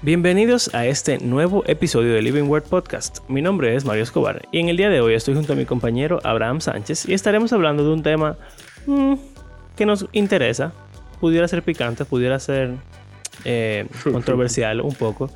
Bienvenidos 0.00 0.72
a 0.76 0.86
este 0.86 1.18
nuevo 1.18 1.64
episodio 1.66 2.14
de 2.14 2.22
Living 2.22 2.44
Word 2.44 2.62
Podcast. 2.62 3.18
Mi 3.28 3.42
nombre 3.42 3.74
es 3.74 3.84
Mario 3.84 4.04
Escobar 4.04 4.46
y 4.52 4.60
en 4.60 4.68
el 4.68 4.76
día 4.76 4.90
de 4.90 5.00
hoy 5.00 5.14
estoy 5.14 5.34
junto 5.34 5.54
a 5.54 5.56
mi 5.56 5.64
compañero 5.64 6.20
Abraham 6.22 6.60
Sánchez 6.60 7.08
y 7.08 7.14
estaremos 7.14 7.52
hablando 7.52 7.82
de 7.82 7.90
un 7.90 8.04
tema 8.04 8.36
mm, 8.86 9.14
que 9.76 9.86
nos 9.86 10.06
interesa. 10.12 10.72
Pudiera 11.18 11.48
ser 11.48 11.64
picante, 11.64 12.04
pudiera 12.04 12.38
ser 12.38 12.74
eh, 13.44 13.88
controversial 14.04 14.82
un 14.82 14.94
poco. 14.94 15.32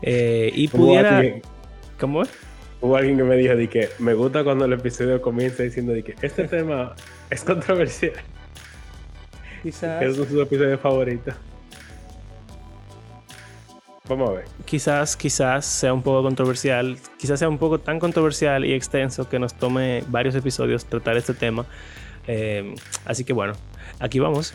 Eh, 0.00 0.50
y 0.54 0.68
pudiera... 0.68 1.22
¿Cómo 2.00 2.22
es? 2.22 2.30
Hubo 2.80 2.96
alguien 2.96 3.18
que 3.18 3.24
me 3.24 3.36
dijo 3.36 3.54
de 3.54 3.68
que 3.68 3.90
me 3.98 4.14
gusta 4.14 4.44
cuando 4.44 4.64
el 4.64 4.72
episodio 4.72 5.20
comienza 5.20 5.62
diciendo 5.62 5.92
de 5.92 6.02
que 6.02 6.14
este 6.22 6.44
tema 6.48 6.94
es 7.28 7.44
controversial. 7.44 8.14
Quizás. 9.62 10.02
Es 10.02 10.16
su 10.16 10.40
episodio 10.40 10.78
favorito. 10.78 11.34
Vamos 14.08 14.30
a 14.30 14.32
ver. 14.34 14.44
Quizás, 14.64 15.16
quizás 15.16 15.66
sea 15.66 15.92
un 15.92 16.02
poco 16.02 16.22
controversial, 16.22 16.96
quizás 17.18 17.40
sea 17.40 17.48
un 17.48 17.58
poco 17.58 17.80
tan 17.80 17.98
controversial 17.98 18.64
y 18.64 18.72
extenso 18.72 19.28
que 19.28 19.40
nos 19.40 19.54
tome 19.54 20.04
varios 20.08 20.36
episodios 20.36 20.84
tratar 20.84 21.16
este 21.16 21.34
tema. 21.34 21.66
Eh, 22.28 22.74
así 23.04 23.24
que 23.24 23.32
bueno, 23.32 23.54
aquí 23.98 24.20
vamos. 24.20 24.54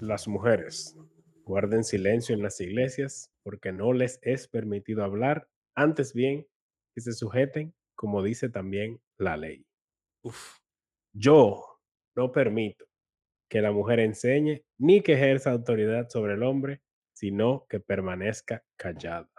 Las 0.00 0.26
mujeres 0.26 0.96
guarden 1.44 1.84
silencio 1.84 2.34
en 2.34 2.42
las 2.42 2.60
iglesias 2.60 3.30
porque 3.44 3.72
no 3.72 3.92
les 3.92 4.18
es 4.22 4.48
permitido 4.48 5.04
hablar, 5.04 5.48
antes 5.76 6.12
bien 6.12 6.46
que 6.92 7.00
se 7.00 7.12
sujeten, 7.12 7.72
como 7.94 8.24
dice 8.24 8.48
también 8.48 9.00
la 9.16 9.36
ley. 9.36 9.64
Uf. 10.22 10.65
Yo 11.18 11.80
no 12.14 12.30
permito 12.30 12.84
que 13.48 13.62
la 13.62 13.72
mujer 13.72 14.00
enseñe 14.00 14.64
ni 14.76 15.00
que 15.00 15.14
ejerza 15.14 15.50
autoridad 15.50 16.10
sobre 16.10 16.34
el 16.34 16.42
hombre, 16.42 16.82
sino 17.14 17.66
que 17.70 17.80
permanezca 17.80 18.64
callada. 18.76 19.30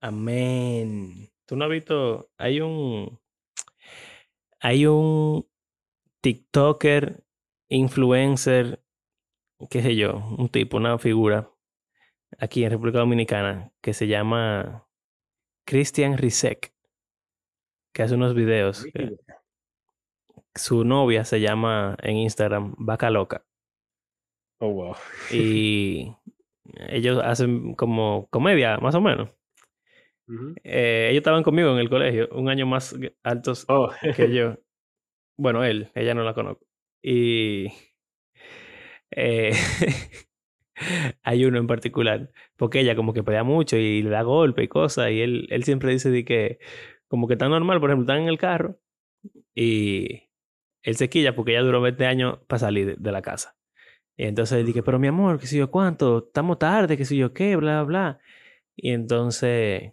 Amén. 0.00 1.28
Tú 1.44 1.56
no 1.56 1.66
has 1.66 1.70
visto, 1.70 2.30
hay 2.38 2.62
un, 2.62 3.20
hay 4.60 4.86
un 4.86 5.46
TikToker, 6.22 7.22
influencer, 7.68 8.82
qué 9.68 9.82
sé 9.82 9.96
yo, 9.96 10.14
un 10.38 10.48
tipo, 10.48 10.78
una 10.78 10.98
figura 10.98 11.52
aquí 12.38 12.64
en 12.64 12.70
República 12.70 13.00
Dominicana 13.00 13.72
que 13.82 13.92
se 13.92 14.06
llama 14.06 14.88
Christian 15.66 16.16
Rizek, 16.16 16.72
que 17.92 18.04
hace 18.04 18.14
unos 18.14 18.34
videos 18.34 18.86
su 20.54 20.84
novia 20.84 21.24
se 21.24 21.40
llama 21.40 21.96
en 22.02 22.16
Instagram 22.16 22.74
Vaca 22.78 23.10
Loca. 23.10 23.44
Oh, 24.58 24.72
wow. 24.72 24.94
y 25.30 26.12
ellos 26.90 27.20
hacen 27.24 27.74
como 27.74 28.28
comedia, 28.30 28.78
más 28.78 28.94
o 28.94 29.00
menos. 29.00 29.30
Eh, 30.62 31.08
ellos 31.10 31.20
estaban 31.20 31.42
conmigo 31.42 31.72
en 31.72 31.78
el 31.78 31.90
colegio, 31.90 32.28
un 32.32 32.48
año 32.48 32.64
más 32.66 32.96
altos 33.24 33.64
oh. 33.68 33.90
que 34.16 34.32
yo. 34.34 34.56
Bueno, 35.36 35.64
él, 35.64 35.90
ella 35.94 36.14
no 36.14 36.22
la 36.22 36.34
conozco. 36.34 36.66
Y 37.02 37.68
eh, 39.10 39.52
hay 41.22 41.44
uno 41.44 41.58
en 41.58 41.66
particular, 41.66 42.30
porque 42.56 42.80
ella 42.80 42.94
como 42.94 43.12
que 43.12 43.22
pelea 43.22 43.42
mucho 43.42 43.76
y 43.76 44.02
le 44.02 44.10
da 44.10 44.22
golpe 44.22 44.62
y 44.62 44.68
cosas, 44.68 45.10
y 45.10 45.20
él, 45.20 45.48
él 45.50 45.64
siempre 45.64 45.92
dice 45.92 46.10
de 46.10 46.24
que 46.24 46.58
como 47.08 47.26
que 47.26 47.34
está 47.34 47.48
normal, 47.48 47.80
por 47.80 47.90
ejemplo, 47.90 48.04
están 48.04 48.22
en 48.22 48.28
el 48.28 48.38
carro 48.38 48.78
y 49.54 50.29
él 50.82 50.96
se 50.96 51.08
quilla 51.08 51.34
porque 51.34 51.52
ella 51.52 51.62
duró 51.62 51.80
20 51.80 52.06
años 52.06 52.38
para 52.46 52.60
salir 52.60 52.96
de, 52.98 53.12
la 53.12 53.22
casa. 53.22 53.56
Y 54.16 54.24
entonces 54.24 54.64
dije, 54.64 54.82
pero 54.82 54.98
mi 54.98 55.08
amor, 55.08 55.38
qué 55.38 55.46
sé 55.46 55.56
yo 55.56 55.70
cuánto, 55.70 56.26
estamos 56.26 56.58
tarde, 56.58 56.96
qué 56.96 57.04
sé 57.04 57.16
yo 57.16 57.32
qué, 57.32 57.56
bla, 57.56 57.82
bla, 57.82 57.84
bla. 57.84 58.18
Y 58.76 58.90
entonces, 58.90 59.92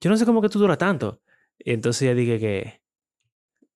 yo 0.00 0.10
no 0.10 0.16
sé 0.16 0.26
cómo 0.26 0.42
que 0.42 0.48
tú 0.48 0.58
duras 0.58 0.78
tanto. 0.78 1.20
Y 1.58 1.72
entonces 1.72 2.02
ella 2.02 2.14
dije 2.14 2.38
que, 2.38 2.80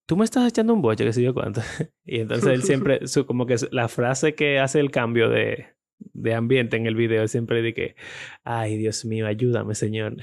tú 0.06 0.16
me 0.16 0.24
estás 0.24 0.48
echando 0.48 0.74
un 0.74 0.82
boche, 0.82 1.04
qué 1.04 1.12
sé 1.12 1.22
yo 1.22 1.32
cuánto. 1.34 1.60
y 2.04 2.20
entonces 2.20 2.48
él 2.48 2.62
siempre, 2.62 3.06
su, 3.06 3.26
como 3.26 3.47
que 3.47 3.56
la 3.70 3.88
frase 3.88 4.34
que 4.34 4.58
hace 4.58 4.80
el 4.80 4.91
cambio 4.91 5.28
de, 5.28 5.68
de 5.98 6.34
ambiente 6.34 6.76
en 6.76 6.86
el 6.86 6.97
video, 6.97 7.28
siempre 7.28 7.62
dije, 7.62 7.94
ay, 8.42 8.76
Dios 8.76 9.04
mío, 9.04 9.26
ayúdame, 9.26 9.74
Señor. 9.74 10.16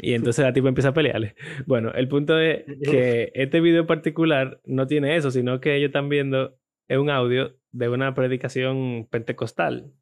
Y 0.00 0.14
entonces 0.14 0.44
la 0.44 0.52
tipa 0.52 0.68
empieza 0.68 0.88
a 0.88 0.94
pelearle. 0.94 1.34
Bueno, 1.66 1.92
el 1.92 2.08
punto 2.08 2.38
es 2.38 2.64
que 2.82 3.30
este 3.34 3.60
video 3.60 3.86
particular 3.86 4.60
no 4.64 4.86
tiene 4.86 5.16
eso, 5.16 5.30
sino 5.30 5.60
que 5.60 5.76
ellos 5.76 5.88
están 5.88 6.08
viendo 6.08 6.58
un 6.88 7.10
audio 7.10 7.56
de 7.70 7.88
una 7.88 8.14
predicación 8.14 9.06
pentecostal 9.10 9.92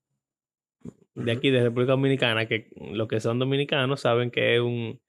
de 1.14 1.32
aquí, 1.32 1.50
de 1.50 1.62
República 1.62 1.92
Dominicana, 1.92 2.46
que 2.46 2.68
los 2.92 3.08
que 3.08 3.20
son 3.20 3.38
dominicanos 3.38 4.00
saben 4.00 4.30
que 4.30 4.56
es 4.56 4.60
un, 4.60 5.00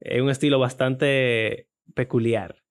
es 0.00 0.20
un 0.20 0.30
estilo 0.30 0.58
bastante 0.58 1.68
peculiar. 1.94 2.62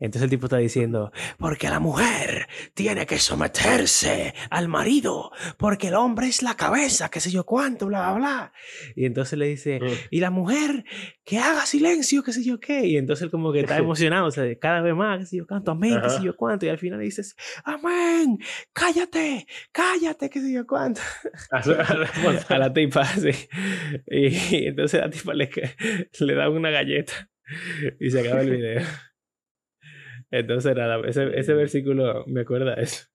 Entonces 0.00 0.22
el 0.22 0.30
tipo 0.30 0.46
está 0.46 0.58
diciendo, 0.58 1.12
porque 1.38 1.68
la 1.68 1.80
mujer 1.80 2.46
tiene 2.74 3.06
que 3.06 3.18
someterse 3.18 4.34
al 4.50 4.68
marido, 4.68 5.32
porque 5.56 5.88
el 5.88 5.94
hombre 5.94 6.28
es 6.28 6.42
la 6.42 6.54
cabeza, 6.54 7.08
qué 7.10 7.20
sé 7.20 7.30
yo 7.30 7.44
cuánto, 7.44 7.86
bla, 7.86 8.12
bla, 8.12 8.18
bla. 8.18 8.52
Y 8.94 9.06
entonces 9.06 9.38
le 9.38 9.46
dice, 9.46 9.80
mm. 9.80 9.86
y 10.10 10.20
la 10.20 10.30
mujer 10.30 10.84
que 11.24 11.38
haga 11.38 11.66
silencio, 11.66 12.22
qué 12.22 12.32
sé 12.32 12.44
yo 12.44 12.60
qué. 12.60 12.86
Y 12.86 12.96
entonces 12.96 13.24
él 13.24 13.30
como 13.30 13.52
que 13.52 13.60
está 13.60 13.76
emocionado, 13.78 14.26
o 14.26 14.30
sea, 14.30 14.44
cada 14.58 14.80
vez 14.80 14.94
más, 14.94 15.18
qué 15.18 15.26
sé 15.26 15.36
yo 15.38 15.46
cuánto, 15.46 15.72
amén, 15.72 15.98
qué 16.02 16.10
sé 16.10 16.22
yo 16.22 16.36
cuánto. 16.36 16.66
Y 16.66 16.68
al 16.68 16.78
final 16.78 16.98
le 16.98 17.04
dices, 17.04 17.34
amén, 17.64 18.38
cállate, 18.72 19.46
cállate, 19.72 20.30
qué 20.30 20.40
sé 20.40 20.52
yo 20.52 20.66
cuánto. 20.66 21.00
A 22.48 22.58
la 22.58 22.72
tipa, 22.72 23.04
sí. 23.04 23.30
Y, 24.06 24.66
entonces 24.66 25.00
la 25.00 25.10
tipa 25.10 25.34
le, 25.34 25.50
le 26.18 26.34
da 26.34 26.48
una 26.48 26.70
galleta 26.70 27.30
y 27.98 28.10
se 28.10 28.20
acaba 28.20 28.42
el 28.42 28.50
video. 28.50 28.82
Entonces, 30.30 30.76
nada, 30.76 31.00
ese, 31.08 31.38
ese 31.38 31.54
versículo 31.54 32.24
me 32.26 32.42
acuerda 32.42 32.74
eso. 32.74 33.06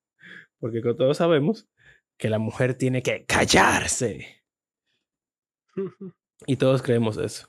Porque 0.59 0.81
todos 0.81 1.17
sabemos 1.17 1.69
que 2.17 2.29
la 2.29 2.39
mujer 2.39 2.75
tiene 2.75 3.01
que 3.01 3.25
callarse. 3.25 4.43
Y 6.45 6.57
todos 6.57 6.81
creemos 6.81 7.17
eso. 7.17 7.47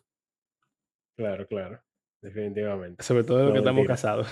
Claro, 1.17 1.49
claro. 1.49 1.83
Definitivamente. 2.25 3.03
Sobre 3.03 3.25
todo 3.25 3.45
los 3.45 3.53
que 3.53 3.59
estamos 3.59 3.87
casados. 3.87 4.29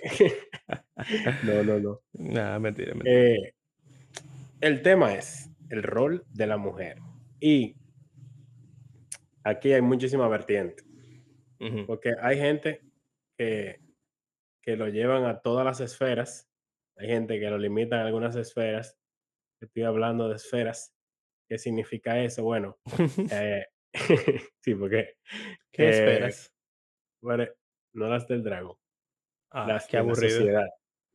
no, 1.44 1.62
no, 1.62 1.78
no. 1.78 2.00
Nada, 2.12 2.58
mentira, 2.58 2.94
mentira. 2.94 3.14
Eh, 3.14 3.54
el 4.60 4.82
tema 4.82 5.14
es 5.14 5.50
el 5.68 5.82
rol 5.82 6.24
de 6.30 6.46
la 6.46 6.56
mujer. 6.56 6.98
Y 7.38 7.76
aquí 9.44 9.72
hay 9.72 9.82
muchísima 9.82 10.28
vertiente. 10.28 10.82
Porque 11.86 12.14
hay 12.22 12.38
gente 12.38 12.80
que 13.36 13.79
que 14.62 14.76
lo 14.76 14.88
llevan 14.88 15.24
a 15.24 15.40
todas 15.40 15.64
las 15.64 15.80
esferas. 15.80 16.48
Hay 16.96 17.08
gente 17.08 17.40
que 17.40 17.50
lo 17.50 17.58
limita 17.58 18.00
a 18.00 18.06
algunas 18.06 18.36
esferas. 18.36 18.98
Estoy 19.60 19.82
hablando 19.84 20.28
de 20.28 20.36
esferas. 20.36 20.94
¿Qué 21.48 21.58
significa 21.58 22.18
eso? 22.20 22.44
Bueno, 22.44 22.78
eh, 23.32 23.66
sí, 24.60 24.74
porque... 24.74 25.16
¿Qué 25.72 25.84
eh, 25.84 25.90
esferas? 25.90 26.54
Bueno, 27.22 27.46
no 27.94 28.08
las 28.08 28.26
del 28.28 28.42
dragón. 28.42 28.76
Ah, 29.50 29.66
las 29.66 29.86
qué 29.86 29.96
aburrido. 29.96 30.60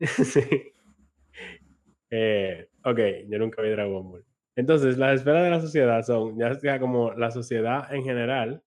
sí. 0.00 0.72
Eh, 2.10 2.68
ok, 2.84 2.98
yo 3.28 3.38
nunca 3.38 3.62
vi 3.62 3.70
Dragon 3.70 4.10
Ball. 4.10 4.24
Entonces, 4.54 4.96
las 4.96 5.20
esferas 5.20 5.44
de 5.44 5.50
la 5.50 5.60
sociedad 5.60 6.02
son, 6.02 6.38
ya 6.38 6.54
sea 6.54 6.78
como 6.78 7.12
la 7.12 7.30
sociedad 7.30 7.92
en 7.94 8.04
general, 8.04 8.62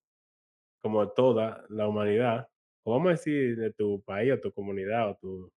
como 0.81 1.10
toda 1.10 1.66
la 1.70 1.88
humanidad, 1.88 2.50
o 2.84 2.94
vamos 2.94 3.08
a 3.08 3.12
decir 3.12 3.56
de 3.58 3.72
tu 3.74 4.02
país 4.04 4.31
o 4.31 4.40
tu 4.40 4.52
comunidad 4.52 5.12
o 5.12 5.18
tu 5.18 5.52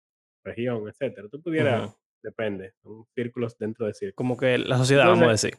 región, 0.44 0.88
etcétera. 0.88 1.28
Tú 1.30 1.42
pudieras, 1.42 1.96
depende, 2.24 2.74
son 2.82 3.06
círculos 3.16 3.58
dentro 3.58 3.86
de 3.86 3.94
círculos. 3.94 4.16
Como 4.16 4.38
que 4.38 4.58
la 4.58 4.78
sociedad, 4.78 5.08
vamos 5.08 5.28
a 5.28 5.32
decir. 5.32 5.54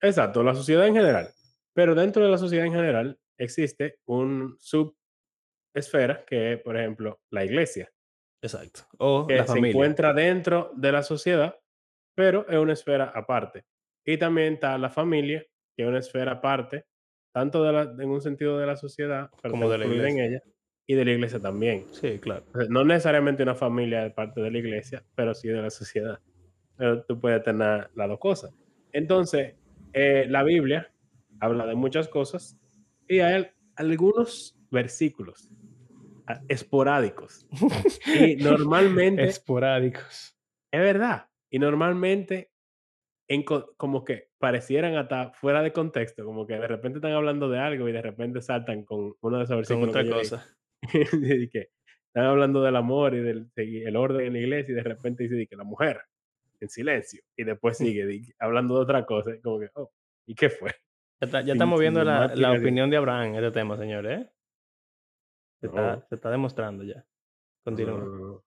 Exacto, 0.00 0.42
la 0.42 0.54
sociedad 0.54 0.86
en 0.86 0.94
general. 0.94 1.28
Pero 1.74 1.94
dentro 1.94 2.24
de 2.24 2.30
la 2.30 2.38
sociedad 2.38 2.66
en 2.66 2.72
general 2.72 3.18
existe 3.38 3.98
un 4.06 4.56
subesfera 4.58 6.24
que 6.24 6.54
es, 6.54 6.62
por 6.62 6.76
ejemplo, 6.76 7.20
la 7.30 7.44
iglesia. 7.44 7.90
Exacto. 8.42 8.82
O 8.98 9.26
que 9.26 9.44
se 9.46 9.58
encuentra 9.58 10.12
dentro 10.12 10.72
de 10.76 10.92
la 10.92 11.02
sociedad, 11.02 11.58
pero 12.14 12.48
es 12.48 12.58
una 12.58 12.72
esfera 12.72 13.12
aparte. 13.14 13.64
Y 14.04 14.16
también 14.16 14.54
está 14.54 14.78
la 14.78 14.90
familia, 14.90 15.44
que 15.76 15.82
es 15.82 15.88
una 15.88 15.98
esfera 15.98 16.32
aparte, 16.32 16.86
tanto 17.34 17.62
de 17.62 17.72
la, 17.72 17.82
en 17.82 18.08
un 18.08 18.20
sentido 18.20 18.58
de 18.58 18.66
la 18.66 18.76
sociedad, 18.76 19.30
como 19.42 19.68
de 19.68 19.78
la 19.78 19.86
iglesia. 19.86 20.08
en 20.08 20.32
ella, 20.32 20.42
y 20.90 20.94
de 20.94 21.04
la 21.04 21.12
iglesia 21.12 21.38
también. 21.38 21.84
Sí, 21.90 22.18
claro. 22.18 22.44
No 22.70 22.82
necesariamente 22.82 23.42
una 23.42 23.54
familia 23.54 24.02
de 24.02 24.10
parte 24.10 24.40
de 24.40 24.50
la 24.50 24.58
iglesia, 24.58 25.04
pero 25.14 25.34
sí 25.34 25.46
de 25.46 25.60
la 25.60 25.68
sociedad. 25.68 26.18
Pero 26.78 27.02
tú 27.04 27.20
puedes 27.20 27.42
tener 27.42 27.90
las 27.94 28.08
dos 28.08 28.18
cosas. 28.18 28.54
Entonces, 28.92 29.54
eh, 29.92 30.24
la 30.30 30.42
Biblia 30.44 30.90
habla 31.40 31.66
de 31.66 31.74
muchas 31.74 32.08
cosas 32.08 32.58
y 33.06 33.20
hay 33.20 33.48
algunos 33.76 34.58
versículos 34.70 35.50
esporádicos. 36.48 37.46
y 38.18 38.36
normalmente... 38.42 39.24
Esporádicos. 39.24 40.38
Es 40.70 40.80
verdad. 40.80 41.28
Y 41.50 41.58
normalmente, 41.58 42.50
en, 43.28 43.42
como 43.42 44.04
que 44.06 44.30
parecieran 44.38 44.96
hasta 44.96 45.32
fuera 45.32 45.62
de 45.62 45.74
contexto, 45.74 46.24
como 46.24 46.46
que 46.46 46.54
de 46.54 46.66
repente 46.66 46.96
están 46.96 47.12
hablando 47.12 47.50
de 47.50 47.58
algo 47.58 47.90
y 47.90 47.92
de 47.92 48.00
repente 48.00 48.40
saltan 48.40 48.84
con 48.84 49.14
una 49.20 49.36
de 49.36 49.44
esas 49.44 49.56
versículos. 49.56 49.92
Con 49.92 50.00
otra 50.00 50.16
cosa. 50.16 50.57
que 51.52 51.70
están 52.06 52.24
hablando 52.24 52.62
del 52.62 52.76
amor 52.76 53.14
y 53.14 53.20
del 53.20 53.50
el 53.56 53.96
orden 53.96 54.26
en 54.26 54.32
la 54.34 54.38
iglesia 54.38 54.72
y 54.72 54.76
de 54.76 54.82
repente 54.82 55.24
dice 55.24 55.46
que 55.46 55.56
la 55.56 55.64
mujer 55.64 56.00
en 56.60 56.68
silencio 56.68 57.22
y 57.36 57.44
después 57.44 57.78
sigue 57.78 58.22
hablando 58.38 58.74
de 58.76 58.80
otra 58.80 59.04
cosa, 59.06 59.32
como 59.42 59.60
que, 59.60 59.70
oh, 59.74 59.90
¿y 60.26 60.34
qué 60.34 60.50
fue? 60.50 60.74
Ya, 61.20 61.40
estamos 61.52 61.80
viendo 61.80 62.04
la, 62.04 62.28
la 62.34 62.52
opinión 62.52 62.90
de 62.90 62.96
Abraham 62.96 63.34
en 63.34 63.34
este 63.36 63.50
tema, 63.50 63.76
señores. 63.76 64.20
¿eh? 64.20 64.30
Se, 65.60 65.66
está, 65.66 66.06
se, 66.08 66.14
está, 66.14 66.30
demostrando 66.30 66.84
ya. 66.84 67.04
Continúa. 67.64 68.40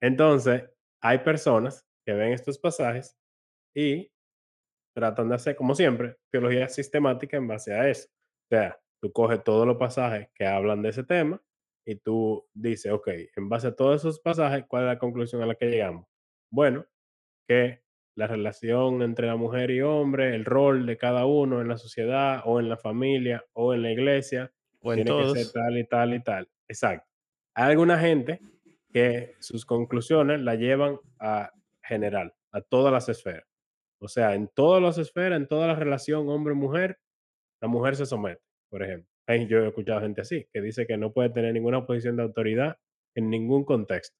Entonces, 0.00 0.64
hay 1.02 1.18
personas 1.18 1.86
que 2.06 2.14
ven 2.14 2.32
estos 2.32 2.58
pasajes 2.58 3.18
y 3.74 4.10
tratan 4.94 5.28
de 5.28 5.34
hacer, 5.34 5.56
como 5.56 5.74
siempre, 5.74 6.16
teología 6.30 6.68
sistemática 6.68 7.36
en 7.36 7.48
base 7.48 7.74
a 7.74 7.88
eso. 7.88 8.08
O 8.08 8.48
sea, 8.48 8.80
tú 9.04 9.12
coges 9.12 9.44
todos 9.44 9.66
los 9.66 9.76
pasajes 9.76 10.30
que 10.34 10.46
hablan 10.46 10.80
de 10.80 10.88
ese 10.88 11.04
tema 11.04 11.38
y 11.84 11.96
tú 11.96 12.48
dices, 12.54 12.90
ok, 12.90 13.08
en 13.36 13.50
base 13.50 13.66
a 13.66 13.76
todos 13.76 14.00
esos 14.00 14.18
pasajes, 14.18 14.64
¿cuál 14.66 14.84
es 14.84 14.86
la 14.86 14.98
conclusión 14.98 15.42
a 15.42 15.46
la 15.46 15.56
que 15.56 15.66
llegamos? 15.66 16.06
Bueno, 16.50 16.86
que 17.46 17.82
la 18.14 18.26
relación 18.26 19.02
entre 19.02 19.26
la 19.26 19.36
mujer 19.36 19.70
y 19.72 19.82
hombre, 19.82 20.34
el 20.34 20.46
rol 20.46 20.86
de 20.86 20.96
cada 20.96 21.26
uno 21.26 21.60
en 21.60 21.68
la 21.68 21.76
sociedad 21.76 22.40
o 22.46 22.60
en 22.60 22.70
la 22.70 22.78
familia 22.78 23.44
o 23.52 23.74
en 23.74 23.82
la 23.82 23.92
iglesia, 23.92 24.50
tiene 24.80 25.04
que 25.04 25.42
ser 25.42 25.52
tal 25.52 25.76
y 25.76 25.84
tal 25.86 26.14
y 26.14 26.22
tal. 26.22 26.48
Exacto. 26.66 27.06
Hay 27.52 27.72
alguna 27.72 27.98
gente 27.98 28.40
que 28.90 29.34
sus 29.38 29.66
conclusiones 29.66 30.40
la 30.40 30.54
llevan 30.54 30.98
a 31.18 31.52
general, 31.82 32.32
a 32.52 32.62
todas 32.62 32.90
las 32.90 33.10
esferas. 33.10 33.46
O 33.98 34.08
sea, 34.08 34.34
en 34.34 34.48
todas 34.48 34.82
las 34.82 34.96
esferas, 34.96 35.38
en 35.38 35.46
toda 35.46 35.66
la 35.66 35.74
relación 35.74 36.26
hombre-mujer, 36.30 36.98
la 37.60 37.68
mujer 37.68 37.96
se 37.96 38.06
somete, 38.06 38.43
por 38.74 38.82
ejemplo. 38.82 39.08
Yo 39.48 39.64
he 39.64 39.68
escuchado 39.68 40.00
gente 40.00 40.22
así, 40.22 40.48
que 40.52 40.60
dice 40.60 40.84
que 40.84 40.96
no 40.96 41.12
puede 41.12 41.30
tener 41.30 41.54
ninguna 41.54 41.86
posición 41.86 42.16
de 42.16 42.24
autoridad 42.24 42.76
en 43.14 43.30
ningún 43.30 43.64
contexto. 43.64 44.16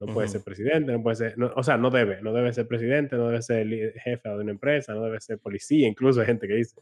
No 0.00 0.12
puede 0.12 0.26
ser 0.26 0.42
presidente, 0.42 0.90
no 0.90 1.00
puede 1.00 1.14
ser, 1.14 1.36
o 1.40 1.62
sea, 1.62 1.76
no 1.76 1.90
debe, 1.90 2.20
no 2.20 2.32
debe 2.32 2.52
ser 2.52 2.66
presidente, 2.66 3.14
no 3.14 3.28
debe 3.28 3.40
ser 3.40 3.68
jefe 4.00 4.28
de 4.28 4.34
una 4.34 4.50
empresa, 4.50 4.94
no 4.94 5.04
debe 5.04 5.20
ser 5.20 5.38
policía, 5.38 5.86
incluso 5.86 6.20
hay 6.20 6.26
gente 6.26 6.48
que 6.48 6.54
dice. 6.54 6.74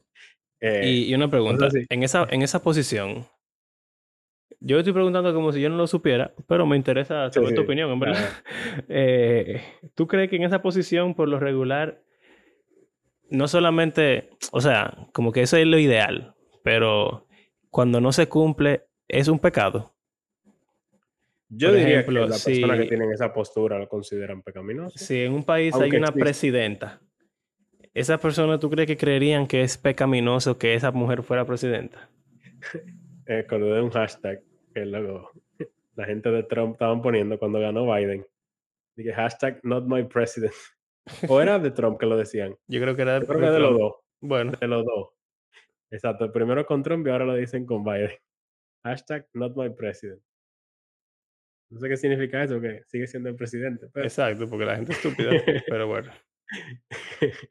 Eh, 0.59 1.05
y, 1.06 1.14
una 1.14 1.29
pregunta, 1.29 1.69
en 1.87 2.03
esa, 2.03 2.26
en 2.31 2.41
esa 2.41 2.62
posición, 2.62 3.26
yo 4.61 4.79
estoy 4.79 4.94
preguntando 4.94 5.35
como 5.35 5.53
si 5.53 5.61
yo 5.61 5.69
no 5.69 5.76
lo 5.76 5.87
supiera, 5.87 6.32
pero 6.49 6.64
me 6.64 6.79
interesa 6.79 7.31
saber 7.31 7.55
tu 7.55 7.61
opinión, 7.61 7.91
en 7.91 8.00
verdad. 8.00 8.31
Eh, 8.88 9.61
¿Tú 9.94 10.06
crees 10.06 10.31
que 10.31 10.37
en 10.37 10.44
esa 10.44 10.62
posición, 10.62 11.14
por 11.14 11.29
lo 11.29 11.38
regular, 11.38 12.03
no 13.29 13.49
solamente, 13.49 14.31
o 14.50 14.62
sea, 14.62 15.09
como 15.12 15.31
que 15.31 15.43
eso 15.43 15.59
es 15.59 15.67
lo 15.67 15.79
ideal, 15.79 16.35
pero 16.62 17.26
cuando 17.70 18.00
no 18.00 18.12
se 18.12 18.29
cumple, 18.29 18.87
es 19.09 19.29
un 19.29 19.38
pecado? 19.38 19.94
Yo 21.49 21.73
diría 21.73 22.05
que 22.05 22.12
las 22.12 22.44
personas 22.44 22.79
que 22.81 22.87
tienen 22.87 23.12
esa 23.12 23.32
postura 23.35 23.79
lo 23.79 23.88
consideran 23.88 24.43
pecaminoso. 24.43 24.99
Si 24.99 25.20
en 25.20 25.35
un 25.35 25.44
país 25.44 25.75
hay 25.75 25.91
una 25.91 26.11
presidenta, 26.11 27.00
¿esas 27.93 28.19
personas 28.20 28.59
tú 28.59 28.70
crees 28.70 28.87
que 28.87 28.97
creerían 28.97 29.47
que 29.47 29.62
es 29.62 29.76
pecaminoso 29.76 30.56
que 30.56 30.75
esa 30.75 30.93
mujer 30.93 31.23
fuera 31.23 31.44
presidenta? 31.44 32.09
eh, 33.26 33.47
de 33.49 33.81
un 33.81 33.91
hashtag 33.91 34.43
que 34.75 34.87
luego 34.87 35.31
la 35.94 36.06
gente 36.06 36.31
de 36.31 36.43
Trump 36.44 36.73
estaban 36.73 37.03
poniendo 37.03 37.38
cuando 37.38 37.61
ganó 37.61 37.85
Biden. 37.93 38.26
Dije 38.97 39.12
hashtag 39.12 39.61
not 39.62 39.85
my 39.85 40.05
president. 40.05 40.55
¿O 41.29 41.41
era 41.41 41.59
de 41.59 41.70
Trump 41.70 41.99
que 41.99 42.06
lo 42.06 42.17
decían? 42.17 42.56
Yo 42.67 42.81
creo 42.81 42.97
que 42.97 43.03
era 43.03 43.20
de, 43.20 43.26
de 43.26 43.59
los 43.59 43.79
dos. 43.79 43.94
Bueno. 44.20 44.53
De 44.59 44.67
los 44.67 44.85
dos. 44.85 45.09
Exacto. 45.93 46.33
Primero 46.33 46.65
con 46.67 46.83
Trump 46.83 47.06
y 47.06 47.11
ahora 47.11 47.27
lo 47.27 47.35
dicen 47.35 47.67
con 47.67 47.85
Biden. 47.85 48.11
Hashtag 48.85 49.29
not 49.35 49.56
my 49.56 49.71
president. 49.71 50.21
No 51.71 51.79
sé 51.79 51.89
qué 51.89 51.97
significa 51.97 52.43
eso, 52.43 52.61
que 52.61 52.83
sigue 52.87 53.06
siendo 53.06 53.29
el 53.29 53.37
presidente. 53.37 53.87
Exacto, 53.94 54.49
porque 54.49 54.65
la 54.65 54.77
gente 54.77 54.93
es 54.93 54.99
estúpida, 55.05 55.31
pero 55.69 55.87
bueno. 55.87 56.12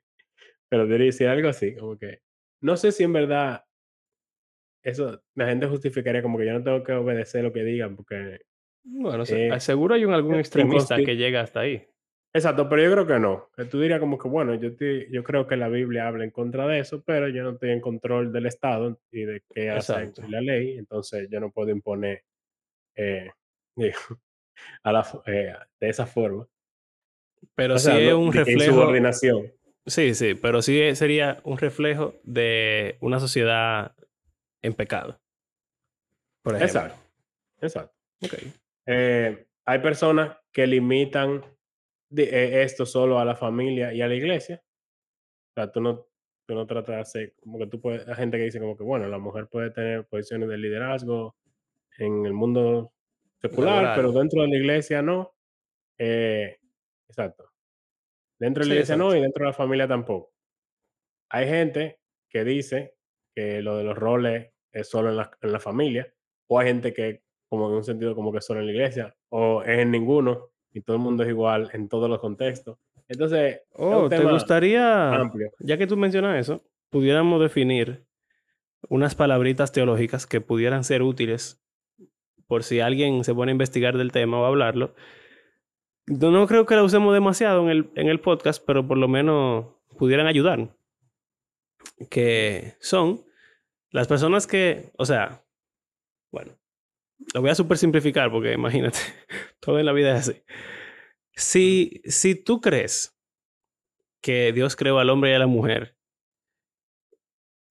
pero 0.70 0.86
diría 0.86 1.08
decir 1.08 1.28
algo 1.28 1.50
así, 1.50 1.76
como 1.76 1.98
que 1.98 2.22
no 2.62 2.78
sé 2.78 2.92
si 2.92 3.04
en 3.04 3.14
verdad 3.14 3.64
eso 4.84 5.24
la 5.36 5.48
gente 5.48 5.68
justificaría 5.68 6.22
como 6.22 6.38
que 6.38 6.46
yo 6.46 6.54
no 6.54 6.64
tengo 6.64 6.84
que 6.84 6.94
obedecer 6.94 7.44
lo 7.44 7.54
que 7.54 7.64
digan 7.64 7.96
porque 7.96 8.42
bueno, 8.84 9.24
eh, 9.28 9.60
seguro 9.60 9.96
hay 9.96 10.06
un, 10.06 10.14
algún 10.14 10.36
extremista 10.36 10.98
que 10.98 11.16
llega 11.16 11.42
hasta 11.42 11.62
ahí. 11.62 11.88
Exacto, 12.34 12.70
pero 12.70 12.82
yo 12.82 12.92
creo 12.92 13.08
que 13.08 13.20
no. 13.20 13.50
Tú 13.70 13.82
dirías 13.82 14.00
como 14.00 14.18
que, 14.18 14.30
bueno, 14.30 14.56
yo, 14.56 14.70
yo 15.10 15.24
creo 15.24 15.48
que 15.48 15.58
la 15.58 15.68
Biblia 15.68 16.08
habla 16.08 16.24
en 16.24 16.32
contra 16.32 16.66
de 16.66 16.80
eso, 16.80 17.04
pero 17.04 17.28
yo 17.28 17.44
no 17.44 17.52
estoy 17.52 17.72
en 17.72 17.82
control 17.82 18.32
del 18.32 18.46
Estado 18.46 18.98
y 19.12 19.26
de 19.26 19.44
qué 19.54 19.70
hace 19.70 20.14
la 20.30 20.40
ley, 20.40 20.78
entonces 20.78 21.28
yo 21.30 21.42
no 21.42 21.52
puedo 21.52 21.72
imponer 21.72 22.24
eh, 22.96 23.30
a 24.84 24.92
la, 24.92 25.24
eh, 25.26 25.54
de 25.80 25.90
esa 25.90 26.06
forma. 26.06 26.48
Pero 27.56 27.78
sí 27.78 27.92
es 27.92 28.14
un 28.14 28.32
reflejo. 28.32 28.76
Subordinación. 28.76 29.52
Sí, 29.86 30.14
sí, 30.14 30.36
pero 30.36 30.62
sí 30.62 30.96
sería 30.96 31.42
un 31.44 31.58
reflejo 31.58 32.14
de 32.24 32.98
una 33.02 33.20
sociedad 33.20 33.94
en 34.62 34.74
pecado. 34.74 35.20
Por 36.44 36.56
ejemplo. 36.56 36.82
Exacto. 36.82 37.04
Exacto. 37.62 37.96
Okay. 38.24 38.54
Eh, 38.86 39.46
hay 39.66 39.80
personas 39.80 40.38
que 40.52 40.68
limitan 40.68 41.44
eh, 42.16 42.64
esto 42.64 42.86
solo 42.86 43.20
a 43.20 43.26
la 43.26 43.36
familia 43.36 43.94
y 43.94 44.02
a 44.02 44.08
la 44.08 44.16
iglesia. 44.16 44.62
O 45.52 45.54
sea, 45.56 45.72
tú 45.72 45.82
no, 45.82 46.08
tú 46.46 46.56
no 46.56 46.66
tratas 46.66 46.96
de 46.96 47.02
hacer, 47.02 47.36
como 47.42 47.58
que 47.58 47.68
tú 47.68 47.82
puedes, 47.82 48.08
hay 48.08 48.16
gente 48.16 48.38
que 48.38 48.44
dice 48.46 48.60
como 48.60 48.78
que, 48.78 48.84
bueno, 48.84 49.08
la 49.08 49.18
mujer 49.18 49.48
puede 49.48 49.72
tener 49.72 50.06
posiciones 50.06 50.50
de 50.50 50.58
liderazgo 50.58 51.36
en 51.98 52.26
el 52.26 52.34
mundo 52.34 52.94
secular, 53.42 53.96
pero 53.96 54.12
dentro 54.12 54.42
de 54.42 54.50
la 54.50 54.58
iglesia 54.58 55.02
no. 55.02 55.34
Eh, 55.98 56.58
exacto. 57.08 57.52
Dentro 58.40 58.64
de 58.64 58.70
la 58.70 58.76
iglesia 58.76 58.98
no 58.98 59.16
y 59.16 59.22
dentro 59.22 59.44
de 59.44 59.52
la 59.52 59.56
familia 59.56 59.88
tampoco. 59.88 60.32
Hay 61.30 61.48
gente 61.48 62.00
que 62.30 62.44
dice 62.44 62.96
que 63.36 63.62
lo 63.62 63.78
de 63.78 63.84
los 63.84 63.98
roles 63.98 64.52
es 64.72 64.90
solo 64.90 65.10
en 65.10 65.18
la, 65.18 65.32
en 65.42 65.52
la 65.52 65.60
familia, 65.60 66.14
o 66.48 66.60
hay 66.60 66.68
gente 66.68 66.94
que 66.94 67.24
como 67.50 67.70
en 67.70 67.76
un 67.76 67.84
sentido 67.84 68.16
como 68.16 68.32
que 68.32 68.40
solo 68.40 68.62
en 68.62 68.68
la 68.68 68.72
iglesia, 68.72 69.16
o 69.30 69.62
es 69.62 69.80
en 69.80 69.92
ninguno, 69.92 70.51
y 70.74 70.82
todo 70.82 70.98
el 70.98 71.02
mundo 71.02 71.24
es 71.24 71.30
igual 71.30 71.70
en 71.74 71.90
todos 71.90 72.10
los 72.10 72.20
contextos. 72.20 72.78
Entonces, 73.08 73.62
oh, 73.74 74.08
¿te 74.08 74.24
gustaría, 74.24 75.12
ya 75.60 75.78
que 75.78 75.88
tú 75.88 75.98
mencionas 75.98 76.40
eso, 76.40 76.64
pudiéramos 76.90 77.42
definir 77.42 78.06
unas 78.90 79.16
palabritas 79.16 79.72
teológicas 79.72 80.26
que 80.26 80.42
pudieran 80.42 80.84
ser 80.84 81.04
útiles 81.04 81.62
por 82.48 82.64
si 82.64 82.80
alguien 82.82 83.24
se 83.24 83.34
pone 83.34 83.52
a 83.52 83.54
investigar 83.54 83.98
del 83.98 84.12
tema 84.12 84.40
o 84.40 84.44
a 84.44 84.50
hablarlo. 84.50 84.94
No, 86.08 86.48
creo 86.48 86.66
que 86.66 86.76
la 86.76 86.84
usemos 86.84 87.14
demasiado 87.14 87.64
en 87.64 87.70
el, 87.70 87.92
en 87.96 88.10
el 88.10 88.20
podcast, 88.20 88.62
pero 88.66 88.86
por 88.86 88.98
lo 88.98 89.08
menos 89.08 89.68
pudieran 89.98 90.28
ayudar. 90.28 90.76
Que 92.10 92.76
son 92.82 93.24
las 93.90 94.08
personas 94.08 94.48
que, 94.48 94.92
o 94.98 95.06
sea, 95.06 95.46
bueno, 96.32 96.52
lo 97.34 97.42
voy 97.42 97.50
a 97.50 97.56
super 97.56 97.78
simplificar 97.78 98.32
porque 98.32 98.54
imagínate, 98.54 99.00
todo 99.60 99.80
en 99.80 99.86
la 99.86 99.94
vida 99.94 100.16
es 100.16 100.30
así. 100.30 100.44
Si, 101.34 102.02
si 102.06 102.36
tú 102.36 102.62
crees 102.62 103.18
que 104.22 104.52
Dios 104.54 104.76
creó 104.76 105.00
al 105.00 105.10
hombre 105.10 105.32
y 105.32 105.34
a 105.34 105.40
la 105.40 105.48
mujer, 105.48 105.98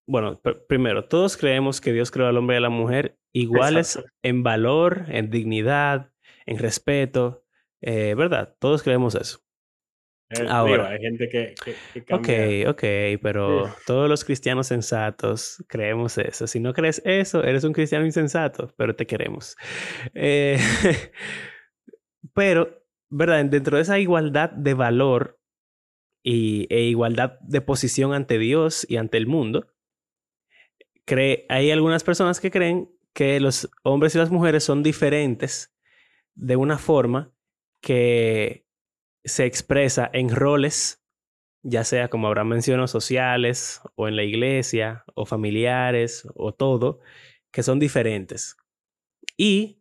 bueno, 0.07 0.41
primero, 0.69 1.07
todos 1.07 1.37
creemos 1.37 1.81
que 1.81 1.93
Dios 1.93 2.11
creó 2.11 2.27
al 2.27 2.37
hombre 2.37 2.57
y 2.57 2.59
a 2.59 2.63
la 2.63 2.71
mujer 2.71 3.19
iguales 3.33 4.03
en 4.23 4.43
valor, 4.43 5.05
en 5.09 5.31
dignidad, 5.31 6.13
en 6.47 6.59
respeto, 6.59 7.45
eh, 7.81 8.15
¿verdad? 8.17 8.57
Todos 8.59 8.83
creemos 8.83 9.15
eso. 9.15 9.41
Eh, 10.31 10.47
Ahora, 10.49 10.91
hay 10.91 11.01
gente 11.01 11.29
que, 11.29 11.55
Ok, 12.13 12.69
ok, 12.69 13.21
pero 13.21 13.75
todos 13.85 14.09
los 14.09 14.25
cristianos 14.25 14.69
sensatos 14.69 15.65
creemos 15.67 16.19
eso. 16.19 16.47
Si 16.47 16.61
no 16.61 16.73
crees 16.73 17.03
eso, 17.05 17.43
eres 17.43 17.65
un 17.65 17.73
cristiano 17.73 18.07
insensato, 18.07 18.73
pero 18.77 18.95
te 18.95 19.07
queremos. 19.07 19.57
Eh, 20.15 20.57
pero, 22.33 22.85
¿verdad? 23.09 23.45
Dentro 23.47 23.77
de 23.77 23.83
esa 23.83 23.99
igualdad 23.99 24.51
de 24.51 24.75
valor 24.75 25.41
y, 26.23 26.69
e 26.71 26.83
igualdad 26.83 27.41
de 27.41 27.61
posición 27.61 28.13
ante 28.13 28.39
Dios 28.39 28.87
y 28.89 28.99
ante 28.99 29.17
el 29.17 29.27
mundo, 29.27 29.67
cree, 31.07 31.45
hay 31.49 31.73
algunas 31.73 32.05
personas 32.05 32.39
que 32.39 32.53
creen 32.53 32.89
que 33.13 33.41
los 33.41 33.69
hombres 33.83 34.15
y 34.15 34.19
las 34.19 34.31
mujeres 34.31 34.63
son 34.63 34.85
diferentes 34.85 35.75
de 36.37 36.55
una 36.55 36.79
forma 36.79 37.33
que 37.81 38.70
se 39.25 39.45
expresa 39.47 40.11
en 40.13 40.31
roles, 40.35 41.03
ya 41.63 41.85
sea 41.85 42.09
como 42.09 42.27
habrá 42.29 42.45
mencionado, 42.45 42.89
sociales 42.89 43.81
o 43.97 44.09
en 44.09 44.17
la 44.17 44.23
iglesia 44.25 45.05
o 45.15 45.27
familiares 45.27 46.27
o 46.35 46.53
todo, 46.55 47.01
que 47.53 47.63
son 47.63 47.79
diferentes. 47.79 48.57
Y 49.37 49.77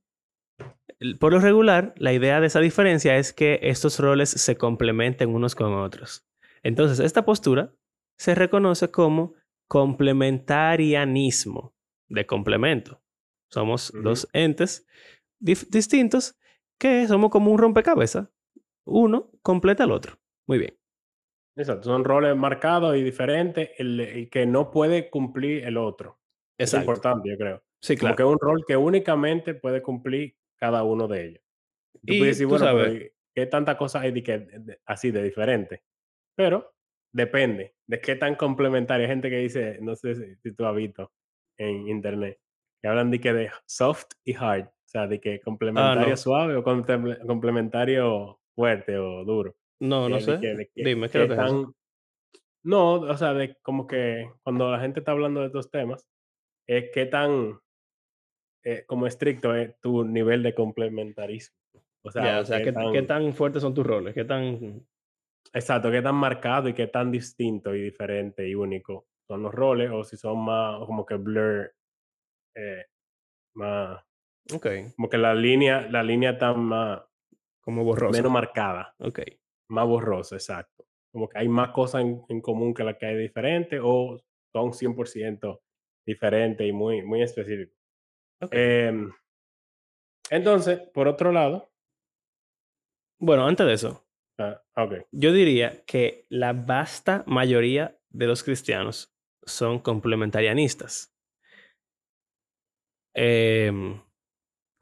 Por 1.20 1.34
lo 1.34 1.40
regular, 1.40 1.94
la 1.98 2.12
idea 2.14 2.42
de 2.42 2.48
esa 2.48 2.60
diferencia 2.60 3.18
es 3.18 3.32
que 3.32 3.60
estos 3.64 4.00
roles 4.00 4.30
se 4.30 4.58
complementen 4.58 5.30
unos 5.30 5.56
con 5.56 5.74
otros. 5.74 6.26
Entonces, 6.62 7.00
esta 7.00 7.24
postura 7.24 7.74
se 8.18 8.36
reconoce 8.36 8.92
como 8.92 9.34
complementarianismo 9.70 11.74
de 12.10 12.26
complemento. 12.26 13.02
Somos 13.50 13.94
dos 14.04 14.28
entes 14.34 14.86
distintos 15.40 16.38
que 16.78 17.08
somos 17.08 17.30
como 17.32 17.52
un 17.52 17.60
rompecabezas. 17.60 18.28
Uno 18.90 19.32
completa 19.42 19.84
al 19.84 19.92
otro. 19.92 20.18
Muy 20.48 20.58
bien. 20.58 20.80
Exacto, 21.56 21.84
son 21.84 22.06
roles 22.06 22.36
marcados 22.38 22.96
y 22.96 23.04
diferentes 23.04 23.70
y 23.78 24.28
que 24.28 24.46
no 24.46 24.72
puede 24.72 25.10
cumplir 25.10 25.66
el 25.66 25.78
otro. 25.78 26.20
Es 26.58 26.74
importante, 26.74 27.30
yo 27.30 27.38
creo. 27.38 27.64
Sí, 27.82 27.96
claro. 27.96 28.16
Como 28.16 28.18
que 28.18 28.24
es 28.24 28.42
un 28.42 28.48
rol 28.48 28.66
que 28.68 28.78
únicamente 28.78 29.54
puede 29.54 29.82
cumplir 29.82 30.36
cada 30.58 30.84
uno 30.84 31.08
de 31.08 31.26
ellos. 31.26 31.44
Tú 32.06 32.14
y 32.14 32.20
puedes 32.20 32.38
decir, 32.38 32.48
bueno, 32.48 33.00
¿qué 33.34 33.46
tanta 33.46 33.78
cosa 33.78 34.02
hay 34.02 34.12
de 34.12 34.24
que, 34.24 34.80
así 34.86 35.12
de 35.12 35.24
diferente? 35.24 35.84
Pero 36.36 36.74
depende 37.14 37.76
de 37.88 38.00
qué 38.00 38.16
tan 38.16 38.36
complementaria. 38.36 39.06
Hay 39.06 39.12
gente 39.12 39.30
que 39.30 39.38
dice, 39.38 39.80
no 39.82 39.96
sé 39.96 40.38
si, 40.42 40.54
tú 40.54 40.66
has 40.66 40.76
visto 40.76 41.12
en 41.58 41.88
internet, 41.88 42.40
que 42.82 42.88
hablan 42.88 43.12
de 43.12 43.20
que 43.20 43.34
de 43.34 43.52
soft 43.66 44.08
y 44.24 44.34
hard. 44.34 44.66
O 44.68 44.92
sea, 44.92 45.08
de 45.08 45.20
que 45.20 45.36
ah, 45.36 45.42
complementario 45.44 46.18
suave 46.18 46.56
o 46.56 46.64
complementario 46.64 48.40
fuerte 48.60 48.98
o 48.98 49.24
duro. 49.24 49.56
No, 49.80 50.10
no 50.10 50.20
sé. 50.20 50.38
Dime, 50.76 51.10
¿qué, 51.10 51.28
tan... 51.28 51.74
No, 52.62 52.96
o 52.96 53.18
sea, 53.18 53.34
de 53.34 53.56
como 53.62 53.88
que 53.88 54.30
cuando 54.44 54.70
la 54.70 54.82
gente 54.82 55.00
está 55.00 55.14
hablando 55.14 55.40
de 55.40 55.48
estos 55.48 55.72
temas, 55.72 56.06
es 56.68 56.90
qué 56.94 57.06
tan 57.06 57.58
eh, 58.66 58.84
como 58.86 59.08
estricto 59.08 59.56
es 59.56 59.80
tu 59.80 60.04
nivel 60.04 60.44
de 60.44 60.54
complementarismo. 60.54 61.56
O 62.04 62.12
sea, 62.12 62.42
o 62.42 62.46
sea 62.46 62.62
¿qué, 62.62 62.74
tan... 62.74 62.92
¿qué, 62.92 63.02
tan... 63.04 63.34
fuertes 63.34 63.62
son 63.62 63.74
tus 63.74 63.88
roles? 63.88 64.14
¿Qué 64.14 64.26
tan... 64.26 64.86
Exacto, 65.54 65.90
qué 65.90 66.02
tan 66.02 66.16
marcado 66.16 66.68
y 66.68 66.74
qué 66.74 66.88
tan 66.88 67.12
distinto 67.12 67.74
y 67.74 67.82
diferente 67.82 68.46
y 68.46 68.56
único 68.56 69.08
son 69.26 69.44
los 69.44 69.54
roles 69.54 69.90
o 69.90 70.04
si 70.04 70.18
son 70.18 70.44
más 70.44 70.86
como 70.86 71.06
que 71.06 71.16
blur, 71.16 71.74
eh, 72.56 72.86
más... 73.56 74.04
Ok. 74.54 74.68
Como 74.98 75.10
que 75.10 75.18
la 75.18 75.34
línea, 75.34 75.88
la 75.90 76.04
línea 76.04 76.32
está 76.32 76.54
más... 76.54 77.09
Como 77.70 77.84
borrosa. 77.84 78.18
Menos 78.18 78.32
marcada. 78.32 78.96
Ok. 78.98 79.20
Más 79.70 79.86
borrosa, 79.86 80.36
exacto. 80.36 80.88
Como 81.12 81.30
que 81.30 81.38
hay 81.38 81.48
más 81.48 81.70
cosas 81.70 82.02
en, 82.02 82.42
común 82.42 82.74
que 82.74 82.84
las 82.84 82.98
que 82.98 83.06
hay 83.06 83.16
diferentes 83.16 83.80
o 83.84 84.20
son 84.52 84.72
100% 84.72 85.62
diferentes 86.04 86.68
y 86.68 86.72
muy, 86.72 87.04
muy 87.04 87.22
específicos. 87.22 87.78
Em, 88.50 89.12
entonces, 90.32 90.80
por 90.80 91.08
otro 91.08 91.32
lado. 91.32 91.72
Bueno, 93.20 93.46
antes 93.46 93.68
de 93.68 93.74
eso. 93.74 94.04
Ah, 94.40 94.64
yo 95.12 95.32
diría 95.32 95.84
que 95.86 96.26
la 96.30 96.54
vasta 96.54 97.24
mayoría 97.28 98.00
de 98.10 98.26
los 98.26 98.44
cristianos 98.44 99.16
son 99.44 99.78
complementarianistas. 99.78 101.16
Em, 103.14 104.02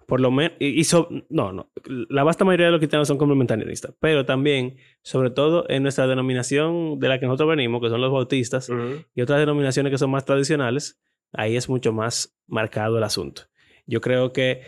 por 0.07 0.19
lo 0.19 0.31
menos, 0.31 0.53
y, 0.59 0.81
no, 1.29 1.53
no, 1.53 1.71
la 2.09 2.23
vasta 2.23 2.43
mayoría 2.45 2.67
de 2.67 2.71
los 2.71 2.79
cristianos 2.79 3.07
son 3.07 3.19
complementarianistas, 3.19 3.93
pero 3.99 4.25
también, 4.25 4.77
sobre 5.03 5.29
todo 5.29 5.65
en 5.69 5.83
nuestra 5.83 6.07
denominación 6.07 6.97
de 6.97 7.09
la 7.09 7.19
que 7.19 7.27
nosotros 7.27 7.49
venimos, 7.49 7.81
que 7.81 7.89
son 7.89 8.01
los 8.01 8.11
bautistas, 8.11 8.71
y 9.13 9.21
otras 9.21 9.39
denominaciones 9.39 9.91
que 9.91 9.99
son 9.99 10.09
más 10.09 10.25
tradicionales, 10.25 10.99
Ahí 11.33 11.55
es 11.55 11.69
mucho 11.69 11.93
más 11.93 12.37
marcado 12.47 12.97
el 12.97 13.03
asunto. 13.03 13.43
Yo 13.85 14.01
creo 14.01 14.33
que 14.33 14.61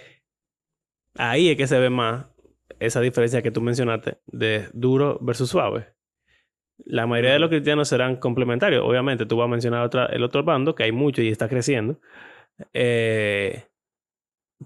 ahí 1.15 1.49
es 1.49 1.57
que 1.57 1.67
se 1.67 1.79
ve 1.79 1.89
más 1.89 2.27
esa 2.79 3.01
diferencia 3.01 3.41
que 3.41 3.51
tú 3.51 3.61
mencionaste 3.61 4.19
de 4.27 4.69
duro 4.73 5.17
versus 5.21 5.49
suave. 5.49 5.87
La 6.77 7.07
mayoría 7.07 7.33
de 7.33 7.39
los 7.39 7.49
cristianos 7.49 7.89
serán 7.89 8.17
complementarios. 8.17 8.83
Obviamente, 8.85 9.25
tú 9.25 9.37
vas 9.37 9.45
a 9.45 9.49
mencionar 9.49 9.85
otra, 9.85 10.05
el 10.07 10.23
otro 10.23 10.43
bando, 10.43 10.75
que 10.75 10.83
hay 10.83 10.91
mucho 10.91 11.21
y 11.21 11.27
está 11.27 11.49
creciendo. 11.49 11.99
Eh, 12.73 13.65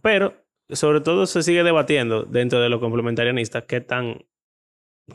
pero, 0.02 0.43
sobre 0.74 1.02
todo, 1.02 1.26
se 1.26 1.44
sigue 1.44 1.64
debatiendo 1.64 2.24
dentro 2.24 2.60
de 2.60 2.70
los 2.70 2.80
complementarianistas 2.80 3.64
qué 3.64 3.82
tan, 3.82 4.26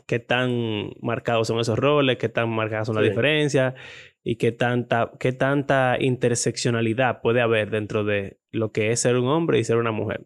qué 0.05 0.19
tan 0.19 0.91
marcados 1.01 1.47
son 1.47 1.59
esos 1.59 1.77
roles, 1.77 2.17
qué 2.17 2.29
tan 2.29 2.49
marcadas 2.49 2.87
son 2.87 2.95
las 2.95 3.03
diferencias 3.03 3.75
y 4.23 4.35
qué 4.35 4.51
tanta, 4.51 5.11
qué 5.19 5.31
tanta 5.31 5.97
interseccionalidad 5.99 7.21
puede 7.21 7.41
haber 7.41 7.69
dentro 7.69 8.03
de 8.03 8.39
lo 8.51 8.71
que 8.71 8.91
es 8.91 8.99
ser 8.99 9.15
un 9.15 9.27
hombre 9.27 9.59
y 9.59 9.63
ser 9.63 9.77
una 9.77 9.91
mujer. 9.91 10.25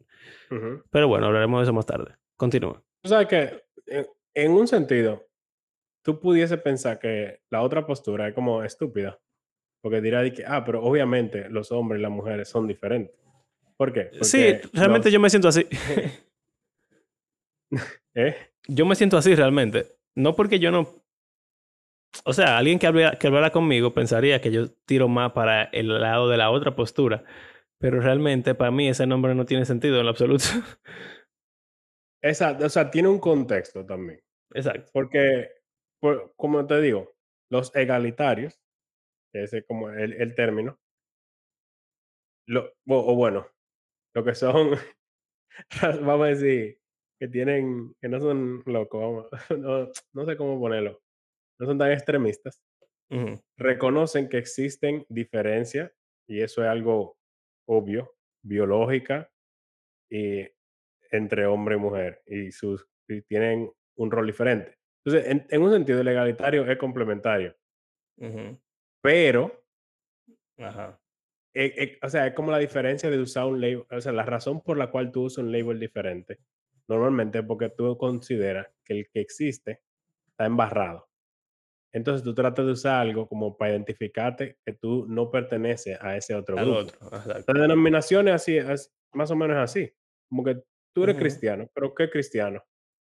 Pero 0.92 1.08
bueno, 1.08 1.28
hablaremos 1.28 1.60
de 1.60 1.64
eso 1.64 1.74
más 1.74 1.88
tarde. 1.88 2.16
Continúa. 2.38 2.84
O 3.04 3.08
sea 3.08 3.28
que, 3.28 3.64
en 4.36 4.52
un 4.52 4.68
sentido, 4.68 5.26
tú 6.04 6.20
pudiese 6.20 6.58
pensar 6.58 7.00
que 7.00 7.42
la 7.50 7.62
otra 7.62 7.88
postura 7.88 8.28
es 8.28 8.36
como 8.36 8.64
estúpida. 8.64 9.20
Porque 9.82 10.00
dirá 10.00 10.30
que, 10.32 10.46
ah, 10.46 10.64
pero 10.64 10.82
obviamente 10.82 11.50
los 11.50 11.72
hombres 11.72 12.00
y 12.00 12.04
las 12.04 12.12
mujeres 12.12 12.48
son 12.48 12.68
diferentes. 12.68 13.16
¿Por 13.78 13.92
qué? 13.94 14.10
sí, 14.22 14.54
realmente 14.74 15.12
yo 15.12 15.20
me 15.20 15.30
siento 15.30 15.48
así. 15.48 15.68
¿Eh? 18.16 18.36
Yo 18.68 18.86
me 18.86 18.96
siento 18.96 19.18
así 19.18 19.34
realmente. 19.36 19.98
No 20.16 20.36
porque 20.36 20.60
yo 20.60 20.72
no 20.72 21.04
o 22.26 22.34
sea, 22.34 22.58
alguien 22.58 22.80
que 22.80 22.88
hablara, 22.88 23.18
que 23.18 23.28
hablara 23.28 23.52
conmigo 23.52 23.94
pensaría 23.94 24.40
que 24.40 24.52
yo 24.52 24.72
tiro 24.86 25.08
más 25.08 25.32
para 25.32 25.64
el 25.66 26.00
lado 26.00 26.30
de 26.30 26.38
la 26.38 26.52
otra 26.52 26.76
postura, 26.76 27.24
pero 27.80 28.00
realmente 28.00 28.56
para 28.56 28.72
mí 28.72 28.88
ese 28.88 29.08
nombre 29.08 29.34
no 29.36 29.46
tiene 29.46 29.66
sentido 29.66 29.98
en 29.98 30.04
lo 30.04 30.12
absoluto. 30.12 30.46
Exacto, 32.22 32.66
o 32.66 32.70
sea, 32.70 32.90
tiene 32.90 33.10
un 33.10 33.20
contexto 33.20 33.86
también. 33.86 34.22
Exacto. 34.54 34.90
Porque, 34.94 35.50
como 36.36 36.66
te 36.66 36.80
digo, 36.80 37.14
los 37.50 37.76
egalitarios, 37.76 38.62
ese 39.34 39.58
es 39.60 39.66
como 39.66 39.90
el, 39.90 40.14
el 40.14 40.36
término, 40.36 40.80
lo, 42.48 42.74
o, 42.88 43.16
bueno, 43.16 43.48
lo 44.14 44.24
que 44.24 44.36
son, 44.36 44.72
vamos 46.02 46.26
a 46.26 46.30
decir, 46.30 46.80
que 47.20 47.28
tienen, 47.28 47.96
que 48.02 48.10
no 48.10 48.20
son 48.20 48.64
locos, 48.66 49.28
no, 49.58 49.90
no 50.14 50.26
sé 50.26 50.38
cómo 50.38 50.60
ponerlo 50.60 51.04
no 51.60 51.68
son 51.68 51.78
tan 51.78 51.92
extremistas, 51.92 52.62
reconocen 53.58 54.28
que 54.28 54.38
existen 54.38 55.06
diferencias 55.08 55.92
y 56.28 56.42
eso 56.42 56.64
es 56.64 56.70
algo 56.70 57.18
obvio, 57.68 58.16
biológica 58.44 59.32
y 60.10 60.48
entre 61.12 61.46
hombre 61.46 61.76
y 61.76 61.80
mujer 61.80 62.24
y 62.26 62.52
sus 62.52 62.88
tienen 63.28 63.72
un 63.96 64.12
rol 64.12 64.26
diferente. 64.26 64.78
Entonces, 65.06 65.46
en, 65.50 65.62
un 65.62 65.72
sentido, 65.72 66.00
el 66.00 66.06
legalitario 66.06 66.66
es 66.66 66.78
complementario. 66.78 67.56
Pero, 69.02 69.64
e, 71.54 71.66
e, 71.66 72.00
o 72.06 72.10
sea, 72.10 72.28
es 72.28 72.34
como 72.34 72.52
la 72.52 72.58
diferencia 72.58 73.10
de 73.10 73.20
usar 73.20 73.46
un 73.46 73.62
label, 73.62 73.86
o 73.90 74.02
sea, 74.02 74.12
la 74.12 74.24
razón 74.24 74.62
por 74.62 74.78
la 74.78 74.90
cual 74.90 75.12
tú 75.12 75.24
usas 75.24 75.44
un 75.44 75.52
label 75.52 75.80
diferente, 75.80 76.40
normalmente 76.88 77.40
es 77.40 77.46
porque 77.46 77.70
tú 77.70 77.98
consideras 77.98 78.68
que 78.84 79.00
el 79.00 79.10
que 79.10 79.22
existe 79.22 79.82
está 80.28 80.46
embarrado. 80.46 81.08
Entonces 81.92 82.24
tú 82.24 82.34
tratas 82.34 82.66
de 82.66 82.72
usar 82.72 83.02
algo 83.02 83.28
como 83.28 83.56
para 83.56 83.72
identificarte 83.72 84.58
que 84.66 84.74
tú 84.74 85.06
no 85.08 85.30
perteneces 85.30 85.98
a 86.02 86.18
ese 86.18 86.34
otro 86.34 86.56
grupo. 86.56 86.80
Otro, 86.80 87.54
La 87.54 87.62
denominación 87.62 88.28
es 88.30 88.34
así, 88.34 88.58
más 89.14 89.30
o 89.30 89.36
menos 89.36 89.58
así. 89.58 89.94
Como 90.28 90.44
que 90.44 90.64
tú 90.92 91.04
eres 91.04 91.18
cristiano, 91.18 91.70
pero 91.72 91.94
¿qué 91.94 92.10
cristiano? 92.10 92.64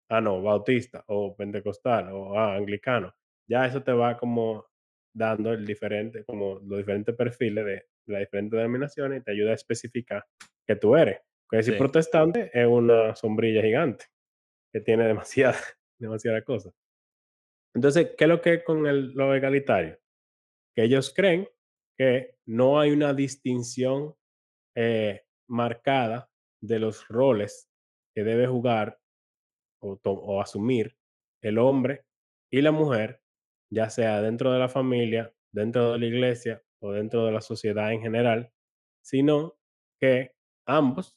Ah, 0.08 0.20
no, 0.20 0.40
bautista 0.40 1.02
o 1.08 1.36
pentecostal 1.36 2.12
o 2.12 2.38
ah, 2.38 2.54
anglicano. 2.54 3.12
Ya 3.48 3.66
eso 3.66 3.82
te 3.82 3.90
va 3.90 4.16
como 4.16 4.64
dando 5.12 5.52
el 5.52 5.66
diferente, 5.66 6.24
como 6.24 6.60
los 6.60 6.78
diferentes 6.78 7.14
perfiles 7.16 7.64
de, 7.64 7.86
las 8.06 8.20
diferentes 8.20 8.56
denominaciones 8.56 9.20
y 9.20 9.24
te 9.24 9.32
ayuda 9.32 9.52
a 9.52 9.54
especificar 9.54 10.24
que 10.66 10.76
tú 10.76 10.96
eres. 10.96 11.20
Porque 11.48 11.62
si 11.62 11.72
protestante 11.72 12.50
es 12.52 12.66
una 12.66 13.14
sombrilla 13.14 13.62
gigante 13.62 14.06
que 14.72 14.80
tiene 14.80 15.06
demasiada, 15.06 15.58
demasiada 15.98 16.42
cosa. 16.42 16.70
Entonces, 17.74 18.14
¿qué 18.16 18.24
es 18.24 18.28
lo 18.28 18.40
que 18.40 18.54
es 18.54 18.64
con 18.64 18.86
el, 18.86 19.12
lo 19.12 19.34
egalitario? 19.34 19.98
Que 20.74 20.84
ellos 20.84 21.12
creen 21.14 21.48
que 21.96 22.36
no 22.46 22.80
hay 22.80 22.90
una 22.90 23.14
distinción 23.14 24.14
eh, 24.74 25.24
marcada 25.48 26.30
de 26.60 26.78
los 26.78 27.06
roles 27.08 27.70
que 28.14 28.24
debe 28.24 28.46
jugar 28.46 28.98
o, 29.80 30.40
asumir 30.40 30.96
el 31.42 31.58
hombre 31.58 32.04
y 32.50 32.60
la 32.60 32.72
mujer, 32.72 33.22
ya 33.70 33.88
sea 33.90 34.20
dentro 34.20 34.52
de 34.52 34.58
la 34.58 34.68
familia, 34.68 35.32
dentro 35.52 35.92
de 35.92 35.98
la 35.98 36.06
iglesia 36.06 36.62
o 36.80 36.92
dentro 36.92 37.26
de 37.26 37.32
la 37.32 37.40
sociedad 37.40 37.92
en 37.92 38.00
general, 38.00 38.52
sino 39.02 39.56
que 40.00 40.32
ambos, 40.66 41.16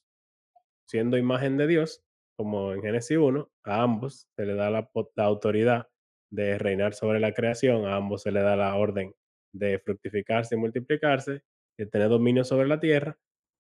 siendo 0.87 1.17
imagen 1.17 1.57
de 1.57 1.67
Dios, 1.67 2.03
como 2.37 2.73
en 2.73 2.81
Génesis 2.81 3.17
1, 3.17 3.51
a 3.65 3.81
ambos 3.83 4.29
se 4.35 4.45
le 4.45 4.55
da 4.55 4.69
la 4.69 4.89
autoridad 5.17 5.89
de 6.31 6.57
reinar 6.57 6.93
sobre 6.93 7.19
la 7.19 7.33
creación, 7.33 7.85
a 7.85 7.95
ambos 7.95 8.23
se 8.23 8.31
le 8.31 8.41
da 8.41 8.55
la 8.55 8.75
orden 8.75 9.13
de 9.53 9.79
fructificarse 9.79 10.55
y 10.55 10.57
multiplicarse, 10.57 11.43
de 11.77 11.85
tener 11.85 12.09
dominio 12.09 12.43
sobre 12.43 12.67
la 12.67 12.79
tierra. 12.79 13.17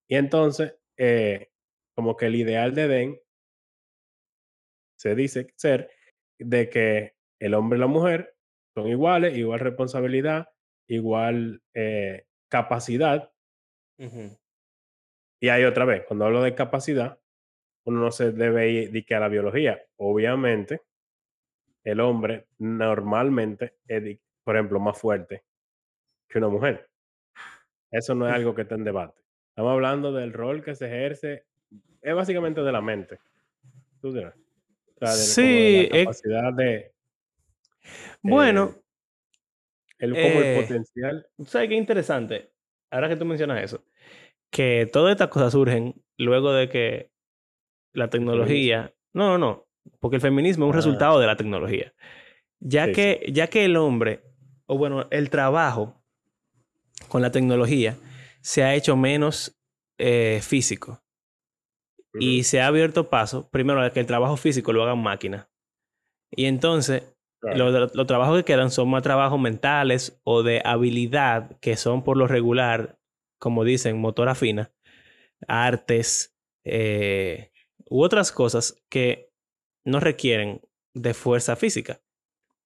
Y 0.07 0.15
entonces, 0.15 0.75
eh, 0.97 1.49
como 1.95 2.15
que 2.15 2.27
el 2.27 2.35
ideal 2.35 2.73
de 2.75 2.83
Edén 2.83 3.21
se 4.97 5.15
dice 5.15 5.47
ser 5.55 5.89
de 6.39 6.69
que 6.69 7.15
el 7.39 7.53
hombre 7.53 7.77
y 7.77 7.79
la 7.81 7.87
mujer 7.87 8.35
son 8.75 8.87
iguales, 8.87 9.37
igual 9.37 9.59
responsabilidad, 9.59 10.49
igual 10.89 11.61
eh, 11.73 12.25
capacidad. 12.49 13.31
Y 15.39 15.49
hay 15.49 15.63
otra 15.63 15.85
vez, 15.85 16.03
cuando 16.05 16.25
hablo 16.25 16.41
de 16.41 16.55
capacidad, 16.55 17.19
uno 17.85 18.01
no 18.01 18.11
se 18.11 18.31
debe 18.31 18.69
ir 18.69 19.13
a 19.15 19.19
la 19.19 19.27
biología. 19.27 19.81
Obviamente, 19.97 20.81
el 21.83 21.99
hombre 21.99 22.47
normalmente 22.57 23.75
es, 23.87 24.19
por 24.43 24.55
ejemplo, 24.55 24.79
más 24.79 24.97
fuerte 24.97 25.43
que 26.27 26.37
una 26.37 26.49
mujer. 26.49 26.89
Eso 27.91 28.15
no 28.15 28.27
es 28.27 28.33
algo 28.33 28.53
que 28.53 28.63
esté 28.63 28.75
en 28.75 28.83
debate. 28.83 29.21
Estamos 29.49 29.73
hablando 29.73 30.11
del 30.11 30.33
rol 30.33 30.63
que 30.63 30.75
se 30.75 30.87
ejerce, 30.87 31.45
es 32.01 32.15
básicamente 32.15 32.61
de 32.61 32.71
la 32.71 32.81
mente. 32.81 33.19
¿Tú 34.01 34.13
dirás? 34.13 34.33
sí, 35.15 35.87
la 35.91 35.99
capacidad 35.99 36.53
de... 36.53 36.93
Bueno. 38.21 38.75
Eh, 38.75 38.88
el, 39.99 40.11
como 40.11 40.23
el 40.23 40.43
eh, 40.43 40.61
potencial. 40.61 41.27
¿Sabes 41.45 41.69
qué 41.69 41.75
interesante? 41.75 42.51
Ahora 42.89 43.09
que 43.09 43.15
tú 43.15 43.25
mencionas 43.25 43.63
eso, 43.63 43.83
que 44.49 44.89
todas 44.91 45.11
estas 45.11 45.27
cosas 45.27 45.51
surgen 45.51 46.01
luego 46.17 46.51
de 46.51 46.69
que 46.69 47.11
la 47.93 48.09
tecnología... 48.09 48.93
No, 49.13 49.27
no, 49.27 49.37
no, 49.37 49.67
porque 49.99 50.15
el 50.15 50.21
feminismo 50.21 50.65
es 50.65 50.69
un 50.69 50.73
ah. 50.73 50.77
resultado 50.77 51.19
de 51.19 51.27
la 51.27 51.35
tecnología. 51.35 51.93
Ya, 52.59 52.91
que, 52.91 53.25
ya 53.31 53.47
que 53.47 53.65
el 53.65 53.77
hombre, 53.77 54.21
o 54.65 54.77
bueno, 54.77 55.07
el 55.11 55.29
trabajo 55.29 56.01
con 57.07 57.21
la 57.21 57.31
tecnología 57.31 57.95
se 58.41 58.63
ha 58.63 58.75
hecho 58.75 58.97
menos 58.97 59.57
eh, 59.97 60.39
físico 60.41 61.01
y 62.13 62.43
se 62.43 62.61
ha 62.61 62.67
abierto 62.67 63.09
paso, 63.09 63.49
primero, 63.49 63.81
a 63.81 63.91
que 63.91 63.99
el 63.99 64.05
trabajo 64.05 64.35
físico 64.35 64.73
lo 64.73 64.83
hagan 64.83 65.01
máquinas. 65.01 65.47
Y 66.31 66.45
entonces, 66.45 67.03
los, 67.41 67.95
los, 67.95 68.07
trabajos 68.07 68.37
que 68.37 68.43
quedan 68.43 68.71
son 68.71 68.89
más 68.89 69.03
trabajos 69.03 69.39
mentales 69.39 70.19
o 70.23 70.43
de 70.43 70.61
habilidad, 70.63 71.57
que 71.59 71.75
son 71.75 72.03
por 72.03 72.17
lo 72.17 72.27
regular, 72.27 72.99
como 73.39 73.63
dicen, 73.63 73.99
motora 73.99 74.35
fina, 74.35 74.71
artes 75.47 76.37
eh, 76.63 77.51
u 77.89 78.03
otras 78.03 78.31
cosas 78.31 78.83
que 78.89 79.31
no 79.85 79.99
requieren 79.99 80.61
de 80.93 81.13
fuerza 81.13 81.55
física, 81.55 82.01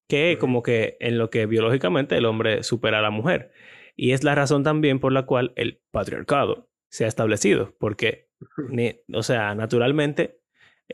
que 0.08 0.34
es 0.34 0.38
como 0.40 0.64
que 0.64 0.98
en 1.00 1.18
lo 1.18 1.30
que 1.30 1.46
biológicamente 1.46 2.18
el 2.18 2.26
hombre 2.26 2.64
supera 2.64 3.00
a 3.00 3.04
la 3.04 3.12
mujer. 3.12 3.52
Y 3.96 4.12
es 4.12 4.24
la 4.24 4.36
razón 4.36 4.64
también 4.64 5.00
por 5.00 5.12
la 5.12 5.26
cual 5.26 5.54
el 5.56 5.82
patriarcado 5.92 6.70
se 6.90 7.06
ha 7.06 7.08
establecido, 7.08 7.76
porque, 7.80 8.30
o 9.14 9.24
sea, 9.24 9.56
naturalmente 9.56 10.43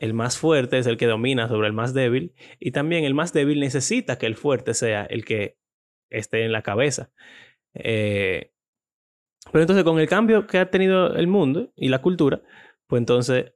el 0.00 0.14
más 0.14 0.38
fuerte 0.38 0.78
es 0.78 0.86
el 0.86 0.96
que 0.96 1.06
domina 1.06 1.46
sobre 1.46 1.68
el 1.68 1.74
más 1.74 1.92
débil 1.92 2.34
y 2.58 2.72
también 2.72 3.04
el 3.04 3.12
más 3.12 3.34
débil 3.34 3.60
necesita 3.60 4.16
que 4.16 4.26
el 4.26 4.34
fuerte 4.34 4.72
sea 4.72 5.04
el 5.04 5.26
que 5.26 5.58
esté 6.08 6.44
en 6.44 6.52
la 6.52 6.62
cabeza. 6.62 7.12
Eh, 7.74 8.52
pero 9.52 9.62
entonces 9.62 9.84
con 9.84 10.00
el 10.00 10.08
cambio 10.08 10.46
que 10.46 10.58
ha 10.58 10.70
tenido 10.70 11.14
el 11.14 11.26
mundo 11.26 11.70
y 11.76 11.90
la 11.90 12.00
cultura, 12.00 12.40
pues 12.86 13.00
entonces 13.00 13.52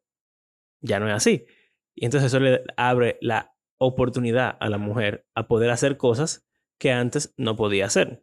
ya 0.83 1.01
no 1.01 1.09
es 1.09 1.15
así. 1.15 1.47
Y 1.95 2.05
entonces 2.05 2.27
eso 2.27 2.41
le 2.41 2.63
abre 2.77 3.17
la 3.23 3.55
oportunidad 3.79 4.59
a 4.61 4.69
la 4.69 4.79
mujer 4.79 5.27
a 5.35 5.49
poder 5.49 5.71
hacer 5.71 5.97
cosas 5.97 6.47
que 6.79 6.93
antes 6.93 7.33
no 7.39 7.57
podía 7.57 7.87
hacer. 7.87 8.23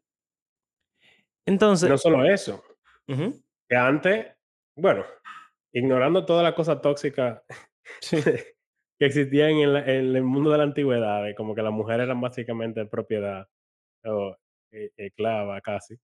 Entonces... 1.47 1.89
No 1.89 1.98
solo 1.98 2.24
eso. 2.24 2.63
Que 3.07 3.75
antes, 3.75 4.27
bueno, 4.75 5.05
ignorando 5.74 6.24
toda 6.24 6.43
la 6.43 6.53
cosa 6.53 6.81
tóxica 6.81 7.43
que 9.00 9.05
existía 9.05 9.50
en 9.50 9.57
el, 9.59 9.75
en 9.77 10.15
el, 10.15 10.24
mundo 10.24 10.51
de 10.51 10.57
la 10.57 10.63
antigüedad, 10.63 11.24
como 11.35 11.55
que 11.55 11.61
las 11.61 11.74
mujeres 11.74 12.05
eran 12.05 12.22
básicamente 12.22 12.85
propiedad 12.85 13.48
o 14.05 14.35
eh, 14.72 14.91
esclava 14.98 15.59
casi, 15.61 15.96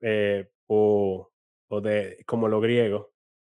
eh, 0.00 0.48
o, 0.68 1.30
o 1.70 1.80
de 1.80 2.18
como 2.26 2.48
los 2.48 2.62
griegos, 2.62 3.06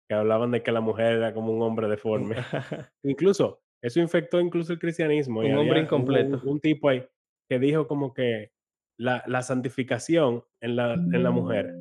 que 0.09 0.15
hablaban 0.15 0.51
de 0.51 0.63
que 0.63 0.73
la 0.73 0.81
mujer 0.81 1.15
era 1.15 1.35
como 1.35 1.53
un 1.53 1.63
hombre 1.63 1.89
deforme. 1.89 2.37
incluso, 3.03 3.63
eso 3.83 4.01
infectó 4.01 4.41
incluso 4.41 4.73
el 4.73 4.79
cristianismo. 4.79 5.41
Un 5.41 5.57
hombre 5.57 5.81
incompleto. 5.81 6.41
Un, 6.45 6.61
tipo 6.61 6.89
ahí 6.89 7.05
que 7.49 7.59
dijo 7.59 7.87
como 7.87 8.13
que 8.13 8.53
la, 8.99 9.23
la 9.27 9.43
santificación 9.43 10.45
en 10.61 10.77
la, 10.77 10.95
en 10.95 11.23
la 11.23 11.31
mujer, 11.31 11.75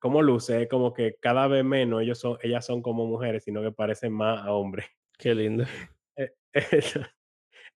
como 0.00 0.22
luce, 0.22 0.68
como 0.68 0.92
que 0.92 1.16
cada 1.20 1.46
vez 1.46 1.64
menos 1.64 2.02
ellos 2.02 2.18
son, 2.18 2.38
ellas 2.42 2.64
son 2.64 2.82
como 2.82 3.06
mujeres, 3.06 3.44
sino 3.44 3.62
que 3.62 3.72
parecen 3.72 4.12
más 4.12 4.44
a 4.44 4.52
hombres. 4.52 4.86
Qué 5.18 5.34
lindo. 5.34 5.64
Eh, 6.56 7.10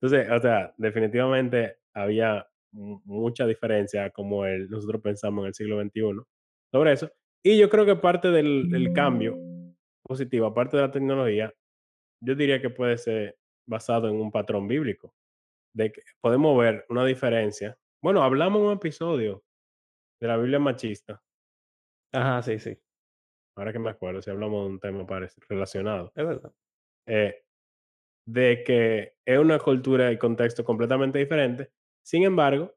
entonces, 0.03 0.31
o 0.31 0.39
sea, 0.39 0.75
definitivamente 0.77 1.79
había 1.95 2.47
mucha 2.73 3.47
diferencia 3.47 4.11
como 4.11 4.45
el, 4.45 4.69
nosotros 4.69 5.01
pensamos 5.01 5.45
en 5.45 5.47
el 5.47 5.55
siglo 5.55 5.81
XXI 5.81 6.23
sobre 6.71 6.93
eso. 6.93 7.11
Y 7.43 7.59
yo 7.59 7.71
creo 7.71 7.87
que 7.87 7.97
parte 7.97 8.29
del, 8.29 8.69
del 8.69 8.93
cambio 8.93 9.35
positivo, 10.07 10.47
aparte 10.47 10.77
de 10.77 10.83
la 10.83 10.91
tecnología, 10.91 11.55
yo 12.21 12.35
diría 12.35 12.61
que 12.61 12.69
puede 12.71 12.99
ser 12.99 13.39
basado 13.67 14.09
en 14.09 14.17
un 14.17 14.31
patrón 14.31 14.69
bíblico. 14.69 15.15
De 15.75 15.93
que 15.93 16.03
podemos 16.21 16.59
ver 16.59 16.85
una 16.89 17.05
diferencia. 17.05 17.79
Bueno, 18.03 18.23
hablamos 18.23 18.61
en 18.61 18.67
un 18.67 18.73
episodio 18.75 19.43
de 20.21 20.29
la 20.29 20.37
Biblia 20.37 20.59
machista. 20.59 21.23
Ajá, 22.13 22.43
sí, 22.43 22.59
sí. 22.59 22.79
Ahora 23.57 23.73
que 23.73 23.79
me 23.79 23.91
acuerdo, 23.91 24.23
si 24.23 24.31
hablamos 24.31 24.67
de 24.67 24.71
un 24.73 24.81
tema 24.81 25.29
relacionado. 25.49 26.13
Es 26.15 26.27
verdad. 26.27 26.53
Eh, 27.07 27.43
de 28.27 28.65
que 28.65 29.15
es 29.25 29.39
una 29.39 29.59
cultura 29.59 30.11
y 30.11 30.19
contexto 30.19 30.65
completamente 30.65 31.19
diferente. 31.19 31.71
Sin 32.05 32.25
embargo, 32.25 32.75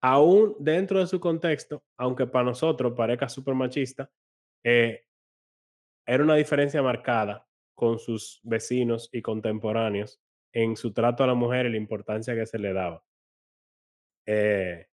aún 0.00 0.56
dentro 0.58 1.00
de 1.00 1.06
su 1.06 1.20
contexto, 1.20 1.84
aunque 1.96 2.26
para 2.26 2.44
nosotros 2.44 2.94
parezca 2.96 3.28
súper 3.28 3.54
machista, 3.54 4.10
eh, 4.64 5.04
era 6.06 6.22
una 6.22 6.36
diferencia 6.36 6.82
marcada 6.82 7.46
con 7.74 7.98
sus 7.98 8.40
vecinos 8.44 9.08
y 9.12 9.22
contemporáneos 9.22 10.20
en 10.52 10.76
su 10.76 10.92
trato 10.92 11.24
a 11.24 11.28
la 11.28 11.34
mujer 11.34 11.66
y 11.66 11.70
la 11.70 11.76
importancia 11.76 12.34
que 12.34 12.46
se 12.46 12.58
le 12.58 12.72
daba. 12.72 13.02
Eh, 14.26 14.86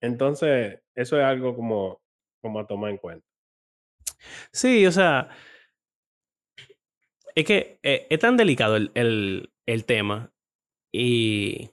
entonces, 0.00 0.80
eso 0.94 1.18
es 1.18 1.24
algo 1.24 1.54
como, 1.54 2.00
como 2.40 2.60
a 2.60 2.66
tomar 2.66 2.90
en 2.90 2.98
cuenta. 2.98 3.26
Sí, 4.52 4.86
o 4.86 4.92
sea, 4.92 5.28
es 7.34 7.44
que 7.44 7.78
eh, 7.82 8.06
es 8.10 8.18
tan 8.18 8.36
delicado 8.36 8.76
el, 8.76 8.90
el, 8.94 9.50
el, 9.66 9.84
tema 9.84 10.32
y 10.92 11.70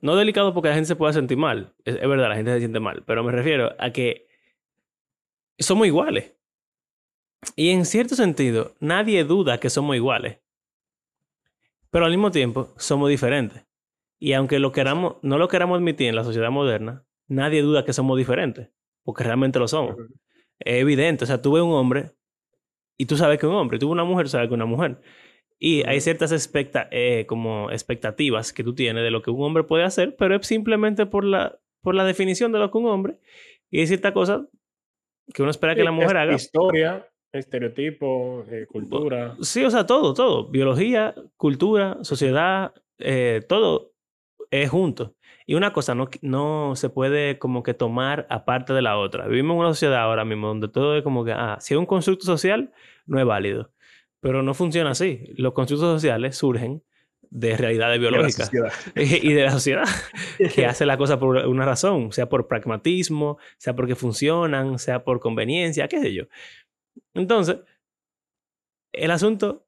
no 0.00 0.16
delicado 0.16 0.52
porque 0.52 0.68
la 0.68 0.74
gente 0.74 0.88
se 0.88 0.96
pueda 0.96 1.12
sentir 1.12 1.36
mal, 1.36 1.74
es, 1.84 1.96
es, 1.96 2.08
verdad, 2.08 2.28
la 2.28 2.36
gente 2.36 2.52
se 2.52 2.58
siente 2.60 2.80
mal, 2.80 3.02
pero 3.06 3.22
me 3.22 3.32
refiero 3.32 3.74
a 3.78 3.90
que 3.90 4.26
somos 5.58 5.86
iguales. 5.86 6.34
Y 7.56 7.70
en 7.70 7.84
cierto 7.84 8.14
sentido, 8.14 8.74
nadie 8.80 9.24
duda 9.24 9.58
que 9.58 9.70
somos 9.70 9.96
iguales. 9.96 10.38
Pero 11.90 12.04
al 12.04 12.10
mismo 12.10 12.30
tiempo, 12.30 12.72
somos 12.76 13.08
diferentes. 13.08 13.66
Y 14.18 14.34
aunque 14.34 14.58
lo 14.58 14.72
queramos, 14.72 15.16
no 15.22 15.38
lo 15.38 15.48
queramos 15.48 15.76
admitir 15.76 16.08
en 16.08 16.16
la 16.16 16.24
sociedad 16.24 16.50
moderna, 16.50 17.04
nadie 17.26 17.62
duda 17.62 17.84
que 17.84 17.92
somos 17.92 18.16
diferentes. 18.16 18.70
Porque 19.02 19.24
realmente 19.24 19.58
lo 19.58 19.66
somos. 19.66 19.96
Es 20.60 20.80
evidente. 20.80 21.24
O 21.24 21.26
sea, 21.26 21.42
tú 21.42 21.52
ves 21.52 21.62
un 21.62 21.72
hombre 21.72 22.12
y 22.96 23.06
tú 23.06 23.16
sabes 23.16 23.38
que 23.38 23.46
un 23.46 23.54
hombre. 23.54 23.78
Ves 23.78 23.84
una 23.84 24.04
mujer, 24.04 24.28
sabes 24.28 24.48
que 24.48 24.54
una 24.54 24.66
mujer. 24.66 25.00
Y 25.58 25.86
hay 25.86 26.00
ciertas 26.00 26.50
eh, 26.90 27.24
como 27.28 27.70
expectativas 27.70 28.52
que 28.52 28.64
tú 28.64 28.74
tienes 28.74 29.04
de 29.04 29.10
lo 29.10 29.22
que 29.22 29.30
un 29.30 29.42
hombre 29.44 29.62
puede 29.62 29.84
hacer, 29.84 30.16
pero 30.16 30.34
es 30.34 30.46
simplemente 30.46 31.06
por 31.06 31.24
la, 31.24 31.60
por 31.82 31.94
la 31.94 32.04
definición 32.04 32.50
de 32.50 32.58
lo 32.58 32.70
que 32.70 32.78
un 32.78 32.86
hombre. 32.86 33.18
Y 33.70 33.80
hay 33.80 33.86
ciertas 33.86 34.12
cosas 34.12 34.42
que 35.32 35.42
uno 35.42 35.50
espera 35.50 35.74
que 35.74 35.84
la 35.84 35.92
mujer 35.92 36.16
haga. 36.16 36.34
Historia, 36.34 37.08
Estereotipo, 37.32 38.44
eh, 38.50 38.66
cultura. 38.66 39.36
Sí, 39.40 39.64
o 39.64 39.70
sea, 39.70 39.86
todo, 39.86 40.14
todo. 40.14 40.48
Biología, 40.48 41.14
cultura, 41.36 41.98
sociedad, 42.02 42.74
eh, 42.98 43.40
todo 43.48 43.92
es 44.50 44.68
junto. 44.68 45.14
Y 45.46 45.54
una 45.54 45.72
cosa 45.72 45.94
no, 45.94 46.08
no 46.20 46.74
se 46.76 46.88
puede 46.88 47.38
como 47.38 47.62
que 47.62 47.74
tomar 47.74 48.26
aparte 48.30 48.72
de 48.72 48.82
la 48.82 48.96
otra. 48.98 49.26
Vivimos 49.26 49.54
en 49.54 49.60
una 49.60 49.68
sociedad 49.70 50.02
ahora 50.02 50.24
mismo 50.24 50.48
donde 50.48 50.68
todo 50.68 50.96
es 50.96 51.02
como 51.02 51.24
que, 51.24 51.32
ah, 51.32 51.58
si 51.60 51.74
es 51.74 51.78
un 51.78 51.86
constructo 51.86 52.24
social, 52.24 52.72
no 53.06 53.18
es 53.18 53.26
válido. 53.26 53.70
Pero 54.20 54.42
no 54.42 54.54
funciona 54.54 54.90
así. 54.90 55.24
Los 55.36 55.52
constructos 55.52 55.94
sociales 55.94 56.36
surgen 56.36 56.82
de 57.32 57.56
realidades 57.56 57.98
biológicas 57.98 58.50
y 58.94 59.32
de 59.32 59.42
la 59.42 59.50
sociedad 59.50 59.84
que 60.54 60.66
hace 60.66 60.84
la 60.84 60.98
cosa 60.98 61.18
por 61.18 61.36
una 61.46 61.64
razón, 61.64 62.12
sea 62.12 62.28
por 62.28 62.46
pragmatismo, 62.46 63.38
sea 63.56 63.74
porque 63.74 63.94
funcionan, 63.94 64.78
sea 64.78 65.02
por 65.02 65.18
conveniencia, 65.18 65.88
qué 65.88 65.98
sé 66.00 66.12
yo. 66.12 66.24
Entonces, 67.14 67.56
el 68.92 69.10
asunto 69.10 69.66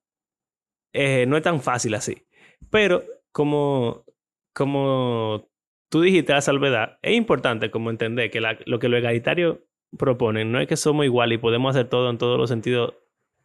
eh, 0.93 1.25
no 1.27 1.37
es 1.37 1.43
tan 1.43 1.61
fácil 1.61 1.95
así. 1.95 2.27
Pero 2.71 3.03
como, 3.33 4.05
como 4.53 5.49
tú 5.95 6.01
dijiste 6.01 6.33
la 6.33 6.41
salvedad, 6.41 6.99
es 7.03 7.15
importante 7.15 7.71
como 7.71 7.89
entender 7.89 8.29
que 8.29 8.41
lo 8.41 8.81
que 8.81 8.89
los 8.89 8.99
egalitarios 8.99 9.59
proponen 9.97 10.51
no 10.51 10.59
es 10.59 10.67
que 10.67 10.77
somos 10.77 11.05
iguales 11.05 11.39
y 11.39 11.41
podemos 11.41 11.71
hacer 11.71 11.89
todo 11.89 12.11
en 12.11 12.19
todos 12.19 12.37
los 12.37 12.49
sentidos 12.49 12.95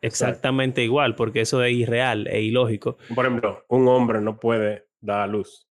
exactamente 0.02 0.84
igual, 0.84 1.14
porque 1.14 1.42
eso 1.42 1.64
es 1.64 1.74
irreal 1.74 2.26
e 2.26 2.42
ilógico. 2.42 2.98
Por 3.14 3.28
ejemplo, 3.28 3.66
un 3.68 3.88
hombre 3.88 4.20
no 4.20 4.40
puede 4.40 4.88
dar 5.00 5.22
a 5.22 5.28
luz. 5.28 5.70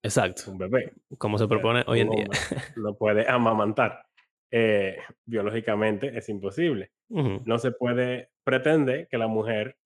Exacto. 0.00 0.52
Un 0.52 0.58
bebé. 0.58 0.92
Como 1.18 1.38
se 1.38 1.48
propone 1.48 1.82
hoy 1.88 2.02
en 2.02 2.10
día. 2.10 2.28
No 2.76 2.94
puede 2.94 3.28
amamantar. 3.28 4.06
Eh, 4.52 4.98
biológicamente 5.24 6.16
es 6.16 6.28
imposible. 6.28 6.92
No 7.08 7.58
se 7.58 7.72
puede, 7.72 8.30
pretende 8.44 9.08
que 9.10 9.18
la 9.18 9.26
mujer 9.26 9.76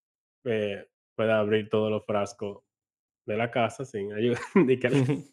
eh, 0.44 0.84
pueda 1.14 1.38
abrir 1.38 1.70
todos 1.70 1.90
los 1.90 2.04
frascos 2.04 2.58
de 3.24 3.38
la 3.38 3.50
casa 3.50 3.86
sin 3.86 4.12
ayuda. 4.12 4.38
que, 4.54 5.24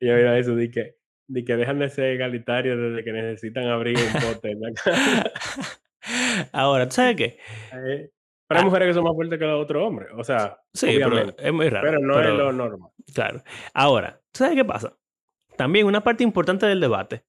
yo 0.00 0.14
eso, 0.14 0.54
de 0.54 0.70
que, 0.70 0.96
de 1.28 1.44
que 1.44 1.56
dejan 1.56 1.78
de 1.78 1.90
ser 1.90 2.06
egalitarios 2.06 2.78
desde 2.78 3.04
que 3.04 3.12
necesitan 3.12 3.66
abrir 3.66 3.96
un 3.96 4.12
bote 4.28 4.50
en 4.50 4.60
la. 4.60 4.72
Ahora, 6.52 6.88
¿tú 6.88 6.94
sabes 6.94 7.16
qué? 7.16 7.38
Eh, 7.72 8.10
pero 8.46 8.60
hay 8.60 8.62
ah. 8.62 8.64
mujeres 8.64 8.88
que 8.88 8.94
son 8.94 9.04
más 9.04 9.14
fuertes 9.14 9.38
que 9.38 9.44
los 9.44 9.62
otros 9.62 9.86
hombres. 9.86 10.08
O 10.16 10.24
sea, 10.24 10.58
sí, 10.74 10.98
pero 10.98 11.36
es 11.36 11.52
muy 11.52 11.68
raro. 11.68 11.86
Pero 11.88 12.00
no 12.00 12.20
es 12.20 12.28
lo 12.28 12.52
normal. 12.52 12.90
Claro. 13.14 13.42
Ahora, 13.74 14.20
¿tú 14.32 14.38
sabes 14.38 14.56
qué 14.56 14.64
pasa? 14.64 14.96
También 15.56 15.86
una 15.86 16.02
parte 16.02 16.24
importante 16.24 16.66
del 16.66 16.80
debate. 16.80 17.24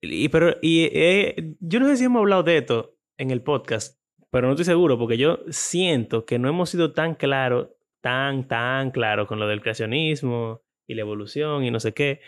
Y, 0.00 0.28
pero, 0.28 0.56
y 0.62 0.88
eh, 0.92 1.56
yo 1.60 1.80
no 1.80 1.88
sé 1.88 1.96
si 1.96 2.04
hemos 2.04 2.20
hablado 2.20 2.42
de 2.44 2.58
esto 2.58 2.96
en 3.18 3.30
el 3.30 3.42
podcast, 3.42 4.00
pero 4.30 4.46
no 4.46 4.52
estoy 4.52 4.64
seguro 4.64 4.98
porque 4.98 5.18
yo 5.18 5.40
siento 5.50 6.24
que 6.24 6.38
no 6.38 6.48
hemos 6.48 6.70
sido 6.70 6.92
tan 6.92 7.14
claros, 7.14 7.70
tan, 8.00 8.46
tan 8.46 8.92
claros 8.92 9.26
con 9.26 9.38
lo 9.38 9.48
del 9.48 9.60
creacionismo 9.60 10.62
y 10.86 10.94
la 10.94 11.02
evolución 11.02 11.64
y 11.64 11.70
no 11.70 11.80
sé 11.80 11.92
qué. 11.94 12.20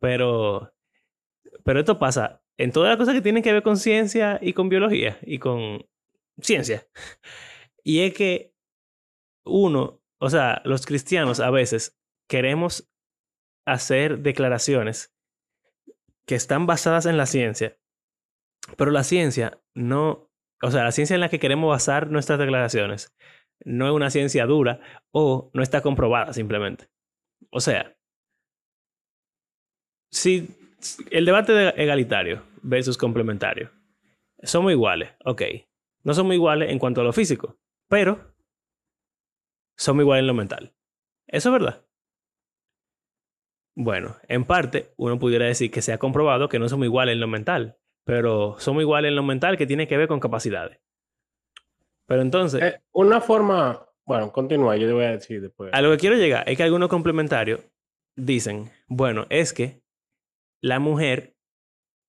Pero, 0.00 0.72
pero 1.64 1.80
esto 1.80 1.98
pasa 1.98 2.42
en 2.58 2.72
todas 2.72 2.90
las 2.90 2.98
cosas 2.98 3.14
que 3.14 3.22
tienen 3.22 3.42
que 3.42 3.52
ver 3.52 3.62
con 3.62 3.76
ciencia 3.76 4.38
y 4.40 4.52
con 4.52 4.68
biología 4.68 5.18
y 5.22 5.38
con 5.38 5.86
ciencia. 6.40 6.86
Y 7.84 8.02
es 8.02 8.14
que 8.14 8.54
uno, 9.44 10.00
o 10.18 10.30
sea, 10.30 10.62
los 10.64 10.86
cristianos 10.86 11.40
a 11.40 11.50
veces 11.50 11.98
queremos 12.28 12.88
hacer 13.66 14.20
declaraciones 14.20 15.14
que 16.26 16.36
están 16.36 16.66
basadas 16.66 17.06
en 17.06 17.16
la 17.16 17.26
ciencia, 17.26 17.76
pero 18.76 18.92
la 18.92 19.02
ciencia 19.02 19.60
no, 19.74 20.30
o 20.62 20.70
sea, 20.70 20.84
la 20.84 20.92
ciencia 20.92 21.14
en 21.14 21.20
la 21.20 21.28
que 21.28 21.40
queremos 21.40 21.68
basar 21.68 22.08
nuestras 22.08 22.38
declaraciones 22.38 23.12
no 23.64 23.86
es 23.86 23.92
una 23.92 24.10
ciencia 24.10 24.46
dura 24.46 24.80
o 25.10 25.50
no 25.54 25.62
está 25.62 25.82
comprobada 25.82 26.32
simplemente. 26.32 26.91
O 27.52 27.60
sea, 27.60 27.94
si 30.10 30.48
el 31.10 31.26
debate 31.26 31.52
de 31.52 31.68
egalitario 31.76 32.42
versus 32.62 32.96
complementario 32.96 33.70
somos 34.42 34.72
iguales, 34.72 35.10
ok, 35.24 35.42
no 36.02 36.14
somos 36.14 36.34
iguales 36.34 36.70
en 36.70 36.78
cuanto 36.78 37.02
a 37.02 37.04
lo 37.04 37.12
físico, 37.12 37.58
pero 37.88 38.34
somos 39.76 40.02
iguales 40.02 40.22
en 40.22 40.26
lo 40.28 40.34
mental. 40.34 40.74
¿Eso 41.26 41.50
es 41.50 41.52
verdad? 41.52 41.86
Bueno, 43.74 44.16
en 44.28 44.44
parte, 44.44 44.92
uno 44.96 45.18
pudiera 45.18 45.46
decir 45.46 45.70
que 45.70 45.82
se 45.82 45.92
ha 45.92 45.98
comprobado 45.98 46.48
que 46.48 46.58
no 46.58 46.68
somos 46.68 46.86
iguales 46.86 47.14
en 47.14 47.20
lo 47.20 47.28
mental, 47.28 47.78
pero 48.04 48.58
somos 48.58 48.82
iguales 48.82 49.10
en 49.10 49.16
lo 49.16 49.22
mental 49.22 49.58
que 49.58 49.66
tiene 49.66 49.86
que 49.86 49.96
ver 49.96 50.08
con 50.08 50.20
capacidades. 50.20 50.80
Pero 52.06 52.22
entonces... 52.22 52.62
Eh, 52.62 52.82
una 52.92 53.20
forma... 53.20 53.86
Bueno, 54.12 54.30
continúa, 54.30 54.76
yo 54.76 54.86
te 54.86 54.92
voy 54.92 55.04
a 55.04 55.12
decir 55.12 55.40
después. 55.40 55.70
A 55.72 55.80
lo 55.80 55.90
que 55.90 55.96
quiero 55.96 56.16
llegar 56.16 56.46
es 56.46 56.58
que 56.58 56.62
algunos 56.62 56.90
complementarios 56.90 57.60
dicen, 58.14 58.70
bueno, 58.86 59.26
es 59.30 59.54
que 59.54 59.82
la 60.62 60.78
mujer 60.78 61.34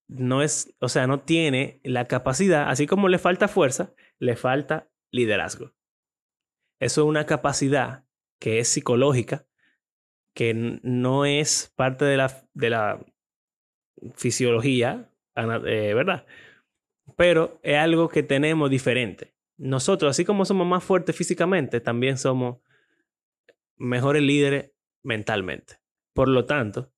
no 0.06 0.42
es, 0.42 0.76
o 0.80 0.90
sea, 0.90 1.06
no 1.06 1.20
tiene 1.20 1.80
la 1.82 2.06
capacidad, 2.06 2.68
así 2.68 2.86
como 2.86 3.08
le 3.08 3.18
falta 3.18 3.48
fuerza, 3.48 3.94
le 4.18 4.36
falta 4.36 4.90
liderazgo. 5.12 5.72
Eso 6.78 7.00
es 7.02 7.06
una 7.06 7.24
capacidad 7.24 8.04
que 8.38 8.58
es 8.58 8.68
psicológica, 8.68 9.46
que 10.34 10.52
no 10.82 11.24
es 11.24 11.72
parte 11.74 12.04
de 12.04 12.18
la, 12.18 12.46
de 12.52 12.68
la 12.68 13.06
fisiología, 14.14 15.10
eh, 15.36 15.94
¿verdad? 15.94 16.26
Pero 17.16 17.60
es 17.62 17.78
algo 17.78 18.10
que 18.10 18.22
tenemos 18.22 18.68
diferente. 18.68 19.33
Nosotros, 19.56 20.10
así 20.10 20.24
como 20.24 20.44
somos 20.44 20.66
más 20.66 20.82
fuertes 20.82 21.16
físicamente, 21.16 21.80
también 21.80 22.18
somos 22.18 22.58
mejores 23.76 24.22
líderes 24.22 24.72
mentalmente. 25.02 25.78
Por 26.12 26.28
lo 26.28 26.44
tanto, 26.44 26.92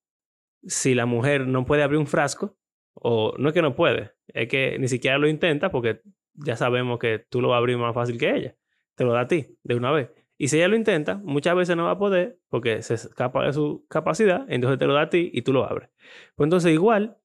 si 0.63 0.95
la 0.95 1.07
mujer 1.07 1.47
no 1.47 1.65
puede 1.67 1.83
abrir 1.83 1.99
un 1.99 2.07
frasco, 2.07 2.57
o 2.95 3.35
no 3.39 3.49
es 3.49 3.55
que 3.55 3.63
no 3.63 3.75
puede, 3.75 4.13
es 4.29 4.49
que 4.49 4.79
ni 4.79 4.89
siquiera 4.89 5.19
lo 5.19 5.29
intenta 5.29 5.71
porque 5.71 6.01
ya 6.33 6.57
sabemos 6.57 6.99
que 6.99 7.19
tú 7.19 7.41
lo 7.41 7.49
vas 7.49 7.57
a 7.57 7.59
abrir 7.59 7.77
más 7.77 7.95
fácil 7.95 8.19
que 8.19 8.35
ella. 8.35 8.57
Te 8.95 9.05
lo 9.05 9.13
da 9.13 9.21
a 9.21 9.29
ti 9.29 9.59
de 9.63 9.75
una 9.75 9.91
vez. 9.91 10.11
Y 10.39 10.49
si 10.49 10.57
ella 10.57 10.69
lo 10.69 10.77
intenta, 10.77 11.17
muchas 11.17 11.55
veces 11.55 11.77
no 11.77 11.85
va 11.85 11.93
a 11.93 11.99
poder 11.99 12.39
porque 12.49 12.83
se 12.83 12.95
escapa 12.95 13.45
de 13.45 13.53
su 13.53 13.87
capacidad, 13.89 14.45
entonces 14.49 14.79
te 14.79 14.87
lo 14.87 14.95
da 14.95 15.03
a 15.03 15.11
ti 15.11 15.31
y 15.33 15.43
tú 15.43 15.53
lo 15.53 15.65
abres. 15.65 15.91
Pues 16.35 16.47
entonces 16.47 16.73
igual, 16.73 17.19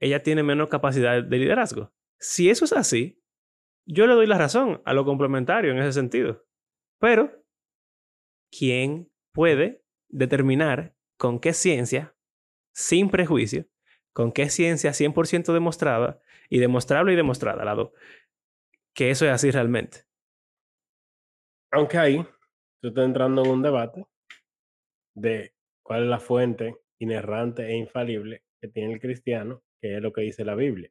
ella 0.00 0.22
tiene 0.22 0.42
menos 0.42 0.68
capacidad 0.68 1.22
de 1.22 1.38
liderazgo. 1.38 1.92
Si 2.18 2.48
eso 2.48 2.64
es 2.64 2.72
así, 2.72 3.17
yo 3.88 4.06
le 4.06 4.14
doy 4.14 4.26
la 4.26 4.36
razón 4.36 4.82
a 4.84 4.92
lo 4.92 5.04
complementario 5.04 5.72
en 5.72 5.78
ese 5.78 5.92
sentido. 5.92 6.44
Pero, 7.00 7.42
¿quién 8.50 9.10
puede 9.32 9.82
determinar 10.08 10.94
con 11.16 11.40
qué 11.40 11.54
ciencia, 11.54 12.14
sin 12.72 13.08
prejuicio, 13.08 13.66
con 14.12 14.32
qué 14.32 14.50
ciencia 14.50 14.92
100% 14.92 15.52
demostrada, 15.52 16.20
y 16.50 16.58
demostrable 16.58 17.12
y 17.12 17.16
demostrada, 17.16 17.64
lado, 17.64 17.92
que 18.94 19.10
eso 19.10 19.24
es 19.24 19.32
así 19.32 19.50
realmente? 19.50 20.04
Aunque 21.70 21.98
ahí 21.98 22.26
tú 22.80 22.88
estás 22.88 23.06
entrando 23.06 23.42
en 23.42 23.50
un 23.50 23.62
debate 23.62 24.06
de 25.14 25.54
cuál 25.82 26.04
es 26.04 26.08
la 26.08 26.20
fuente 26.20 26.76
inerrante 26.98 27.66
e 27.66 27.76
infalible 27.76 28.44
que 28.60 28.68
tiene 28.68 28.92
el 28.92 29.00
cristiano, 29.00 29.62
que 29.80 29.96
es 29.96 30.02
lo 30.02 30.12
que 30.12 30.22
dice 30.22 30.44
la 30.44 30.54
Biblia. 30.54 30.90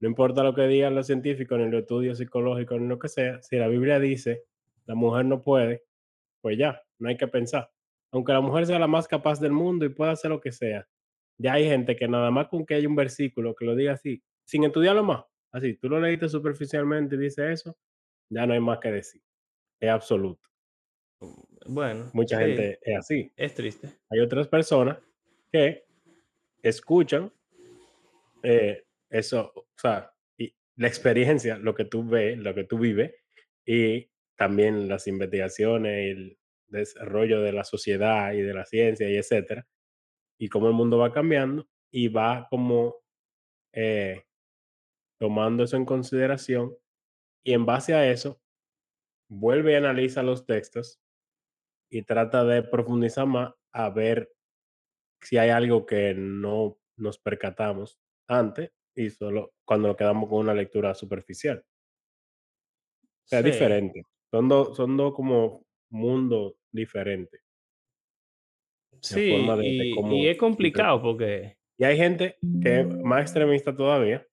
No 0.00 0.08
importa 0.08 0.42
lo 0.42 0.54
que 0.54 0.62
digan 0.62 0.94
los 0.94 1.06
científicos, 1.06 1.58
ni 1.58 1.70
los 1.70 1.80
estudios 1.80 2.18
psicológicos, 2.18 2.80
ni 2.80 2.86
lo 2.86 2.98
que 2.98 3.08
sea, 3.08 3.42
si 3.42 3.56
la 3.56 3.68
Biblia 3.68 3.98
dice 3.98 4.44
la 4.86 4.94
mujer 4.94 5.26
no 5.26 5.42
puede, 5.42 5.84
pues 6.40 6.56
ya, 6.56 6.82
no 6.98 7.08
hay 7.08 7.16
que 7.16 7.28
pensar. 7.28 7.70
Aunque 8.10 8.32
la 8.32 8.40
mujer 8.40 8.66
sea 8.66 8.78
la 8.78 8.86
más 8.86 9.06
capaz 9.06 9.38
del 9.38 9.52
mundo 9.52 9.84
y 9.84 9.90
pueda 9.90 10.12
hacer 10.12 10.30
lo 10.30 10.40
que 10.40 10.50
sea, 10.50 10.88
ya 11.36 11.52
hay 11.52 11.66
gente 11.66 11.94
que 11.94 12.08
nada 12.08 12.30
más 12.30 12.48
con 12.48 12.64
que 12.64 12.74
haya 12.74 12.88
un 12.88 12.96
versículo 12.96 13.54
que 13.54 13.66
lo 13.66 13.76
diga 13.76 13.92
así, 13.92 14.22
sin 14.44 14.64
estudiarlo 14.64 15.04
más, 15.04 15.24
así, 15.52 15.74
tú 15.74 15.90
lo 15.90 16.00
leíste 16.00 16.28
superficialmente 16.28 17.16
y 17.16 17.18
dice 17.18 17.52
eso, 17.52 17.76
ya 18.30 18.46
no 18.46 18.54
hay 18.54 18.60
más 18.60 18.78
que 18.78 18.92
decir. 18.92 19.22
Es 19.78 19.90
absoluto. 19.90 20.48
Bueno. 21.66 22.10
Mucha 22.14 22.38
gente 22.38 22.78
es 22.82 22.98
así. 22.98 23.32
Es 23.36 23.54
triste. 23.54 23.88
Hay 24.08 24.20
otras 24.20 24.48
personas 24.48 24.98
que 25.52 25.84
escuchan 26.62 27.30
eh, 28.42 28.84
eso, 29.10 29.52
o 29.54 29.66
sea, 29.76 30.12
y 30.36 30.54
la 30.76 30.88
experiencia, 30.88 31.58
lo 31.58 31.74
que 31.74 31.84
tú 31.84 32.06
ves, 32.06 32.38
lo 32.38 32.54
que 32.54 32.64
tú 32.64 32.78
vives, 32.78 33.14
y 33.64 34.10
también 34.36 34.88
las 34.88 35.06
investigaciones 35.06 36.06
y 36.06 36.10
el 36.10 36.38
desarrollo 36.68 37.40
de 37.40 37.52
la 37.52 37.64
sociedad 37.64 38.32
y 38.32 38.42
de 38.42 38.54
la 38.54 38.64
ciencia 38.64 39.10
y 39.10 39.16
etcétera, 39.16 39.66
y 40.38 40.48
cómo 40.48 40.68
el 40.68 40.74
mundo 40.74 40.98
va 40.98 41.12
cambiando 41.12 41.68
y 41.90 42.08
va 42.08 42.46
como 42.50 42.96
eh, 43.72 44.24
tomando 45.18 45.64
eso 45.64 45.76
en 45.76 45.84
consideración 45.84 46.76
y 47.42 47.52
en 47.54 47.66
base 47.66 47.94
a 47.94 48.10
eso 48.10 48.40
vuelve 49.28 49.72
y 49.72 49.76
analiza 49.76 50.22
los 50.22 50.46
textos 50.46 51.00
y 51.90 52.02
trata 52.02 52.44
de 52.44 52.62
profundizar 52.62 53.26
más 53.26 53.54
a 53.72 53.90
ver 53.90 54.30
si 55.20 55.38
hay 55.38 55.50
algo 55.50 55.86
que 55.86 56.14
no 56.14 56.78
nos 56.96 57.18
percatamos 57.18 57.98
antes 58.28 58.72
y 58.94 59.10
solo 59.10 59.52
cuando 59.64 59.88
nos 59.88 59.96
quedamos 59.96 60.28
con 60.28 60.38
una 60.40 60.54
lectura 60.54 60.94
superficial. 60.94 61.64
es 63.30 63.44
diferente. 63.44 64.02
Son 64.30 64.48
dos 64.48 64.76
son 64.76 64.96
dos 64.96 65.14
como 65.14 65.64
mundos 65.90 66.54
diferentes. 66.70 67.40
Sí, 69.00 69.32
y, 69.62 70.26
es 70.26 70.36
complicado 70.36 71.00
porque... 71.00 71.56
Y 71.78 71.84
hay 71.84 71.96
gente 71.96 72.36
que 72.60 72.80
es 72.80 72.86
más 72.86 73.22
extremista 73.22 73.76
todavía, 73.76 74.26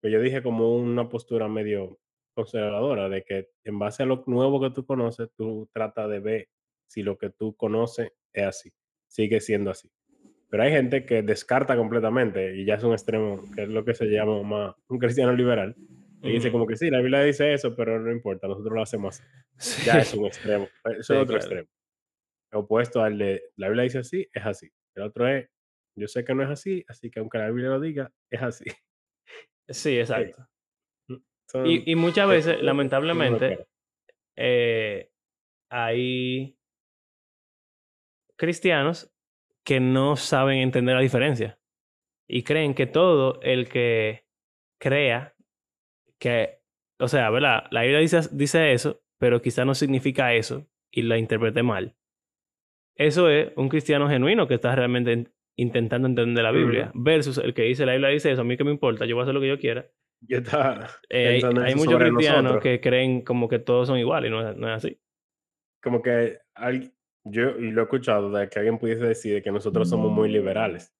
que 0.00 0.10
yo 0.10 0.20
dije 0.20 0.42
como 0.42 0.76
una 0.76 1.08
postura 1.08 1.48
medio 1.48 1.98
conservadora, 2.34 3.08
de 3.08 3.24
que 3.24 3.48
en 3.64 3.78
base 3.78 4.04
a 4.04 4.06
lo 4.06 4.22
nuevo 4.26 4.60
que 4.60 4.70
tú 4.70 4.86
conoces, 4.86 5.28
tú 5.36 5.68
tratas 5.72 6.08
de 6.08 6.20
ver 6.20 6.48
si 6.86 7.02
lo 7.02 7.18
que 7.18 7.30
tú 7.30 7.56
conoces 7.56 8.12
es 8.32 8.44
así, 8.44 8.70
sigue 9.08 9.40
siendo 9.40 9.72
así. 9.72 9.90
Pero 10.52 10.64
hay 10.64 10.70
gente 10.70 11.06
que 11.06 11.22
descarta 11.22 11.78
completamente 11.78 12.54
y 12.54 12.66
ya 12.66 12.74
es 12.74 12.84
un 12.84 12.92
extremo, 12.92 13.42
que 13.54 13.62
es 13.62 13.70
lo 13.70 13.86
que 13.86 13.94
se 13.94 14.04
llama 14.04 14.42
más 14.42 14.74
un 14.86 14.98
cristiano 14.98 15.32
liberal. 15.32 15.74
Y 16.22 16.30
dice 16.30 16.52
como 16.52 16.66
que 16.66 16.76
sí, 16.76 16.90
la 16.90 16.98
Biblia 16.98 17.22
dice 17.22 17.54
eso, 17.54 17.74
pero 17.74 17.98
no 17.98 18.12
importa, 18.12 18.48
nosotros 18.48 18.74
lo 18.74 18.82
hacemos 18.82 19.22
Ya 19.86 20.00
es 20.00 20.12
un 20.12 20.26
extremo, 20.26 20.68
eso 20.98 21.14
es 21.14 21.20
otro 21.22 21.36
extremo. 21.36 21.66
Opuesto 22.52 23.02
al 23.02 23.16
de 23.16 23.42
la 23.56 23.68
Biblia 23.68 23.84
dice 23.84 24.00
así, 24.00 24.28
es 24.30 24.44
así. 24.44 24.70
El 24.94 25.04
otro 25.04 25.26
es, 25.26 25.48
yo 25.96 26.06
sé 26.06 26.22
que 26.22 26.34
no 26.34 26.42
es 26.42 26.50
así, 26.50 26.84
así 26.86 27.10
que 27.10 27.20
aunque 27.20 27.38
la 27.38 27.48
Biblia 27.48 27.70
lo 27.70 27.80
diga, 27.80 28.12
es 28.28 28.42
así. 28.42 28.66
Sí, 29.70 29.98
exacto. 30.00 30.46
y, 31.64 31.94
muchas 31.94 32.28
veces, 32.28 32.62
lamentablemente, 32.62 33.68
eh, 34.36 35.10
hay 35.70 36.58
cristianos 38.36 39.08
que 39.64 39.80
no 39.80 40.16
saben 40.16 40.58
entender 40.58 40.94
la 40.94 41.02
diferencia 41.02 41.58
y 42.28 42.42
creen 42.42 42.74
que 42.74 42.86
todo 42.86 43.40
el 43.42 43.68
que 43.68 44.26
crea 44.80 45.34
que, 46.18 46.60
o 46.98 47.08
sea, 47.08 47.30
¿verdad? 47.30 47.64
La 47.70 47.82
Biblia 47.82 48.00
dice, 48.00 48.20
dice 48.32 48.72
eso, 48.72 49.02
pero 49.18 49.42
quizá 49.42 49.64
no 49.64 49.74
significa 49.74 50.34
eso 50.34 50.66
y 50.90 51.02
la 51.02 51.18
interprete 51.18 51.62
mal. 51.62 51.94
Eso 52.96 53.28
es 53.28 53.52
un 53.56 53.68
cristiano 53.68 54.08
genuino 54.08 54.46
que 54.46 54.54
está 54.54 54.74
realmente 54.74 55.32
intentando 55.56 56.08
entender 56.08 56.44
la 56.44 56.52
Biblia, 56.52 56.90
versus 56.94 57.38
el 57.38 57.54
que 57.54 57.62
dice 57.62 57.84
la 57.86 57.92
Biblia 57.92 58.10
dice 58.10 58.32
eso, 58.32 58.40
a 58.40 58.44
mí 58.44 58.56
que 58.56 58.64
me 58.64 58.70
importa, 58.70 59.04
yo 59.04 59.14
voy 59.14 59.22
a 59.22 59.24
hacer 59.24 59.34
lo 59.34 59.40
que 59.40 59.48
yo 59.48 59.58
quiera. 59.58 59.86
Yo 60.20 60.38
eh, 61.10 61.42
hay, 61.64 61.74
muchos 61.74 61.98
cristianos 61.98 62.62
que 62.62 62.80
creen 62.80 63.22
como 63.22 63.48
que 63.48 63.58
todos 63.58 63.88
son 63.88 63.98
iguales 63.98 64.30
y 64.30 64.32
no 64.32 64.54
no 64.54 64.68
es 64.68 64.74
así. 64.74 65.00
Como 65.82 66.00
que 66.00 66.38
yo 67.24 67.58
y 67.58 67.70
lo 67.70 67.82
he 67.82 67.84
escuchado 67.84 68.30
de 68.30 68.48
que 68.48 68.58
alguien 68.58 68.78
pudiese 68.78 69.04
decir 69.04 69.42
que 69.42 69.52
nosotros 69.52 69.88
somos 69.88 70.10
muy 70.10 70.30
liberales, 70.30 70.94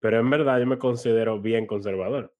pero 0.00 0.18
en 0.20 0.28
verdad 0.28 0.58
yo 0.60 0.66
me 0.66 0.78
considero 0.78 1.40
bien 1.40 1.66
conservador. 1.66 2.34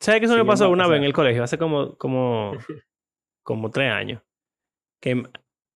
¿Sabes 0.00 0.20
que 0.20 0.26
eso 0.26 0.36
me 0.36 0.44
pasó 0.44 0.70
una 0.70 0.88
vez 0.88 0.98
en 0.98 1.04
el 1.04 1.12
colegio? 1.12 1.42
Hace 1.42 1.58
como, 1.58 1.96
como, 1.98 2.52
como 3.42 3.70
tres 3.70 3.92
años. 3.92 4.22
Que 5.00 5.22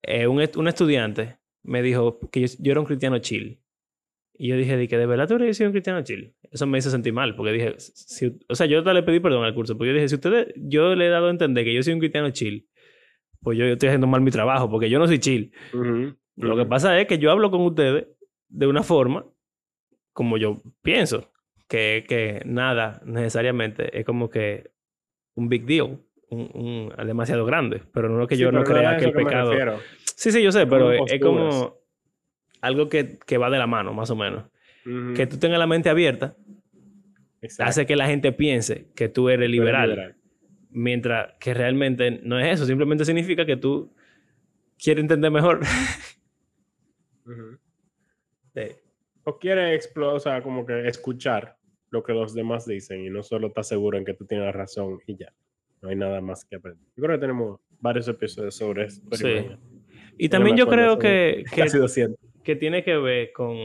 eh, 0.03 0.27
un, 0.27 0.42
un, 0.57 0.68
estudiante 0.68 1.38
me 1.62 1.83
dijo 1.83 2.18
que 2.31 2.40
yo, 2.40 2.57
yo, 2.59 2.73
era 2.73 2.81
un 2.81 2.87
cristiano 2.87 3.18
chill. 3.18 3.61
Y 4.37 4.49
yo 4.49 4.57
dije, 4.57 4.88
que 4.88 4.99
de 4.99 5.07
verdad 5.07 5.29
tú 5.29 5.35
eres 5.35 5.61
un 5.61 5.70
cristiano 5.70 6.03
chill. 6.03 6.35
Eso 6.51 6.66
me 6.66 6.79
hizo 6.79 6.90
sentir 6.90 7.12
mal, 7.12 7.37
porque 7.37 7.53
dije, 7.53 7.75
si, 7.79 8.37
o 8.49 8.55
sea, 8.55 8.66
yo 8.66 8.81
le 8.81 9.03
pedí 9.03 9.20
perdón 9.20 9.44
al 9.44 9.55
curso, 9.55 9.77
porque 9.77 9.90
yo 9.90 9.94
dije, 9.94 10.09
si 10.09 10.16
ustedes, 10.16 10.53
yo 10.57 10.94
le 10.94 11.07
he 11.07 11.11
dado 11.11 11.29
a 11.29 11.31
entender 11.31 11.64
que 11.64 11.73
yo 11.73 11.83
soy 11.83 11.92
un 11.92 12.01
cristiano 12.01 12.31
chill, 12.31 12.68
pues 13.40 13.59
yo, 13.59 13.66
estoy 13.66 13.90
haciendo 13.90 14.07
mal 14.07 14.23
mi 14.23 14.31
trabajo, 14.31 14.68
porque 14.68 14.90
yo 14.90 14.99
no 14.99 15.07
soy 15.07 15.18
chill. 15.18 15.53
Lo 16.37 16.57
que 16.57 16.66
pasa 16.66 16.99
es 17.01 17.07
que 17.07 17.18
yo 17.18 17.31
hablo 17.31 17.51
con 17.51 17.62
ustedes 17.62 18.07
de 18.49 18.66
una 18.66 18.83
forma 18.83 19.27
como 20.12 20.37
yo 20.37 20.62
pienso, 20.83 21.33
que, 21.68 22.05
que 22.09 22.42
nada 22.44 23.03
necesariamente 23.05 23.99
es 23.99 24.05
como 24.05 24.31
que 24.31 24.70
un 25.35 25.49
big 25.49 25.66
deal, 25.66 25.99
un, 26.31 26.92
demasiado 27.05 27.44
grande, 27.44 27.83
pero 27.92 28.09
no 28.09 28.27
que 28.27 28.37
yo 28.37 28.53
no 28.53 28.62
crea 28.64 28.97
que 28.97 29.07
el 29.07 29.12
pecado... 29.12 29.53
Sí, 30.16 30.31
sí, 30.31 30.42
yo 30.42 30.53
sé, 30.53 30.66
pero 30.66 30.92
es, 30.92 31.20
como 31.20 31.77
algo 32.61 32.88
que, 32.88 33.18
que, 33.18 33.38
va 33.38 33.51
de 33.51 33.59
la 33.59 33.66
mano, 33.66 33.92
más 33.92 34.11
o 34.11 34.16
menos. 34.16 34.44
Que 35.16 35.27
tú 35.27 35.38
tengas 35.38 35.59
la 35.59 35.66
mente 35.66 35.88
abierta 35.88 36.37
hace 37.59 37.87
que 37.87 37.97
la 37.97 38.07
gente 38.07 38.33
piense 38.33 38.88
que 38.94 39.09
tú 39.09 39.29
eres 39.29 39.51
liberal, 39.51 40.16
mientras 40.70 41.35
que 41.40 41.55
realmente 41.55 42.20
no 42.23 42.38
es 42.38 42.55
eso, 42.55 42.66
simplemente 42.66 43.05
significa 43.05 43.44
que 43.44 43.57
tú 43.57 43.94
quieres 44.79 45.03
entender 45.03 45.31
mejor. 45.31 45.61
O 49.24 49.38
quieres 49.38 49.92
o 49.96 50.20
sea, 50.20 50.42
como 50.42 50.66
que 50.66 50.87
escuchar 50.87 51.56
lo 51.90 52.02
que 52.02 52.12
los 52.12 52.34
demás 52.34 52.66
dicen 52.66 53.04
y 53.04 53.10
no 53.10 53.22
solo 53.22 53.48
estás 53.48 53.68
seguro 53.68 53.96
en 53.96 54.04
que 54.04 54.14
tú 54.14 54.26
tienes 54.26 54.52
razón 54.54 54.98
y 55.06 55.16
ya. 55.16 55.32
No 55.80 55.90
hay 55.90 55.96
nada 55.96 56.20
más 56.20 56.44
que 56.44 56.56
aprender. 56.56 56.84
Yo 56.96 57.02
creo 57.02 57.16
que 57.16 57.20
tenemos 57.20 57.60
varios 57.80 58.08
episodios 58.08 58.56
sobre 58.56 58.84
esto. 58.87 59.16
Sí. 59.16 59.46
Y 60.16 60.28
también 60.28 60.56
yo 60.56 60.66
creo 60.66 60.98
que, 60.98 61.44
que, 61.52 61.66
que 62.42 62.56
tiene 62.56 62.82
que 62.82 62.96
ver 62.96 63.32
con... 63.32 63.56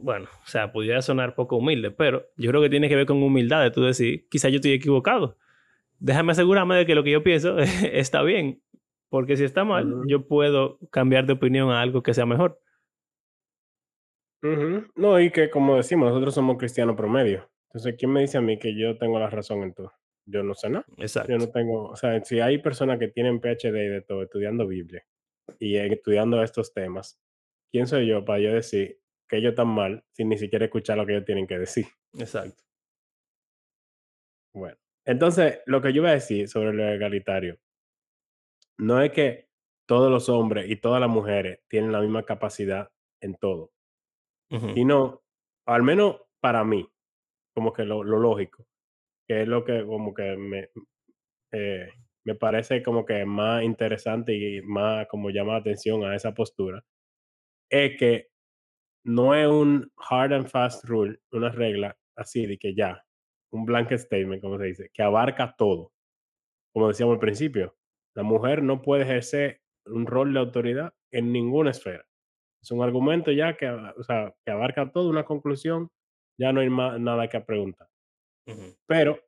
Bueno, 0.00 0.28
o 0.44 0.46
sea, 0.46 0.72
pudiera 0.72 1.02
sonar 1.02 1.34
poco 1.34 1.56
humilde, 1.56 1.90
pero 1.90 2.24
yo 2.36 2.50
creo 2.50 2.62
que 2.62 2.70
tiene 2.70 2.88
que 2.88 2.96
ver 2.96 3.06
con 3.06 3.22
humildad 3.22 3.62
de 3.62 3.70
tú 3.70 3.82
decir, 3.82 4.28
quizá 4.28 4.48
yo 4.48 4.56
estoy 4.56 4.72
equivocado. 4.72 5.36
Déjame 5.98 6.32
asegurarme 6.32 6.76
de 6.76 6.86
que 6.86 6.94
lo 6.94 7.02
que 7.02 7.10
yo 7.10 7.22
pienso 7.22 7.58
está 7.92 8.22
bien. 8.22 8.62
Porque 9.08 9.36
si 9.36 9.44
está 9.44 9.64
mal, 9.64 10.02
yo 10.06 10.26
puedo 10.26 10.78
cambiar 10.90 11.26
de 11.26 11.32
opinión 11.32 11.70
a 11.70 11.80
algo 11.80 12.02
que 12.02 12.14
sea 12.14 12.26
mejor. 12.26 12.60
No, 14.94 15.20
y 15.20 15.30
que 15.30 15.50
como 15.50 15.76
decimos, 15.76 16.10
nosotros 16.10 16.34
somos 16.34 16.58
cristianos 16.58 16.96
promedio. 16.96 17.50
Entonces, 17.68 17.96
¿quién 17.98 18.12
me 18.12 18.20
dice 18.20 18.38
a 18.38 18.40
mí 18.40 18.58
que 18.58 18.78
yo 18.78 18.96
tengo 18.96 19.18
la 19.18 19.28
razón 19.28 19.62
en 19.62 19.74
todo? 19.74 19.92
Yo 20.26 20.42
no 20.42 20.54
sé 20.54 20.70
nada. 20.70 20.84
Exacto. 20.98 21.32
Yo 21.32 21.38
no 21.38 21.50
tengo, 21.50 21.88
o 21.88 21.96
sea, 21.96 22.22
si 22.22 22.40
hay 22.40 22.58
personas 22.58 22.98
que 22.98 23.08
tienen 23.08 23.40
PhD 23.40 23.72
de 23.72 24.04
todo, 24.06 24.22
estudiando 24.22 24.66
Biblia 24.66 25.04
y 25.58 25.76
estudiando 25.76 26.42
estos 26.42 26.72
temas, 26.72 27.18
¿quién 27.70 27.86
soy 27.86 28.06
yo 28.06 28.24
para 28.24 28.40
yo 28.40 28.52
decir 28.52 29.00
que 29.26 29.38
ellos 29.38 29.50
están 29.50 29.68
mal 29.68 30.04
sin 30.12 30.28
ni 30.28 30.38
siquiera 30.38 30.66
escuchar 30.66 30.98
lo 30.98 31.06
que 31.06 31.12
ellos 31.12 31.24
tienen 31.24 31.46
que 31.46 31.58
decir? 31.58 31.86
Exacto. 32.18 32.62
Bueno, 34.52 34.76
entonces, 35.04 35.60
lo 35.66 35.80
que 35.80 35.92
yo 35.92 36.02
voy 36.02 36.10
a 36.10 36.14
decir 36.14 36.48
sobre 36.48 36.72
lo 36.74 36.86
egalitario, 36.86 37.58
no 38.78 39.02
es 39.02 39.12
que 39.12 39.48
todos 39.86 40.10
los 40.10 40.28
hombres 40.28 40.70
y 40.70 40.76
todas 40.76 41.00
las 41.00 41.10
mujeres 41.10 41.60
tienen 41.68 41.92
la 41.92 42.00
misma 42.00 42.24
capacidad 42.24 42.90
en 43.20 43.34
todo. 43.34 43.72
Y 44.50 44.84
no, 44.86 45.22
al 45.66 45.82
menos 45.82 46.22
para 46.40 46.64
mí, 46.64 46.88
como 47.54 47.72
que 47.72 47.84
lo, 47.84 48.02
lógico, 48.02 48.66
que 49.26 49.42
es 49.42 49.48
lo 49.48 49.64
que 49.64 49.84
como 49.84 50.14
que 50.14 50.36
me, 50.36 50.70
eh, 51.52 51.90
me 52.24 52.34
parece 52.34 52.82
como 52.82 53.04
que 53.04 53.24
más 53.26 53.62
interesante 53.62 54.34
y 54.34 54.62
más 54.62 55.06
como 55.08 55.30
llama 55.30 55.52
la 55.52 55.58
atención 55.58 56.04
a 56.04 56.16
esa 56.16 56.32
postura, 56.32 56.82
es 57.70 57.98
que 57.98 58.28
no 59.04 59.34
es 59.34 59.48
un 59.48 59.90
hard 59.96 60.32
and 60.32 60.48
fast 60.48 60.84
rule, 60.84 61.18
una 61.32 61.50
regla 61.50 61.96
así 62.16 62.46
de 62.46 62.58
que 62.58 62.74
ya, 62.74 63.04
un 63.50 63.64
blanket 63.64 63.98
statement, 63.98 64.42
como 64.42 64.58
se 64.58 64.64
dice, 64.64 64.90
que 64.92 65.02
abarca 65.02 65.54
todo. 65.56 65.92
Como 66.72 66.88
decíamos 66.88 67.14
al 67.14 67.20
principio, 67.20 67.76
la 68.18 68.24
mujer 68.24 68.64
no 68.64 68.82
puede 68.82 69.04
ejercer 69.04 69.62
un 69.86 70.04
rol 70.04 70.32
de 70.32 70.40
autoridad 70.40 70.92
en 71.12 71.32
ninguna 71.32 71.70
esfera. 71.70 72.04
Es 72.60 72.72
un 72.72 72.82
argumento 72.82 73.30
ya 73.30 73.56
que, 73.56 73.68
o 73.68 74.02
sea, 74.02 74.34
que 74.44 74.50
abarca 74.50 74.90
toda 74.90 75.08
una 75.08 75.24
conclusión, 75.24 75.88
ya 76.36 76.52
no 76.52 76.60
hay 76.60 76.68
más, 76.68 76.98
nada 76.98 77.28
que 77.28 77.40
preguntar. 77.40 77.88
Pero 78.88 79.20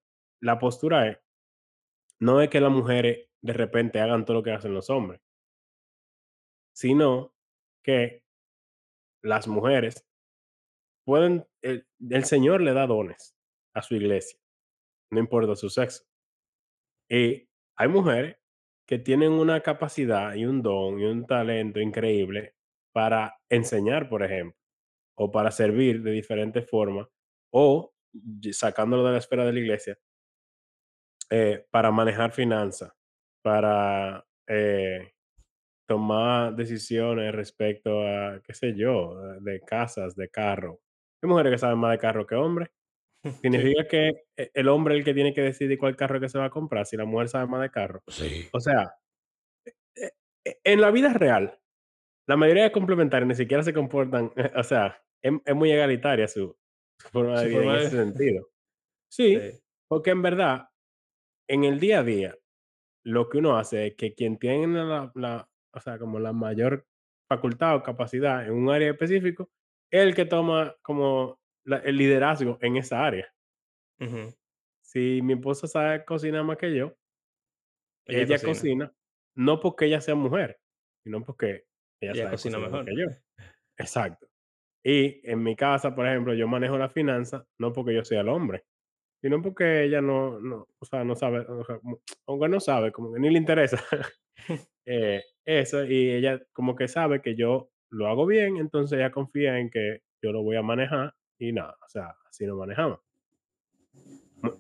la 0.43 0.59
postura 0.59 1.07
es, 1.07 1.19
no 2.19 2.41
es 2.41 2.51
que 2.51 2.61
las 2.61 2.73
mujeres 2.73 3.29
de 3.41 3.53
repente 3.53 4.01
hagan 4.01 4.25
todo 4.25 4.39
lo 4.39 4.43
que 4.43 4.51
hacen 4.51 4.75
los 4.75 4.91
hombres, 4.91 5.21
sino 6.75 7.33
que 7.85 8.25
las 9.23 9.47
mujeres 9.47 10.05
pueden, 11.07 11.47
el, 11.63 11.87
el 12.11 12.25
Señor 12.25 12.61
le 12.61 12.73
da 12.73 12.89
dones 12.89 13.37
a 13.73 13.83
su 13.83 13.95
iglesia, 13.95 14.41
no 15.13 15.21
importa 15.21 15.55
su 15.55 15.71
sexo. 15.71 16.03
Y 17.09 17.49
hay 17.77 17.89
mujeres 17.89 18.40
que 18.91 18.99
tienen 18.99 19.31
una 19.31 19.61
capacidad 19.61 20.35
y 20.35 20.45
un 20.45 20.63
don 20.63 20.99
y 20.99 21.05
un 21.05 21.25
talento 21.25 21.79
increíble 21.79 22.57
para 22.93 23.39
enseñar, 23.49 24.09
por 24.09 24.25
ejemplo, 24.25 24.59
o 25.17 25.31
para 25.31 25.53
servir 25.53 26.03
de 26.03 26.11
diferentes 26.11 26.69
formas, 26.69 27.07
o 27.53 27.93
sacándolo 28.51 29.05
de 29.05 29.13
la 29.13 29.19
esfera 29.19 29.47
de 29.47 29.53
la 29.53 29.61
iglesia, 29.61 29.97
eh, 31.31 31.65
para 31.71 31.93
manejar 31.93 32.33
finanzas, 32.33 32.93
para 33.43 34.27
eh, 34.49 35.13
tomar 35.87 36.57
decisiones 36.57 37.33
respecto 37.33 38.03
a, 38.05 38.43
qué 38.43 38.55
sé 38.55 38.75
yo, 38.75 39.15
de 39.41 39.61
casas, 39.61 40.17
de 40.17 40.29
carro. 40.31 40.81
Hay 41.23 41.29
mujeres 41.29 41.53
que 41.53 41.59
saben 41.59 41.79
más 41.79 41.93
de 41.93 41.99
carro 41.99 42.27
que 42.27 42.35
hombres. 42.35 42.71
Significa 43.43 43.87
que 43.87 44.25
e, 44.37 44.51
el 44.55 44.69
hombre 44.69 44.95
es 44.95 45.01
el 45.01 45.05
que 45.05 45.15
tiene 45.15 45.35
que 45.35 45.43
decidir 45.43 45.79
cuál 45.79 45.97
carro 45.97 46.21
que 46.21 46.29
se 46.29 46.39
va 46.39 46.47
a 46.47 46.51
comprar, 46.51 46.87
si 46.87 46.97
la 46.97 47.05
mujer 47.05 47.29
sabe 47.29 47.47
más 47.47 47.61
de 47.61 47.71
carro. 47.71 48.03
Sí. 48.09 48.49
O 48.53 48.61
sea, 48.61 48.95
e, 49.65 50.13
e, 50.45 50.61
en 50.65 50.81
la 50.81 50.91
vida 50.91 51.13
real, 51.13 51.59
la 52.27 52.37
mayoría 52.37 52.65
de 52.65 52.73
complementarios 52.73 53.29
ni 53.29 53.35
siquiera 53.35 53.63
se 53.63 53.75
comportan, 53.75 54.33
o 54.57 54.63
sea, 54.63 55.03
es, 55.23 55.55
muy 55.55 55.71
egalitaria 55.71 56.29
su, 56.29 56.57
forma 57.13 57.41
de 57.41 57.49
vida 57.49 57.63
en 57.63 57.71
ese 57.71 57.91
sentido. 57.91 58.49
Sí, 59.13 59.37
porque 59.89 60.11
en 60.11 60.23
verdad, 60.23 60.69
en 61.49 61.65
el 61.65 61.81
día 61.81 61.99
a 61.99 62.05
día, 62.05 62.39
lo 63.05 63.29
que 63.29 63.39
uno 63.39 63.57
hace 63.57 63.89
es 63.89 63.95
que 63.97 64.15
quien 64.15 64.39
tiene 64.39 64.69
la, 64.69 65.51
o 65.75 65.81
sea, 65.81 65.99
como 65.99 66.21
la 66.21 66.33
mayor 66.33 66.87
facultad 67.29 67.75
o 67.75 67.83
capacidad 67.83 68.47
en 68.47 68.53
un 68.53 68.71
área 68.71 68.93
específico, 68.93 69.51
es 69.91 70.03
el 70.03 70.15
que 70.15 70.27
toma 70.27 70.77
como 70.81 71.40
el 71.77 71.97
liderazgo 71.97 72.59
en 72.61 72.77
esa 72.77 73.05
área. 73.05 73.33
Si 74.83 75.21
mi 75.23 75.35
esposa 75.35 75.67
sabe 75.67 76.05
cocinar 76.05 76.43
más 76.45 76.57
que 76.57 76.75
yo, 76.75 76.97
ella, 78.07 78.39
cocina. 78.41 78.93
no 79.37 79.61
porque 79.61 79.85
ella 79.85 80.01
sea 80.01 80.15
mujer, 80.15 80.59
sino 81.05 81.23
porque 81.23 81.65
ella, 82.01 82.31
cocina 82.31 82.59
mejor 82.59 82.85
que 82.85 82.97
yo. 82.97 83.07
Exacto. 83.77 84.29
Y 84.83 85.21
en 85.31 85.43
mi 85.43 85.55
casa, 85.55 85.95
por 85.95 86.07
ejemplo, 86.07 86.35
yo 86.35 86.49
manejo 86.49 86.79
la 86.79 86.89
finanza 86.89 87.47
no 87.59 87.73
porque 87.73 87.95
yo 87.95 88.05
sea 88.05 88.23
el 88.23 88.29
hombre, 88.31 88.65
sino 89.23 89.43
porque 89.43 89.85
ella 89.85 90.01
no, 90.01 90.41
no 90.41 90.67
o 90.79 90.85
sea, 90.87 91.05
no 91.05 91.15
sabe, 91.15 91.47
aunque 92.27 92.49
no 92.49 92.61
sabe, 92.61 92.91
como 92.91 93.13
que 93.13 93.21
ni 93.21 93.31
le 93.31 93.39
interesa 93.39 93.79
eh, 94.87 95.23
eso, 95.45 95.85
y 95.85 96.11
ella 96.13 96.41
como 96.53 96.75
que 96.75 96.89
sabe 96.89 97.21
que 97.21 97.37
yo 97.37 97.71
lo 97.91 98.09
hago 98.09 98.27
bien, 98.27 98.57
entonces 98.57 98.99
ella 98.99 99.11
confía 99.11 99.59
en 99.59 99.71
que 99.71 100.01
yo 100.23 100.33
lo 100.33 100.43
voy 100.43 100.57
a 100.57 100.63
manejar 100.63 101.15
y 101.41 101.53
nada, 101.53 101.77
o 101.85 101.89
sea, 101.89 102.15
así 102.29 102.47
lo 102.47 102.57
manejamos. 102.57 103.01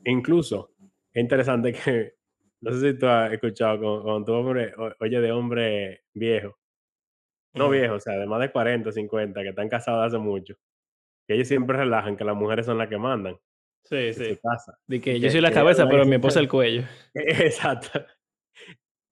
Incluso, 0.04 0.74
es 1.12 1.22
interesante 1.22 1.72
que, 1.84 2.14
no 2.62 2.72
sé 2.72 2.92
si 2.92 2.98
tú 2.98 3.06
has 3.06 3.32
escuchado 3.32 4.02
con, 4.02 4.24
tu 4.24 4.32
hombre, 4.32 4.74
oye 4.98 5.20
de 5.20 5.30
hombre 5.30 6.04
viejo, 6.14 6.58
no 7.54 7.68
viejo, 7.68 7.94
o 7.94 8.00
sea, 8.00 8.16
de 8.16 8.26
más 8.26 8.40
de 8.40 8.50
40, 8.50 8.90
50, 8.90 9.42
que 9.42 9.48
están 9.50 9.68
casados 9.68 10.06
hace 10.06 10.18
mucho, 10.18 10.54
que 11.26 11.34
ellos 11.34 11.48
siempre 11.48 11.76
relajan 11.76 12.16
que 12.16 12.24
las 12.24 12.36
mujeres 12.36 12.64
son 12.64 12.78
las 12.78 12.88
que 12.88 12.98
mandan. 12.98 13.36
Sí, 13.84 14.12
sí. 14.12 14.38
De 14.86 15.00
que, 15.00 15.20
yo 15.20 15.30
soy 15.30 15.40
la 15.40 15.52
cabeza, 15.52 15.88
pero 15.88 16.04
mi 16.06 16.14
esposa 16.16 16.40
el 16.40 16.48
cuello. 16.48 16.82
Exacto. 17.14 18.04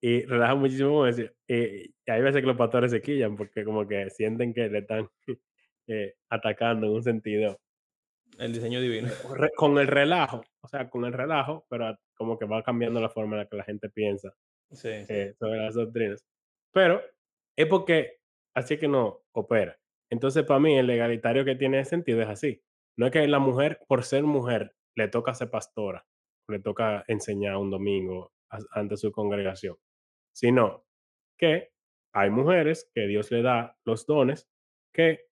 Y 0.00 0.22
relajan 0.22 0.59
muchísimo 0.59 0.94
con 0.94 1.09
eso. 1.09 1.22
Y, 1.48 1.94
hay 2.07 2.22
veces 2.22 2.40
que 2.40 2.46
los 2.46 2.57
pastores 2.57 2.90
se 2.92 3.02
quillan 3.02 3.37
porque 3.37 3.64
como 3.64 3.87
que 3.87 4.09
sienten 4.11 4.54
que 4.54 4.68
le 4.68 4.78
están 4.78 5.09
eh, 5.88 6.14
atacando 6.31 6.87
en 6.87 6.92
un 6.92 7.03
sentido. 7.03 7.59
El 8.38 8.53
diseño 8.53 8.81
divino. 8.81 9.09
Con 9.57 9.79
el 9.79 9.87
relajo, 9.87 10.42
o 10.61 10.68
sea, 10.68 10.88
con 10.88 11.05
el 11.05 11.12
relajo, 11.12 11.66
pero 11.68 11.98
como 12.14 12.38
que 12.38 12.46
va 12.46 12.62
cambiando 12.62 13.01
la 13.01 13.09
forma 13.09 13.37
en 13.37 13.42
la 13.42 13.46
que 13.46 13.57
la 13.57 13.64
gente 13.64 13.88
piensa 13.88 14.33
eh, 14.85 15.35
sobre 15.38 15.59
las 15.59 15.74
doctrinas. 15.74 16.24
Pero 16.72 17.03
es 17.57 17.66
porque 17.66 18.18
así 18.55 18.79
que 18.79 18.88
no 18.88 19.22
opera. 19.33 19.79
Entonces, 20.11 20.44
para 20.44 20.61
mí, 20.61 20.79
el 20.79 20.87
legalitario 20.87 21.44
que 21.44 21.57
tiene 21.57 21.85
sentido 21.85 22.22
es 22.22 22.29
así. 22.29 22.62
No 22.96 23.07
es 23.07 23.12
que 23.12 23.27
la 23.29 23.38
mujer, 23.38 23.81
por 23.88 24.05
ser 24.05 24.24
mujer, 24.24 24.74
le 24.96 25.09
toca 25.09 25.35
ser 25.35 25.51
pastora, 25.51 26.07
le 26.48 26.59
toca 26.61 27.05
enseñar 27.07 27.57
un 27.57 27.70
domingo 27.70 28.33
ante 28.70 28.96
su 28.96 29.12
congregación, 29.12 29.77
sino 30.35 30.85
que 31.38 31.70
hay 32.12 32.31
mujeres 32.31 32.90
que 32.94 33.07
Dios 33.07 33.31
le 33.31 33.42
da 33.42 33.77
los 33.85 34.07
dones, 34.07 34.48
que 34.92 35.28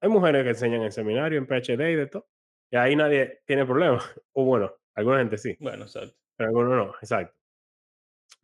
hay 0.00 0.08
mujeres 0.08 0.44
que 0.44 0.50
enseñan 0.50 0.82
en 0.82 0.92
seminario, 0.92 1.38
en 1.38 1.46
PhD 1.46 1.90
y 1.90 1.94
de 1.94 2.06
todo, 2.06 2.26
y 2.70 2.76
ahí 2.76 2.96
nadie 2.96 3.40
tiene 3.46 3.64
problema. 3.66 3.98
O 4.32 4.44
bueno, 4.44 4.72
alguna 4.94 5.18
gente 5.18 5.38
sí. 5.38 5.56
Bueno, 5.60 5.84
exacto. 5.84 6.14
Pero 6.36 6.50
algunos 6.50 6.70
no, 6.70 6.94
exacto. 7.00 7.34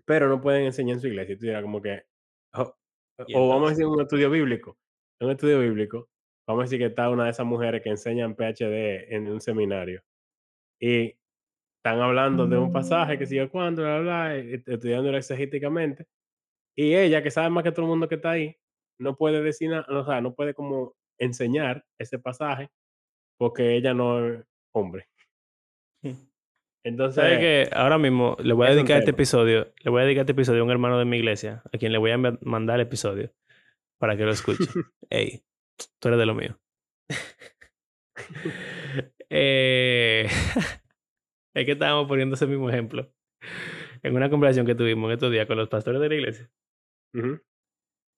Pero 0.04 0.28
no 0.28 0.40
pueden 0.40 0.64
enseñar 0.64 0.94
en 0.96 1.00
su 1.00 1.08
iglesia. 1.08 1.36
Tú 1.36 1.46
dirás 1.46 1.62
como 1.62 1.82
que, 1.82 2.02
oh, 2.54 2.74
o 3.34 3.48
vamos 3.48 3.68
a 3.68 3.70
decir 3.70 3.86
un 3.86 4.00
estudio 4.00 4.30
bíblico. 4.30 4.78
Un 5.20 5.30
estudio 5.30 5.60
bíblico, 5.60 6.08
vamos 6.46 6.62
a 6.62 6.64
decir 6.64 6.78
que 6.78 6.86
está 6.86 7.08
una 7.10 7.24
de 7.24 7.30
esas 7.30 7.46
mujeres 7.46 7.82
que 7.82 7.90
enseñan 7.90 8.34
PhD 8.34 9.14
en 9.14 9.28
un 9.28 9.40
seminario. 9.40 10.02
Y 10.80 11.16
están 11.78 12.00
hablando 12.00 12.46
de 12.46 12.58
un 12.58 12.72
pasaje 12.72 13.18
que 13.18 13.26
sigue 13.26 13.48
cuando, 13.48 13.82
bla, 13.82 14.00
bla, 14.00 14.36
estudiándolo 14.36 15.18
exegéticamente. 15.18 16.06
Y 16.76 16.94
ella, 16.94 17.22
que 17.22 17.30
sabe 17.30 17.50
más 17.50 17.64
que 17.64 17.72
todo 17.72 17.82
el 17.82 17.90
mundo 17.90 18.08
que 18.08 18.16
está 18.16 18.30
ahí, 18.32 18.56
no 18.98 19.16
puede 19.16 19.42
decir 19.42 19.70
nada, 19.70 19.86
o 19.88 20.04
sea, 20.06 20.20
no 20.20 20.34
puede 20.34 20.54
como 20.54 20.94
enseñar 21.22 21.84
ese 21.98 22.18
pasaje 22.18 22.70
porque 23.38 23.76
ella 23.76 23.94
no 23.94 24.26
es 24.26 24.44
hombre. 24.74 25.08
Entonces. 26.84 27.14
¿Sabe 27.14 27.38
que 27.38 27.70
ahora 27.72 27.98
mismo 27.98 28.36
le 28.42 28.54
voy 28.54 28.66
a 28.66 28.70
dedicar 28.70 28.98
este 28.98 29.12
episodio? 29.12 29.72
Le 29.82 29.90
voy 29.90 30.02
a 30.02 30.04
dedicar 30.04 30.22
este 30.22 30.32
episodio 30.32 30.62
a 30.62 30.64
un 30.64 30.70
hermano 30.70 30.98
de 30.98 31.04
mi 31.04 31.16
iglesia, 31.16 31.62
a 31.72 31.78
quien 31.78 31.92
le 31.92 31.98
voy 31.98 32.10
a 32.10 32.18
mandar 32.18 32.80
el 32.80 32.86
episodio 32.86 33.32
para 33.98 34.16
que 34.16 34.24
lo 34.24 34.32
escuche. 34.32 34.64
Ey, 35.10 35.44
tú 36.00 36.08
eres 36.08 36.18
de 36.18 36.26
lo 36.26 36.34
mío. 36.34 36.58
eh, 39.30 40.26
es 41.54 41.64
que 41.64 41.72
estábamos 41.72 42.08
poniendo 42.08 42.34
ese 42.34 42.46
mismo 42.46 42.68
ejemplo 42.68 43.12
en 44.02 44.16
una 44.16 44.28
conversación 44.28 44.66
que 44.66 44.74
tuvimos 44.74 45.08
en 45.08 45.14
estos 45.14 45.30
días 45.30 45.46
con 45.46 45.56
los 45.56 45.68
pastores 45.68 46.00
de 46.00 46.08
la 46.08 46.14
iglesia. 46.16 46.50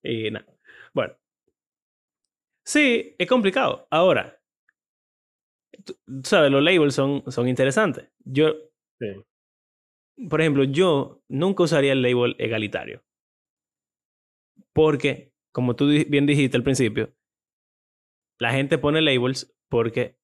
Y 0.03 0.31
nada. 0.31 0.47
Bueno. 0.95 1.15
Sí, 2.65 3.15
es 3.19 3.29
complicado. 3.29 3.87
Ahora, 3.91 4.41
tú, 5.85 5.95
sabes, 6.23 6.51
los 6.51 6.63
labels 6.63 6.95
son, 6.95 7.23
son 7.31 7.49
interesantes. 7.49 8.11
Yo, 8.25 8.55
por 10.29 10.41
ejemplo, 10.41 10.65
yo 10.65 11.23
nunca 11.29 11.65
usaría 11.65 11.93
el 11.93 12.03
label 12.03 12.37
egalitario. 12.39 13.03
Porque, 14.73 15.33
como 15.53 15.77
tú 15.77 15.87
bien 16.09 16.27
dijiste 16.27 16.57
al 16.57 16.63
principio, 16.63 17.15
la 18.39 18.53
gente 18.53 18.79
pone 18.79 19.03
labels 19.03 19.57
porque 19.69 20.19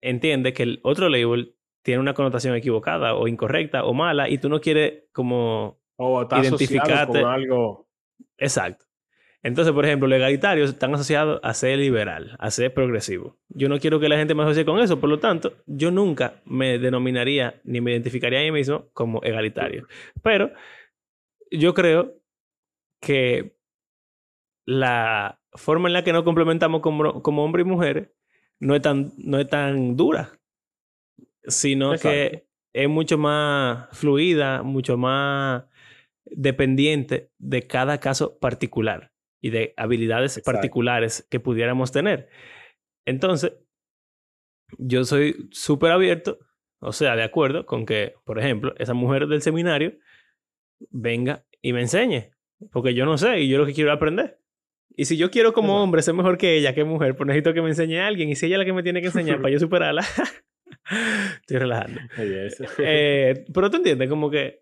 entiende 0.00 0.52
que 0.52 0.64
el 0.64 0.80
otro 0.82 1.08
label 1.08 1.56
tiene 1.84 2.00
una 2.00 2.14
connotación 2.14 2.54
equivocada 2.56 3.14
o 3.14 3.28
incorrecta 3.28 3.84
o 3.84 3.92
mala 3.92 4.28
y 4.28 4.38
tú 4.38 4.48
no 4.48 4.60
quieres 4.60 5.04
como 5.12 5.80
o 5.96 6.26
identificarte 6.36 7.20
con 7.20 7.30
algo. 7.30 7.88
Exacto. 8.38 8.86
Entonces, 9.42 9.74
por 9.74 9.84
ejemplo, 9.84 10.06
legalitarios 10.06 10.70
están 10.70 10.94
asociados 10.94 11.40
a 11.42 11.52
ser 11.52 11.78
liberal, 11.78 12.36
a 12.38 12.50
ser 12.50 12.72
progresivo. 12.72 13.36
Yo 13.48 13.68
no 13.68 13.80
quiero 13.80 13.98
que 13.98 14.08
la 14.08 14.16
gente 14.16 14.34
me 14.34 14.44
asocie 14.44 14.64
con 14.64 14.78
eso, 14.78 15.00
por 15.00 15.10
lo 15.10 15.18
tanto, 15.18 15.54
yo 15.66 15.90
nunca 15.90 16.40
me 16.44 16.78
denominaría 16.78 17.60
ni 17.64 17.80
me 17.80 17.90
identificaría 17.90 18.38
a 18.38 18.42
mí 18.42 18.52
mismo 18.52 18.88
como 18.92 19.20
egalitario. 19.24 19.88
Pero 20.22 20.52
yo 21.50 21.74
creo 21.74 22.14
que 23.00 23.56
la 24.64 25.40
forma 25.54 25.88
en 25.88 25.94
la 25.94 26.04
que 26.04 26.12
nos 26.12 26.22
complementamos 26.22 26.80
como, 26.80 27.20
como 27.20 27.44
hombres 27.44 27.66
y 27.66 27.68
mujeres 27.68 28.08
no 28.60 28.76
es 28.76 28.82
tan, 28.82 29.12
no 29.18 29.40
es 29.40 29.48
tan 29.48 29.96
dura, 29.96 30.38
sino 31.42 31.98
que 31.98 32.46
es 32.72 32.88
mucho 32.88 33.18
más 33.18 33.88
fluida, 33.90 34.62
mucho 34.62 34.96
más 34.96 35.64
dependiente 36.24 37.32
de 37.38 37.66
cada 37.66 37.98
caso 37.98 38.38
particular 38.38 39.11
y 39.42 39.50
de 39.50 39.74
habilidades 39.76 40.40
particulares 40.40 41.26
que 41.28 41.40
pudiéramos 41.40 41.92
tener. 41.92 42.28
Entonces, 43.04 43.52
yo 44.78 45.04
soy 45.04 45.48
súper 45.50 45.90
abierto, 45.90 46.38
o 46.78 46.92
sea, 46.92 47.16
de 47.16 47.24
acuerdo 47.24 47.66
con 47.66 47.84
que, 47.84 48.14
por 48.24 48.38
ejemplo, 48.38 48.72
esa 48.78 48.94
mujer 48.94 49.26
del 49.26 49.42
seminario 49.42 49.98
venga 50.90 51.44
y 51.60 51.72
me 51.72 51.80
enseñe, 51.80 52.30
porque 52.70 52.94
yo 52.94 53.04
no 53.04 53.18
sé 53.18 53.40
y 53.40 53.48
yo 53.48 53.58
lo 53.58 53.66
que 53.66 53.74
quiero 53.74 53.92
aprender. 53.92 54.38
Y 54.94 55.06
si 55.06 55.16
yo 55.16 55.30
quiero 55.30 55.52
como 55.52 55.82
hombre 55.82 56.02
ser 56.02 56.14
mejor 56.14 56.38
que 56.38 56.56
ella, 56.56 56.74
que 56.74 56.84
mujer, 56.84 57.16
pues 57.16 57.26
necesito 57.26 57.52
que 57.52 57.62
me 57.62 57.70
enseñe 57.70 57.98
a 57.98 58.06
alguien. 58.06 58.28
Y 58.28 58.36
si 58.36 58.46
ella 58.46 58.56
es 58.56 58.58
la 58.60 58.64
que 58.64 58.72
me 58.72 58.82
tiene 58.82 59.00
que 59.00 59.06
enseñar 59.06 59.40
para 59.40 59.50
yo 59.50 59.58
superarla, 59.58 60.04
estoy 61.40 61.56
relajando. 61.56 62.00
eh, 62.78 63.44
pero 63.52 63.70
tú 63.70 63.78
entiendes, 63.78 64.08
como 64.08 64.30
que 64.30 64.61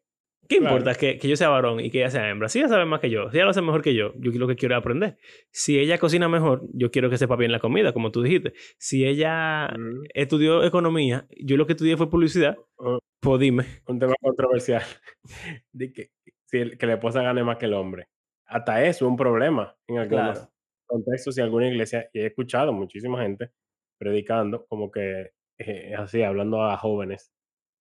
¿Qué 0.51 0.57
importa 0.57 0.97
que, 0.97 1.17
que, 1.17 1.29
yo 1.29 1.37
sea 1.37 1.49
varón 1.49 1.79
y 1.79 1.93
que 1.93 1.99
ella 1.99 2.11
sea 2.11 2.29
hembra? 2.29 2.49
Si 2.49 2.59
ella 2.59 2.67
sabe 2.67 2.85
más 2.85 2.99
que 2.99 3.09
yo, 3.09 3.31
si 3.31 3.37
ella 3.37 3.45
lo 3.45 3.51
hace 3.53 3.63
mejor 3.63 3.83
que 3.83 3.95
yo, 3.95 4.13
yo 4.17 4.33
lo 4.33 4.49
que 4.49 4.57
quiero 4.57 4.75
es 4.75 4.81
aprender. 4.81 5.17
Si 5.53 5.79
ella 5.79 5.97
cocina 5.99 6.29
mejor, 6.29 6.67
yo 6.73 6.91
quiero 6.91 7.09
que 7.09 7.19
sepa 7.19 7.37
bien 7.37 7.53
la 7.53 7.61
comida, 7.61 7.93
como 7.93 8.11
tú 8.11 8.21
dijiste. 8.21 8.53
Si 8.77 9.07
ella 9.07 9.69
mm. 9.69 10.07
estudió 10.13 10.65
economía, 10.65 11.29
yo 11.39 11.57
lo 11.57 11.67
que 11.67 11.75
estudié 11.75 11.97
fue 11.97 12.11
publicidad, 12.11 12.59
oh. 12.79 12.99
pues 13.21 13.39
dime. 13.39 13.65
Un 13.87 14.01
tema 14.01 14.15
controversial. 14.21 14.83
de 15.73 15.93
que, 15.93 16.11
si 16.47 16.77
que 16.77 16.87
la 16.87 16.95
esposa 16.95 17.23
gane 17.23 17.45
más 17.45 17.57
que 17.57 17.67
el 17.67 17.75
hombre. 17.75 18.09
Hasta 18.47 18.83
eso 18.85 19.05
es 19.05 19.09
un 19.09 19.17
problema 19.17 19.77
en 19.87 19.99
algunos 19.99 20.49
contextos 20.85 21.39
y 21.39 21.43
alguna 21.43 21.69
iglesia. 21.69 22.11
Y 22.13 22.23
he 22.23 22.27
escuchado 22.27 22.73
muchísima 22.73 23.23
gente 23.23 23.53
predicando 24.01 24.67
como 24.67 24.91
que, 24.91 25.31
eh, 25.59 25.95
así, 25.97 26.25
hablando 26.25 26.65
a 26.65 26.77
jóvenes, 26.77 27.33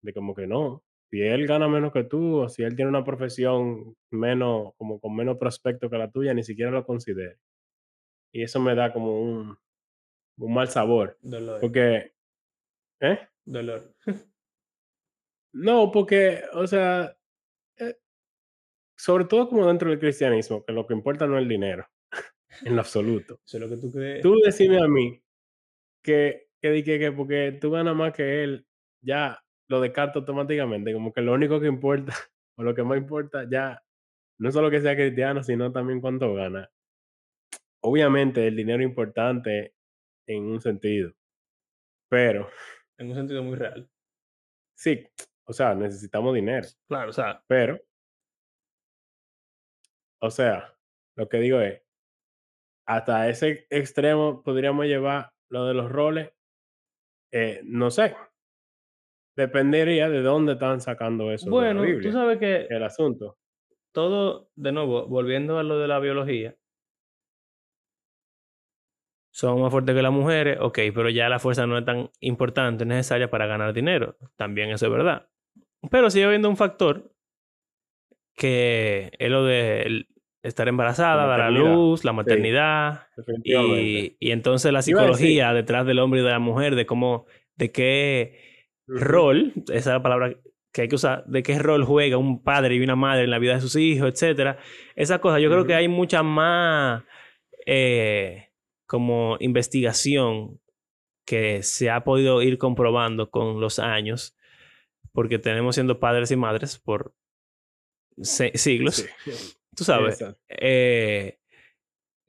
de 0.04 0.14
como 0.14 0.36
que 0.36 0.46
no, 0.46 0.84
si 1.10 1.22
él 1.22 1.48
gana 1.48 1.67
menos 1.67 1.91
que 1.91 2.04
tú 2.04 2.38
o 2.38 2.50
si 2.50 2.63
él 2.63 2.76
tiene 2.76 2.89
una 2.89 3.04
profesión 3.04 3.95
menos, 4.12 4.74
como 4.78 5.00
con 5.00 5.15
menos 5.15 5.38
prospecto 5.38 5.89
que 5.89 5.98
la 5.98 6.12
tuya, 6.12 6.34
ni 6.34 6.43
siquiera 6.43 6.69
lo 6.69 6.86
considere. 6.86 7.39
Y 8.32 8.43
eso 8.43 8.60
me 8.60 8.76
da 8.76 8.93
como 8.93 9.19
un, 9.19 9.58
un 10.38 10.54
mal 10.54 10.67
sabor. 10.67 11.17
Dolor. 11.22 11.62
Porque, 11.62 12.13
¿eh? 13.00 13.19
Dolor. 13.43 13.91
no, 15.54 15.91
porque, 15.91 16.43
o 16.54 16.67
sea, 16.67 17.17
eh, 17.77 17.98
sobre 18.96 19.25
todo 19.25 19.50
como 19.50 19.65
dentro 19.65 19.90
del 19.90 20.00
cristianismo, 20.00 20.63
que 20.63 20.73
lo 20.73 20.86
que 20.86 20.94
importa 20.94 21.25
no 21.25 21.38
es 21.38 21.42
el 21.42 21.50
dinero, 21.50 21.88
en 22.65 22.75
lo 22.75 22.81
absoluto. 22.81 23.40
Eso 23.44 23.58
es 23.58 23.63
lo 23.63 23.69
que 23.69 23.77
tú 23.77 23.92
crees. 23.92 24.21
Tú 24.21 24.40
decime 24.46 24.77
a 24.79 24.88
mí 24.88 25.19
que, 26.04 26.50
que, 26.62 26.84
que, 26.84 27.00
que 27.00 27.12
porque 27.12 27.58
tú 27.60 27.71
ganas 27.71 27.96
más 27.96 28.13
que 28.13 28.44
él, 28.44 28.67
ya 29.02 29.44
lo 29.70 29.80
descarto 29.80 30.20
automáticamente, 30.20 30.94
como 30.94 31.13
que 31.13 31.22
lo 31.22 31.34
único 31.34 31.60
que 31.60 31.67
importa, 31.67 32.13
o 32.58 32.63
lo 32.63 32.76
que 32.76 32.84
más 32.84 32.98
importa 32.98 33.48
ya, 33.50 33.82
no 34.40 34.52
solo 34.52 34.70
que 34.70 34.82
sea 34.82 34.96
cristiano, 34.96 35.44
sino 35.44 35.72
también 35.72 36.02
cuánto 36.02 36.34
gana. 36.34 36.70
Obviamente 37.82 38.46
el 38.48 38.56
dinero 38.56 38.84
es 38.84 38.90
importante 38.90 39.74
en 40.28 40.44
un 40.44 40.62
sentido, 40.62 41.13
pero... 42.10 42.50
En 43.00 43.08
un 43.08 43.15
sentido 43.15 43.42
muy 43.42 43.56
real. 43.56 43.90
Sí, 44.78 45.08
o 45.46 45.54
sea, 45.54 45.74
necesitamos 45.74 46.36
dinero. 46.36 46.67
Claro, 46.90 47.12
o 47.12 47.13
sea. 47.13 47.42
Pero, 47.48 47.80
o 50.22 50.30
sea, 50.30 50.78
lo 51.15 51.30
que 51.30 51.38
digo 51.38 51.62
es, 51.62 51.82
hasta 52.86 53.30
ese 53.30 53.67
extremo 53.70 54.44
podríamos 54.44 54.86
llevar 54.86 55.32
lo 55.50 55.65
de 55.65 55.74
los 55.76 55.90
roles, 55.90 56.34
eh, 57.32 57.62
no 57.63 57.90
sé, 57.90 58.17
Dependería 59.40 60.10
de 60.10 60.21
dónde 60.21 60.54
están 60.54 60.81
sacando 60.81 61.31
eso. 61.31 61.50
Bueno, 61.50 61.81
tú 62.02 62.12
sabes 62.12 62.40
que. 62.40 62.67
El 62.69 62.83
asunto. 62.83 63.37
Todo, 63.94 64.50
de 64.58 64.73
nuevo, 64.73 65.08
volviendo 65.08 65.58
a 65.58 65.63
lo 65.63 65.79
de 65.79 65.87
la 65.87 66.00
biología. 66.00 66.58
somos 69.31 69.62
más 69.62 69.71
fuertes 69.71 69.96
que 69.96 70.02
las 70.02 70.12
mujeres, 70.12 70.58
ok, 70.60 70.79
pero 70.94 71.10
ya 71.10 71.29
la 71.29 71.40
fuerza 71.40 71.65
no 71.65 71.77
es 71.77 71.85
tan 71.85 72.10
importante, 72.19 72.85
necesaria 72.85 73.29
para 73.29 73.48
ganar 73.48 73.73
dinero. 73.73 74.17
También 74.35 74.71
eso 74.71 74.87
es 74.87 74.92
verdad. 74.92 75.29
Pero 75.90 76.10
sigue 76.10 76.25
habiendo 76.25 76.50
un 76.50 76.58
factor 76.58 77.13
que 78.35 79.13
es 79.17 79.29
lo 79.31 79.46
de 79.46 80.06
estar 80.44 80.67
embarazada, 80.67 81.25
dar 81.25 81.40
a 81.40 81.50
luz, 81.50 82.04
la 82.04 82.12
maternidad. 82.12 83.08
y, 83.46 84.17
y, 84.19 84.31
entonces 84.31 84.73
la 84.73 84.81
psicología 84.81 85.54
detrás 85.54 85.85
del 85.85 86.00
hombre 86.00 86.19
y 86.19 86.23
de 86.23 86.29
la 86.29 86.40
mujer, 86.40 86.75
de 86.75 86.85
cómo, 86.85 87.25
de 87.56 87.71
qué 87.71 88.48
rol, 88.90 89.54
esa 89.67 89.77
es 89.77 89.85
la 89.85 90.04
palabra 90.04 90.35
que 90.71 90.81
hay 90.81 90.87
que 90.87 90.96
usar, 90.96 91.25
de 91.25 91.44
qué 91.44 91.58
rol 91.58 91.83
juega 91.83 92.17
un 92.17 92.44
padre 92.44 92.75
y 92.75 92.81
una 92.81 92.96
madre 92.96 93.23
en 93.23 93.31
la 93.31 93.40
vida 93.40 93.56
de 93.56 93.62
sus 93.62 93.75
hijos, 93.75 94.10
etcétera. 94.10 94.58
Esas 94.96 95.19
cosas, 95.19 95.42
yo 95.42 95.50
creo 95.50 95.65
que 95.65 95.75
hay 95.75 95.87
mucha 95.87 96.23
más 96.23 97.04
eh, 97.65 98.50
como 98.85 99.37
investigación 99.40 100.60
que 101.25 101.63
se 101.63 101.90
ha 101.90 102.04
podido 102.04 102.42
ir 102.42 102.58
comprobando 102.58 103.29
con 103.29 103.60
los 103.60 103.79
años, 103.79 104.35
porque 105.12 105.40
tenemos 105.40 105.75
siendo 105.75 106.00
padres 106.00 106.31
y 106.31 106.35
madres 106.35 106.77
por 106.77 107.13
siglos. 108.21 109.08
Tú 109.75 109.83
sabes. 109.83 110.23
Eh, 110.50 111.38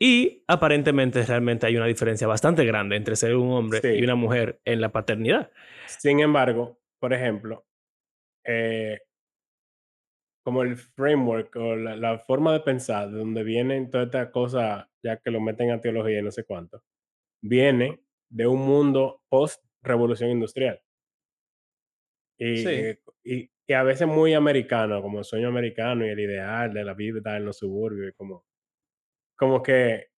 y 0.03 0.45
aparentemente 0.49 1.23
realmente 1.25 1.67
hay 1.67 1.77
una 1.77 1.85
diferencia 1.85 2.27
bastante 2.27 2.65
grande 2.65 2.97
entre 2.97 3.17
ser 3.17 3.37
un 3.37 3.53
hombre 3.53 3.81
y 3.99 4.03
una 4.03 4.15
mujer 4.15 4.59
en 4.65 4.81
la 4.81 4.91
paternidad. 4.91 5.51
Sin 5.87 6.21
embargo, 6.21 6.81
por 6.99 7.13
ejemplo, 7.13 7.67
eh, 8.47 8.99
como 10.43 10.63
el 10.63 10.79
framework 10.79 11.55
o 11.57 11.77
la, 11.77 12.19
forma 12.21 12.55
de 12.55 12.61
pensar, 12.61 13.11
de 13.11 13.19
donde 13.19 13.45
vienen 13.45 13.91
todas 13.91 14.07
estas 14.07 14.31
cosas, 14.31 14.87
ya 15.03 15.19
que 15.19 15.31
lo 15.31 15.39
meten 15.39 15.71
a 15.71 15.83
teología 15.83 16.21
y 16.21 16.23
no 16.23 16.31
sé 16.31 16.45
cuánto, 16.45 16.83
viene 17.43 18.01
de 18.31 18.47
un 18.47 18.61
mundo 18.63 19.23
post-revolución 19.29 20.31
industrial. 20.31 20.81
Y, 22.39 22.67
y, 23.23 23.51
y, 23.67 23.73
a 23.75 23.83
veces 23.83 24.09
muy 24.09 24.33
americano, 24.33 25.03
como 25.03 25.19
el 25.19 25.25
sueño 25.27 25.49
americano 25.49 26.07
y 26.07 26.09
el 26.09 26.21
ideal 26.21 26.73
de 26.73 26.85
la 26.85 26.95
vida 26.95 27.37
en 27.37 27.45
los 27.45 27.59
suburbios, 27.59 28.15
como, 28.17 28.47
como 29.41 29.63
que 29.63 30.11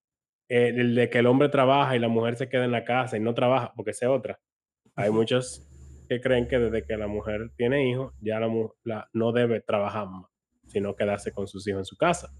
eh, 0.48 0.68
el 0.68 0.96
de 0.96 1.08
que 1.08 1.20
el 1.20 1.26
hombre 1.26 1.48
trabaja 1.48 1.94
y 1.94 2.00
la 2.00 2.08
mujer 2.08 2.34
se 2.34 2.48
queda 2.48 2.64
en 2.64 2.72
la 2.72 2.82
casa 2.84 3.16
y 3.16 3.20
no 3.20 3.34
trabaja, 3.34 3.72
porque 3.76 3.92
es 3.92 4.02
otra. 4.02 4.40
Hay 4.96 5.10
muchos 5.10 5.64
que 6.08 6.20
creen 6.20 6.48
que 6.48 6.58
desde 6.58 6.84
que 6.84 6.96
la 6.96 7.06
mujer 7.06 7.52
tiene 7.56 7.88
hijos, 7.88 8.12
ya 8.20 8.40
la, 8.40 9.08
no 9.12 9.30
debe 9.30 9.60
trabajar 9.60 10.08
más, 10.08 10.26
sino 10.66 10.96
quedarse 10.96 11.30
con 11.30 11.46
sus 11.46 11.68
hijos 11.68 11.82
en 11.82 11.84
su 11.84 11.96
casa. 11.96 12.34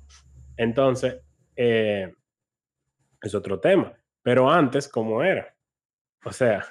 Entonces, 0.57 1.22
eh, 1.55 2.12
es 3.22 3.33
otro 3.33 3.61
tema. 3.61 3.97
Pero 4.20 4.51
antes, 4.51 4.89
¿cómo 4.89 5.22
era? 5.22 5.55
O 6.24 6.33
sea, 6.33 6.64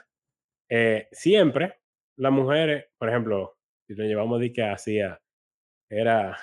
eh, 0.68 1.08
siempre 1.14 1.80
las 2.18 2.34
mujeres, 2.34 2.88
por 2.98 3.08
ejemplo, 3.08 3.58
si 3.88 3.96
lo 3.96 4.04
llevamos 4.04 4.42
de 4.42 4.52
que 4.52 4.64
hacía, 4.64 5.22
era 5.90 6.38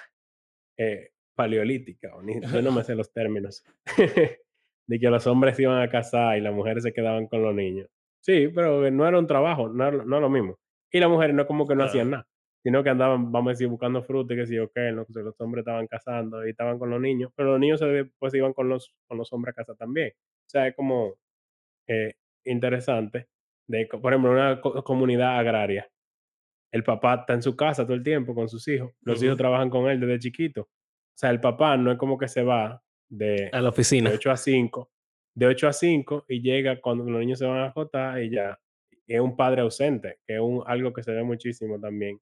eh, 0.79 1.11
paleolítica, 1.39 2.11
yo 2.53 2.63
no 2.63 2.73
me 2.73 2.83
sé 2.85 2.97
los 2.97 3.13
términos, 3.13 3.65
de 4.89 4.99
que 4.99 5.09
los 5.09 5.27
hombres 5.29 5.59
iban 5.61 5.81
a 5.81 5.89
casar 5.89 6.37
y 6.37 6.41
las 6.41 6.53
mujeres 6.53 6.83
se 6.83 6.93
quedaban 6.93 7.29
con 7.29 7.43
los 7.43 7.55
niños. 7.55 7.89
Sí, 8.21 8.49
pero 8.53 8.91
no 8.91 9.07
era 9.07 9.19
un 9.19 9.29
trabajo, 9.29 9.69
no, 9.69 9.93
no 9.93 10.21
lo 10.21 10.29
mismo. 10.29 10.59
Y 10.91 10.99
las 10.99 11.09
mujeres 11.09 11.37
no 11.37 11.47
como 11.47 11.65
que 11.67 11.77
no 11.77 11.85
hacían 11.85 12.11
nada, 12.11 12.27
sino 12.65 12.83
que 12.83 12.91
andaban, 12.91 13.31
vamos 13.31 13.51
a 13.51 13.53
decir, 13.53 13.69
buscando 13.69 14.03
fruta 14.03 14.35
y 14.35 14.39
que 14.39 14.47
sí, 14.47 14.59
ok, 14.59 14.77
no, 14.93 15.07
los 15.09 15.41
hombres 15.41 15.63
estaban 15.63 15.87
casando 15.87 16.45
y 16.45 16.51
estaban 16.51 16.79
con 16.81 16.91
los 16.91 17.01
niños, 17.01 17.31
pero 17.37 17.53
los 17.53 17.61
niños 17.61 17.81
pues 18.19 18.35
iban 18.35 18.53
con 18.53 18.69
los, 18.69 18.93
con 19.07 19.17
los 19.17 19.33
hombres 19.33 19.53
a 19.53 19.63
casa 19.63 19.77
también. 19.77 20.13
O 20.17 20.51
sea, 20.51 20.67
es 20.67 20.75
como 20.75 21.15
eh, 21.87 22.15
interesante. 22.45 23.29
De, 23.69 23.87
por 23.87 24.13
ejemplo, 24.13 24.33
una 24.33 24.61
comunidad 24.61 25.39
agraria. 25.39 25.89
El 26.73 26.83
papá 26.83 27.15
está 27.21 27.35
en 27.35 27.43
su 27.43 27.55
casa 27.55 27.85
todo 27.85 27.95
el 27.95 28.03
tiempo 28.03 28.35
con 28.35 28.49
sus 28.49 28.67
hijos. 28.67 28.93
Los 29.03 29.23
hijos 29.23 29.37
trabajan 29.37 29.71
con 29.71 29.89
él 29.89 30.01
desde 30.01 30.19
chiquito. 30.19 30.69
O 31.19 31.21
sea, 31.21 31.31
el 31.31 31.41
papá 31.41 31.77
no 31.77 31.91
es 31.91 31.99
como 31.99 32.17
que 32.17 32.29
se 32.29 32.43
va 32.43 32.81
de, 33.09 33.51
a 33.53 33.61
la 33.61 33.71
oficina. 33.71 34.09
de 34.09 34.17
8 34.17 34.31
a 34.31 34.37
5 34.37 34.91
de 35.39 35.47
8 35.47 35.69
a 35.69 35.73
5 35.73 36.25
y 36.29 36.43
llega 36.43 36.81
cuando 36.81 37.05
los 37.05 37.21
niños 37.21 37.39
se 37.39 37.47
van 37.47 37.59
a 37.59 37.67
acotar 37.67 38.21
y 38.21 38.31
ya 38.31 38.59
es 39.07 39.21
un 39.21 39.37
padre 39.37 39.63
ausente, 39.63 40.19
que 40.27 40.35
es 40.35 40.41
un, 40.41 40.63
algo 40.67 40.93
que 40.93 41.03
se 41.03 41.13
ve 41.13 41.23
muchísimo 41.23 41.79
también. 41.81 42.21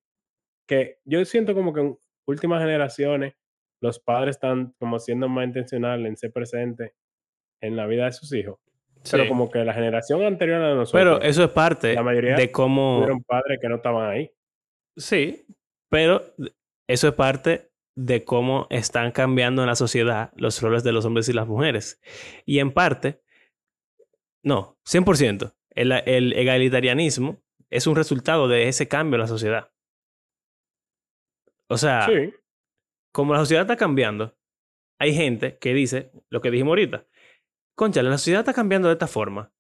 Que 0.67 0.99
yo 1.05 1.25
siento 1.25 1.55
como 1.55 1.73
que 1.73 1.81
en 1.81 1.99
últimas 2.27 2.61
generaciones 2.61 3.35
los 3.81 3.99
padres 3.99 4.37
están 4.37 4.75
como 4.79 4.99
siendo 4.99 5.29
más 5.29 5.47
intencionales 5.47 6.07
en 6.07 6.17
ser 6.17 6.33
presentes 6.33 6.93
en 7.63 7.75
la 7.75 7.87
vida 7.87 8.05
de 8.05 8.13
sus 8.13 8.33
hijos. 8.35 8.59
Pero 9.11 9.29
como 9.29 9.51
que 9.51 9.65
la 9.65 9.73
generación 9.73 10.23
anterior 10.23 10.61
a 10.61 10.75
nosotros. 10.75 10.93
Pero 10.93 11.21
eso 11.23 11.45
es 11.45 11.51
parte 11.51 11.95
la 11.95 12.03
mayoría 12.03 12.37
de 12.37 12.51
cómo. 12.51 12.99
Fueron 12.99 13.23
padres 13.23 13.59
que 13.61 13.69
no 13.69 13.77
estaban 13.77 14.11
ahí. 14.11 14.31
Sí, 14.97 15.47
pero 15.89 16.23
eso 16.87 17.09
es 17.09 17.15
parte 17.15 17.71
de 17.97 18.25
cómo 18.25 18.67
están 18.71 19.11
cambiando 19.11 19.63
en 19.63 19.69
la 19.69 19.75
sociedad 19.75 20.33
los 20.37 20.61
roles 20.63 20.85
de 20.85 20.93
los 20.93 21.05
hombres 21.05 21.29
y 21.29 21.33
las 21.33 21.49
mujeres. 21.49 22.01
Y 22.45 22.59
en 22.61 22.73
parte, 22.73 23.23
no, 24.43 24.79
100%, 24.85 25.55
el, 25.71 25.93
el 25.93 26.33
egalitarianismo 26.35 27.43
es 27.71 27.87
un 27.87 27.97
resultado 27.97 28.49
de 28.49 28.69
ese 28.69 28.87
cambio 28.87 29.17
en 29.17 29.23
la 29.23 29.27
sociedad. 29.27 29.73
O 31.69 31.79
sea, 31.79 32.07
como 33.13 33.33
la 33.33 33.41
sociedad 33.41 33.63
está 33.63 33.77
cambiando, 33.77 34.37
hay 34.99 35.15
gente 35.15 35.59
que 35.59 35.75
dice 35.75 36.13
lo 36.29 36.41
que 36.41 36.51
dijimos 36.51 36.73
ahorita. 36.73 37.07
Concha, 37.75 38.03
la 38.03 38.19
sociedad 38.19 38.41
está 38.41 38.53
cambiando 38.53 38.89
de 38.89 38.95
esta 38.95 39.09
forma. 39.09 39.53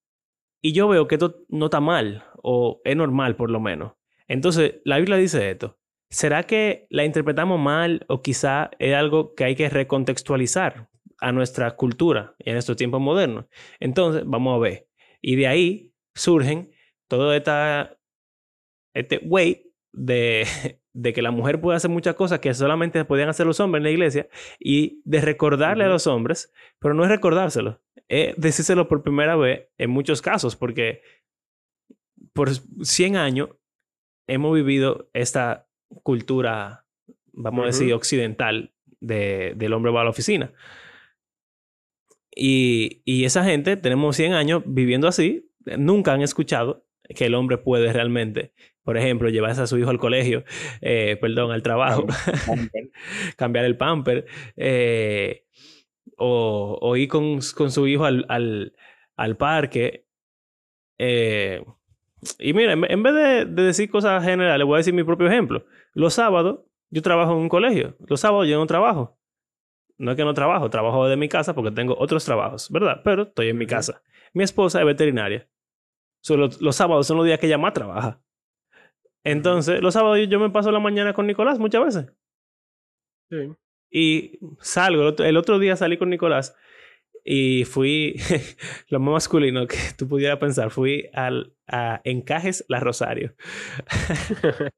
Y 0.62 0.72
yo 0.72 0.88
veo 0.88 1.06
que 1.06 1.16
esto 1.16 1.44
no 1.48 1.66
está 1.66 1.80
mal, 1.80 2.24
o 2.42 2.80
es 2.84 2.96
normal 2.96 3.36
por 3.36 3.50
lo 3.50 3.60
menos. 3.60 3.94
Entonces, 4.28 4.76
la 4.84 4.98
Biblia 4.98 5.16
dice 5.16 5.50
esto. 5.50 5.78
¿Será 6.10 6.44
que 6.44 6.86
la 6.90 7.04
interpretamos 7.04 7.58
mal 7.60 8.04
o 8.08 8.22
quizá 8.22 8.70
es 8.78 8.94
algo 8.94 9.34
que 9.34 9.44
hay 9.44 9.56
que 9.56 9.68
recontextualizar 9.68 10.88
a 11.18 11.32
nuestra 11.32 11.74
cultura 11.76 12.34
y 12.38 12.50
en 12.50 12.56
estos 12.56 12.76
tiempos 12.76 13.00
modernos? 13.00 13.46
Entonces, 13.80 14.22
vamos 14.24 14.56
a 14.56 14.58
ver. 14.58 14.88
Y 15.20 15.36
de 15.36 15.46
ahí 15.48 15.92
surgen 16.14 16.70
todo 17.08 17.34
esta, 17.34 17.98
este 18.94 19.18
way 19.24 19.72
de, 19.92 20.46
de 20.92 21.12
que 21.12 21.22
la 21.22 21.30
mujer 21.30 21.60
puede 21.60 21.76
hacer 21.76 21.90
muchas 21.90 22.14
cosas 22.14 22.38
que 22.40 22.54
solamente 22.54 23.04
podían 23.04 23.28
hacer 23.28 23.46
los 23.46 23.60
hombres 23.60 23.80
en 23.80 23.84
la 23.84 23.90
iglesia 23.90 24.28
y 24.58 25.02
de 25.04 25.20
recordarle 25.20 25.84
a 25.84 25.88
los 25.88 26.06
hombres, 26.06 26.52
pero 26.78 26.94
no 26.94 27.04
es 27.04 27.10
recordárselo, 27.10 27.82
es 28.08 28.34
decírselo 28.36 28.88
por 28.88 29.02
primera 29.02 29.36
vez 29.36 29.68
en 29.76 29.90
muchos 29.90 30.22
casos, 30.22 30.56
porque 30.56 31.02
por 32.32 32.50
100 32.50 33.16
años 33.16 33.50
hemos 34.26 34.54
vivido 34.54 35.10
esta 35.12 35.65
cultura, 36.02 36.84
vamos 37.32 37.64
a 37.64 37.66
decir, 37.66 37.92
occidental 37.92 38.72
de, 39.00 39.54
del 39.56 39.72
hombre 39.72 39.92
va 39.92 40.02
a 40.02 40.04
la 40.04 40.10
oficina. 40.10 40.52
Y, 42.34 43.02
y, 43.04 43.24
esa 43.24 43.44
gente, 43.44 43.76
tenemos 43.76 44.16
100 44.16 44.34
años 44.34 44.62
viviendo 44.66 45.08
así, 45.08 45.50
nunca 45.78 46.12
han 46.12 46.20
escuchado 46.20 46.86
que 47.14 47.26
el 47.26 47.34
hombre 47.34 47.58
puede 47.58 47.92
realmente, 47.92 48.52
por 48.82 48.96
ejemplo, 48.96 49.28
llevarse 49.28 49.62
a 49.62 49.66
su 49.66 49.78
hijo 49.78 49.90
al 49.90 49.98
colegio, 49.98 50.44
eh, 50.80 51.16
perdón, 51.20 51.50
al 51.52 51.62
trabajo, 51.62 52.06
cambiar 53.36 53.64
el 53.64 53.76
pamper, 53.76 54.26
eh, 54.56 55.44
o, 56.18 56.78
o, 56.80 56.96
ir 56.96 57.08
con, 57.08 57.40
con, 57.54 57.70
su 57.70 57.86
hijo 57.86 58.04
al, 58.04 58.24
al, 58.28 58.74
al 59.16 59.36
parque. 59.36 60.06
Eh, 60.98 61.62
y 62.38 62.52
mira, 62.52 62.72
en, 62.72 63.02
vez 63.02 63.14
de, 63.14 63.44
decir 63.62 63.90
cosas 63.90 64.22
generales, 64.24 64.66
voy 64.66 64.76
a 64.76 64.78
decir 64.78 64.94
mi 64.94 65.04
propio 65.04 65.26
ejemplo. 65.26 65.64
Los 65.92 66.14
sábados, 66.14 66.60
yo 66.90 67.02
trabajo 67.02 67.32
en 67.32 67.38
un 67.38 67.48
colegio. 67.48 67.96
Los 68.06 68.20
sábados 68.20 68.48
yo 68.48 68.58
no 68.58 68.66
trabajo. 68.66 69.18
No 69.98 70.10
es 70.10 70.16
que 70.16 70.24
no 70.24 70.34
trabajo, 70.34 70.68
trabajo 70.68 71.06
de 71.08 71.16
mi 71.16 71.28
casa 71.28 71.54
porque 71.54 71.70
tengo 71.70 71.96
otros 71.98 72.24
trabajos, 72.24 72.70
¿verdad? 72.70 73.00
Pero 73.02 73.22
estoy 73.24 73.48
en 73.48 73.58
mi 73.58 73.66
casa. 73.66 74.02
Mi 74.34 74.44
esposa 74.44 74.80
es 74.80 74.86
veterinaria. 74.86 75.48
Solo, 76.20 76.48
los 76.60 76.76
sábados 76.76 77.06
son 77.06 77.16
los 77.16 77.26
días 77.26 77.38
que 77.38 77.46
ella 77.46 77.58
más 77.58 77.72
trabaja. 77.72 78.20
Entonces, 79.24 79.80
los 79.80 79.94
sábados 79.94 80.18
yo 80.28 80.38
me 80.38 80.50
paso 80.50 80.70
la 80.70 80.80
mañana 80.80 81.14
con 81.14 81.26
Nicolás 81.26 81.58
muchas 81.58 81.84
veces. 81.84 82.12
Sí. 83.30 83.52
Y 83.90 84.38
salgo, 84.60 85.14
el 85.18 85.36
otro 85.36 85.58
día 85.58 85.76
salí 85.76 85.96
con 85.96 86.10
Nicolás 86.10 86.56
y 87.28 87.64
fui, 87.64 88.14
lo 88.88 89.00
más 89.00 89.14
masculino 89.14 89.66
que 89.66 89.76
tú 89.98 90.06
pudieras 90.06 90.38
pensar, 90.38 90.70
fui 90.70 91.10
al, 91.12 91.52
a 91.66 92.00
Encajes 92.04 92.64
La 92.68 92.78
Rosario. 92.78 93.34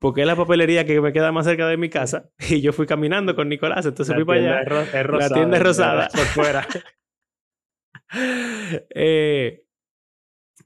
Porque 0.00 0.22
es 0.22 0.26
la 0.26 0.34
papelería 0.34 0.84
que 0.84 1.00
me 1.00 1.12
queda 1.12 1.30
más 1.30 1.46
cerca 1.46 1.68
de 1.68 1.76
mi 1.76 1.88
casa. 1.88 2.30
Y 2.50 2.60
yo 2.62 2.72
fui 2.72 2.86
caminando 2.86 3.36
con 3.36 3.48
Nicolás, 3.48 3.86
entonces 3.86 4.12
fui 4.12 4.24
para 4.24 4.58
allá. 4.58 5.04
la 5.04 5.30
tienda 5.30 5.56
es 5.56 5.62
rosada. 5.62 6.08
Por 6.08 6.24
fuera. 6.26 6.66
eh, 8.94 9.62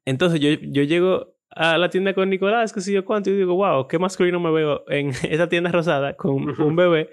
entonces 0.07 0.41
yo, 0.41 0.49
yo 0.63 0.83
llego 0.83 1.37
a 1.51 1.77
la 1.77 1.91
tienda 1.91 2.15
con 2.15 2.31
Nicolás, 2.31 2.73
que 2.73 2.81
sé 2.81 2.91
yo 2.91 3.05
cuánto, 3.05 3.29
y 3.29 3.37
digo, 3.37 3.55
wow, 3.55 3.87
qué 3.87 3.99
masculino 3.99 4.41
me 4.41 4.51
veo 4.51 4.85
en 4.89 5.11
esa 5.29 5.47
tienda 5.51 5.71
rosada 5.71 6.17
con 6.17 6.59
un 6.59 6.75
bebé. 6.75 7.11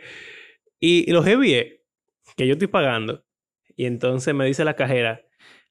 Y, 0.80 1.12
los 1.12 1.26
heavy 1.26 1.82
que 2.38 2.48
yo 2.48 2.54
estoy 2.54 2.70
pagando 2.70 3.26
y 3.80 3.86
entonces 3.86 4.34
me 4.36 4.46
dice 4.46 4.66
la 4.66 4.76
cajera, 4.76 5.22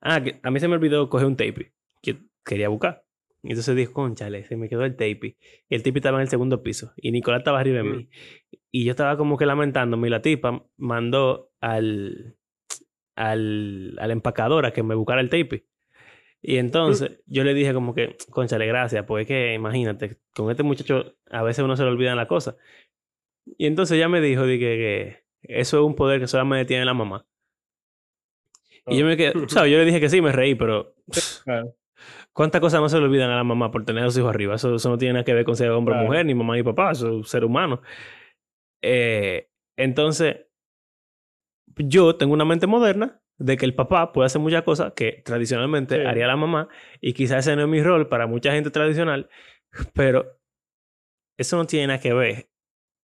Ah, 0.00 0.22
a 0.42 0.50
mí 0.50 0.60
se 0.60 0.68
me 0.68 0.74
olvidó 0.74 1.08
coger 1.08 1.26
un 1.26 1.36
tape 1.36 1.72
que 2.02 2.18
quería 2.44 2.68
buscar. 2.68 3.04
Y 3.42 3.50
entonces 3.50 3.76
dijo, 3.76 3.92
conchale, 3.92 4.44
se 4.44 4.56
me 4.56 4.68
quedó 4.68 4.84
el 4.84 4.92
tape. 4.92 5.36
Y 5.68 5.74
el 5.74 5.82
tape 5.82 5.98
estaba 5.98 6.18
en 6.18 6.22
el 6.22 6.28
segundo 6.28 6.62
piso. 6.62 6.92
Y 6.96 7.12
Nicolás 7.12 7.40
estaba 7.40 7.60
arriba 7.60 7.78
de 7.78 7.84
mí. 7.84 8.08
Y 8.70 8.84
yo 8.84 8.90
estaba 8.90 9.16
como 9.16 9.36
que 9.36 9.46
lamentándome. 9.46 10.08
Y 10.08 10.10
la 10.10 10.22
tipa 10.22 10.64
mandó 10.76 11.50
al, 11.60 12.36
al, 13.16 13.96
a 13.98 14.06
la 14.06 14.12
empacadora 14.12 14.72
que 14.72 14.82
me 14.82 14.94
buscara 14.94 15.20
el 15.20 15.30
tape. 15.30 15.66
Y 16.40 16.56
entonces 16.56 17.10
mm. 17.10 17.14
yo 17.26 17.44
le 17.44 17.54
dije 17.54 17.74
como 17.74 17.94
que, 17.94 18.16
conchale, 18.30 18.66
gracias, 18.66 19.04
pues 19.06 19.22
es 19.22 19.28
que 19.28 19.54
imagínate, 19.54 20.18
con 20.34 20.50
este 20.50 20.62
muchacho 20.62 21.16
a 21.30 21.42
veces 21.42 21.64
uno 21.64 21.76
se 21.76 21.82
le 21.82 21.90
olvida 21.90 22.14
la 22.14 22.28
cosa. 22.28 22.56
Y 23.44 23.66
entonces 23.66 23.96
ella 23.96 24.08
me 24.08 24.20
dijo 24.20 24.46
dije, 24.46 24.58
que 24.58 25.24
eso 25.42 25.78
es 25.78 25.84
un 25.84 25.96
poder 25.96 26.20
que 26.20 26.28
solamente 26.28 26.66
tiene 26.66 26.84
la 26.84 26.94
mamá. 26.94 27.27
Y 28.90 28.98
yo 28.98 29.06
me 29.06 29.16
quedé, 29.16 29.32
sea, 29.48 29.66
yo 29.66 29.78
le 29.78 29.84
dije 29.84 30.00
que 30.00 30.08
sí, 30.08 30.20
me 30.20 30.32
reí, 30.32 30.54
pero... 30.54 30.94
¿Cuántas 32.32 32.60
cosas 32.60 32.80
no 32.80 32.88
se 32.88 32.98
le 32.98 33.04
olvidan 33.04 33.30
a 33.30 33.36
la 33.36 33.42
mamá 33.42 33.72
por 33.72 33.84
tener 33.84 34.04
a 34.04 34.06
sus 34.06 34.18
hijos 34.18 34.30
arriba? 34.30 34.54
Eso, 34.54 34.76
no 34.84 34.98
tiene 34.98 35.14
nada 35.14 35.24
que 35.24 35.34
ver 35.34 35.44
con 35.44 35.56
ser 35.56 35.70
hombre 35.70 35.96
o 35.96 36.04
mujer, 36.04 36.24
ni 36.24 36.34
mamá 36.34 36.54
ni 36.54 36.62
papá, 36.62 36.92
eso 36.92 37.20
es 37.20 37.28
ser 37.28 37.44
humano. 37.44 37.82
Eh, 38.80 39.48
entonces, 39.76 40.46
yo 41.76 42.16
tengo 42.16 42.34
una 42.34 42.44
mente 42.44 42.68
moderna 42.68 43.20
de 43.38 43.56
que 43.56 43.64
el 43.64 43.74
papá 43.74 44.12
puede 44.12 44.26
hacer 44.26 44.40
muchas 44.40 44.62
cosas 44.62 44.92
que 44.94 45.22
tradicionalmente 45.24 46.06
haría 46.06 46.26
la 46.26 46.36
mamá 46.36 46.68
y 47.00 47.12
quizás 47.12 47.46
ese 47.46 47.56
no 47.56 47.62
es 47.62 47.68
mi 47.68 47.82
rol 47.82 48.08
para 48.08 48.26
mucha 48.26 48.52
gente 48.52 48.70
tradicional, 48.70 49.28
pero 49.94 50.38
eso 51.36 51.56
no 51.56 51.66
tiene 51.66 51.88
nada 51.88 52.00
que 52.00 52.12
ver 52.12 52.50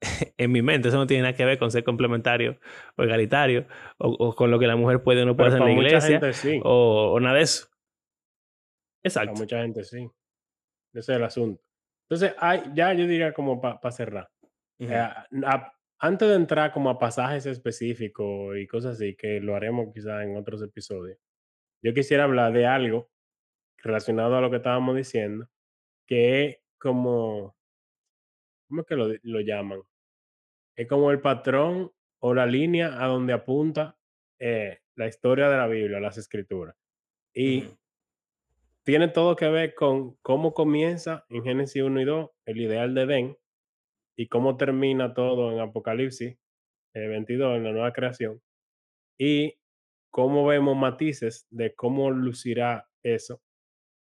en 0.37 0.53
mi 0.53 0.63
mente, 0.63 0.89
eso 0.89 0.97
no 0.97 1.07
tiene 1.07 1.23
nada 1.23 1.35
que 1.35 1.45
ver 1.45 1.59
con 1.59 1.71
ser 1.71 1.85
complementario 1.85 2.59
o 2.97 3.03
egalitario 3.03 3.67
o, 3.99 4.35
con 4.35 4.51
lo 4.51 4.59
que 4.59 4.67
la 4.67 4.77
mujer 4.77 5.03
puede 5.03 5.23
o 5.23 5.27
no 5.27 5.37
puede 5.37 5.49
hacer 5.49 5.63
en 5.63 5.69
la 5.69 5.73
iglesia 5.73 6.21
o, 6.63 7.19
nada 7.21 7.37
de 7.37 7.43
eso. 7.43 7.69
Exacto. 9.03 9.33
Para 9.33 9.41
mucha 9.41 9.63
gente 9.63 9.85
sí. 9.85 10.11
Ese 10.93 11.13
es 11.13 11.17
el 11.17 11.25
asunto. 11.25 11.63
Entonces, 12.09 12.35
hay, 12.39 12.63
ya 12.75 12.93
yo 12.93 13.07
diría 13.07 13.33
como 13.33 13.61
para 13.61 13.91
cerrar. 13.91 14.31
Eh, 14.79 15.09
antes 15.99 16.29
de 16.29 16.35
entrar 16.35 16.73
como 16.73 16.91
a 16.91 16.99
pasajes 16.99 17.47
específicos 17.47 18.57
y 18.57 18.67
cosas 18.67 18.97
así, 18.97 19.17
que 19.17 19.41
lo 19.41 19.57
haremos 19.57 19.93
quizás 19.93 20.23
en 20.23 20.37
otros 20.37 20.63
episodios, 20.63 21.19
yo 21.83 21.95
quisiera 21.95 22.25
hablar 22.25 22.53
de 22.53 22.67
algo 22.67 23.11
relacionado 23.79 24.37
a 24.37 24.41
lo 24.41 24.51
que 24.51 24.57
estábamos 24.57 24.97
diciendo, 24.97 25.49
que 26.07 26.45
es 26.45 26.57
como, 26.79 27.57
¿cómo 28.69 28.83
es 28.83 28.87
que 28.87 28.97
lo, 28.97 29.09
lo 29.23 29.41
llaman? 29.41 29.81
Es 30.77 30.89
como 30.89 31.11
el 31.11 31.21
patrón 31.21 31.93
o 32.21 32.35
la 32.35 32.47
línea 32.47 33.03
a 33.05 33.07
donde 33.07 33.33
apunta 33.33 33.97
eh, 34.39 34.81
la 34.97 35.07
historia 35.07 35.49
de 35.49 35.57
la 35.57 35.67
Biblia, 35.67 36.01
las 36.01 36.19
escrituras. 36.19 36.75
Y 37.35 37.65
tiene 38.85 39.09
todo 39.09 39.37
que 39.37 39.49
ver 39.49 39.75
con 39.75 40.17
cómo 40.23 40.55
comienza 40.55 41.25
en 41.29 41.45
Génesis 41.45 41.83
1 41.83 42.01
y 42.01 42.05
2 42.05 42.31
el 42.47 42.61
ideal 42.61 42.95
de 42.95 43.03
Edén 43.03 43.39
y 44.17 44.29
cómo 44.29 44.57
termina 44.57 45.15
todo 45.15 45.53
en 45.53 45.61
Apocalipsis 45.61 46.37
22, 46.95 47.53
eh, 47.53 47.57
en 47.57 47.65
la 47.65 47.73
nueva 47.73 47.93
creación. 47.93 48.41
Y 49.19 49.59
cómo 50.11 50.47
vemos 50.47 50.77
matices 50.77 51.47
de 51.51 51.75
cómo 51.75 52.11
lucirá 52.11 52.89
eso 53.03 53.44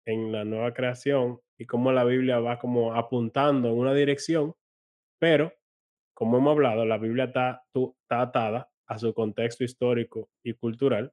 en 0.06 0.32
la 0.32 0.44
nueva 0.44 0.74
creación 0.74 1.40
y 1.58 1.66
cómo 1.66 1.92
la 1.92 2.04
Biblia 2.04 2.40
va 2.40 2.58
como 2.58 2.94
apuntando 2.94 3.68
en 3.68 3.78
una 3.78 3.94
dirección, 3.94 4.54
pero 5.18 5.52
como 6.14 6.38
hemos 6.38 6.52
hablado, 6.52 6.84
la 6.84 6.98
Biblia 6.98 7.24
está, 7.24 7.64
está 7.74 8.20
atada 8.20 8.70
a 8.86 8.98
su 8.98 9.12
contexto 9.14 9.64
histórico 9.64 10.28
y 10.42 10.54
cultural. 10.54 11.12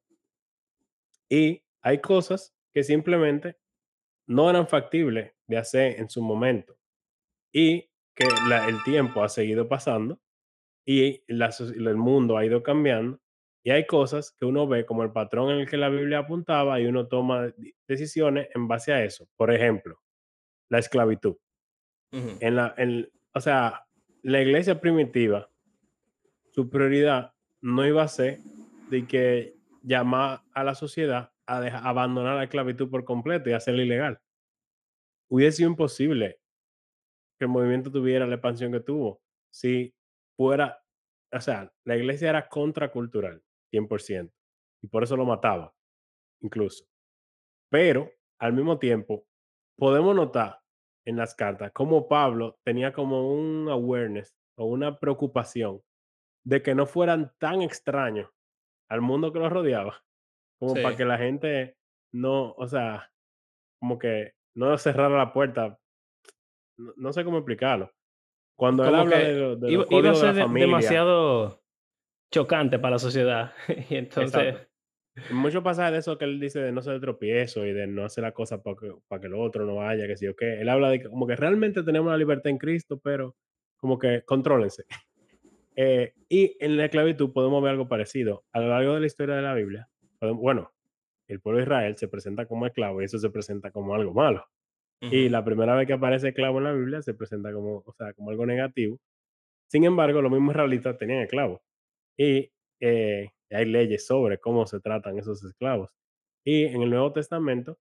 Y 1.29 1.63
hay 1.81 1.99
cosas 1.99 2.53
que 2.73 2.83
simplemente 2.83 3.57
no 4.27 4.49
eran 4.49 4.67
factibles 4.67 5.33
de 5.47 5.57
hacer 5.57 5.99
en 5.99 6.09
su 6.09 6.21
momento. 6.21 6.77
Y 7.53 7.89
que 8.13 8.25
el 8.67 8.83
tiempo 8.83 9.23
ha 9.23 9.29
seguido 9.29 9.67
pasando 9.67 10.19
y 10.85 11.23
el 11.27 11.95
mundo 11.95 12.37
ha 12.37 12.45
ido 12.45 12.61
cambiando. 12.61 13.20
Y 13.64 13.72
hay 13.72 13.86
cosas 13.86 14.36
que 14.39 14.45
uno 14.45 14.68
ve 14.68 14.86
como 14.86 15.03
el 15.03 15.12
patrón 15.12 15.51
en 15.51 15.59
el 15.59 15.70
que 15.70 15.78
la 15.78 15.89
Biblia 15.89 16.20
apuntaba 16.20 16.80
y 16.80 16.88
uno 16.88 17.07
toma 17.07 17.53
decisiones 17.88 18.49
en 18.55 18.68
base 18.68 18.91
a 18.91 19.03
eso. 19.03 19.28
Por 19.36 19.53
ejemplo, 19.53 19.99
la 20.70 20.80
esclavitud. 20.80 21.36
en 22.12 22.55
la, 22.55 22.76
o 23.34 23.39
sea, 23.39 23.86
la 24.24 24.41
iglesia 24.41 24.82
primitiva, 24.82 25.49
su 26.51 26.70
prioridad 26.70 27.34
no 27.62 27.86
iba 27.86 28.03
a 28.03 28.07
ser 28.07 28.39
de 28.89 29.07
que 29.07 29.55
llamar 29.84 30.41
a 30.53 30.64
la 30.64 30.76
sociedad 30.76 31.32
a 31.45 31.89
abandonar 31.89 32.36
la 32.36 32.43
esclavitud 32.43 32.89
por 32.89 33.03
completo 33.03 33.49
y 33.49 33.53
hacerla 33.53 33.84
ilegal. 33.84 34.20
Hubiese 35.30 35.57
sido 35.57 35.70
imposible 35.70 36.39
que 37.38 37.45
el 37.45 37.51
movimiento 37.51 37.91
tuviera 37.91 38.28
la 38.28 38.36
expansión 38.36 38.72
que 38.72 38.80
tuvo 38.80 39.22
si 39.49 39.93
fuera, 40.36 40.84
o 41.32 41.41
sea, 41.41 41.72
la 41.84 41.97
iglesia 41.97 42.30
era 42.30 42.47
contracultural, 42.47 43.43
100%, 43.72 44.32
y 44.84 44.88
por 44.88 45.03
eso 45.03 45.15
lo 45.15 45.26
mataba, 45.26 45.74
incluso. 46.41 46.86
Pero, 47.69 48.11
al 48.39 48.53
mismo 48.53 48.80
tiempo, 48.80 49.26
podemos 49.78 50.15
notar 50.15 50.61
en 51.05 51.17
las 51.17 51.36
cartas 51.36 51.72
cómo 51.74 52.07
Pablo 52.07 52.59
tenía 52.63 52.93
como 52.93 53.34
un 53.34 53.69
awareness 53.69 54.36
o 54.57 54.65
una 54.65 54.99
preocupación 54.99 55.82
de 56.43 56.61
que 56.61 56.76
no 56.76 56.86
fueran 56.86 57.34
tan 57.39 57.61
extraños 57.61 58.30
al 58.89 59.01
mundo 59.01 59.32
que 59.32 59.39
los 59.39 59.51
rodeaba, 59.51 60.03
como 60.59 60.74
para 60.74 60.95
que 60.95 61.05
la 61.05 61.17
gente 61.17 61.78
no, 62.13 62.53
o 62.57 62.67
sea, 62.67 63.11
como 63.80 63.97
que 63.97 64.34
no 64.53 64.78
cerrara 64.78 65.17
la 65.17 65.34
puerta. 65.34 65.80
No, 66.78 67.13
sé 67.13 67.24
cómo 67.24 67.38
explicarlo. 67.38 67.91
Cuando 68.57 68.86
él 68.86 68.95
habla 68.95 69.17
de, 69.17 69.55
de 69.55 69.72
iba, 69.72 70.11
a 70.11 70.15
ser 70.15 70.36
demasiado 70.36 71.61
chocante 72.32 72.79
para 72.79 72.95
la 72.95 72.99
sociedad. 72.99 73.51
y 73.89 73.95
entonces. 73.95 74.55
Muchos 75.29 75.61
pasajes 75.61 75.91
de 75.91 75.99
eso 75.99 76.17
que 76.17 76.23
él 76.23 76.39
dice 76.39 76.59
de 76.59 76.71
no 76.71 76.82
ser 76.82 77.01
tropiezo 77.01 77.65
y 77.65 77.73
de 77.73 77.86
no 77.86 78.05
hacer 78.05 78.23
la 78.23 78.32
cosa 78.32 78.63
para 78.63 78.77
que, 78.77 78.93
para 79.09 79.21
que 79.21 79.27
lo 79.27 79.41
otro 79.41 79.65
no 79.65 79.75
vaya, 79.75 80.07
que 80.07 80.15
sí 80.15 80.25
o 80.25 80.36
qué. 80.36 80.61
Él 80.61 80.69
habla 80.69 80.89
de 80.89 81.01
que 81.01 81.09
como 81.09 81.27
que 81.27 81.36
realmente 81.36 81.84
tenemos 81.84 82.09
la 82.09 82.17
libertad 82.17 82.49
en 82.49 82.57
Cristo, 82.57 82.97
pero 83.03 83.36
como 83.75 83.99
que 83.99 84.23
contrólense. 84.23 84.86
Eh, 85.73 86.13
y 86.27 86.57
en 86.59 86.75
la 86.75 86.84
esclavitud 86.84 87.32
podemos 87.32 87.63
ver 87.63 87.71
algo 87.71 87.88
parecido. 87.88 88.43
A 88.51 88.59
lo 88.59 88.67
largo 88.67 88.93
de 88.93 88.99
la 88.99 89.05
historia 89.05 89.36
de 89.36 89.41
la 89.41 89.53
Biblia, 89.53 89.89
bueno, 90.19 90.69
el 91.27 91.39
pueblo 91.39 91.59
de 91.59 91.63
Israel 91.63 91.95
se 91.95 92.09
presenta 92.09 92.45
como 92.45 92.65
esclavo 92.65 93.01
y 93.01 93.05
eso 93.05 93.17
se 93.17 93.29
presenta 93.29 93.71
como 93.71 93.95
algo 93.95 94.13
malo. 94.13 94.45
Y 94.99 95.29
la 95.29 95.45
primera 95.45 95.73
vez 95.75 95.88
que 95.88 95.93
aparece 95.93 96.27
esclavo 96.27 96.57
en 96.57 96.65
la 96.65 96.73
Biblia 96.73 97.01
se 97.01 97.13
presenta 97.13 97.53
como, 97.53 97.84
o 97.86 97.93
sea, 97.93 98.13
como 98.13 98.32
algo 98.32 98.45
negativo. 98.45 98.99
Sin 99.67 99.86
embargo, 99.86 100.21
los 100.21 100.29
mismos 100.29 100.53
israelitas 100.53 100.97
tenían 100.97 101.21
esclavos. 101.21 101.61
Y 102.18 102.51
eh, 102.82 103.30
hay 103.49 103.66
leyes 103.66 104.05
sobre 104.05 104.39
cómo 104.39 104.66
se 104.66 104.80
tratan 104.80 105.18
esos 105.18 105.43
esclavos. 105.43 105.89
Y 106.45 106.66
en 106.66 106.82
el 106.82 106.89
Nuevo 106.89 107.14
Testamento 107.14 107.78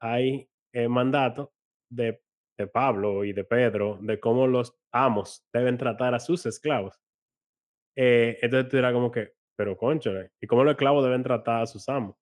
hay 0.00 0.48
eh, 0.72 0.88
mandatos 0.88 1.50
de, 1.90 2.22
de 2.58 2.66
Pablo 2.66 3.24
y 3.24 3.32
de 3.32 3.44
Pedro 3.44 3.98
de 4.00 4.20
cómo 4.20 4.46
los 4.46 4.74
amos 4.92 5.44
deben 5.52 5.78
tratar 5.78 6.14
a 6.14 6.20
sus 6.20 6.46
esclavos. 6.46 7.00
Eh, 7.96 8.38
entonces 8.42 8.70
tú 8.70 8.76
dirás 8.76 8.92
como 8.92 9.10
que, 9.10 9.34
pero 9.56 9.76
concho, 9.76 10.10
¿y 10.40 10.46
cómo 10.46 10.64
los 10.64 10.72
esclavos 10.72 11.04
deben 11.04 11.22
tratar 11.22 11.62
a 11.62 11.66
sus 11.66 11.88
amos? 11.88 12.16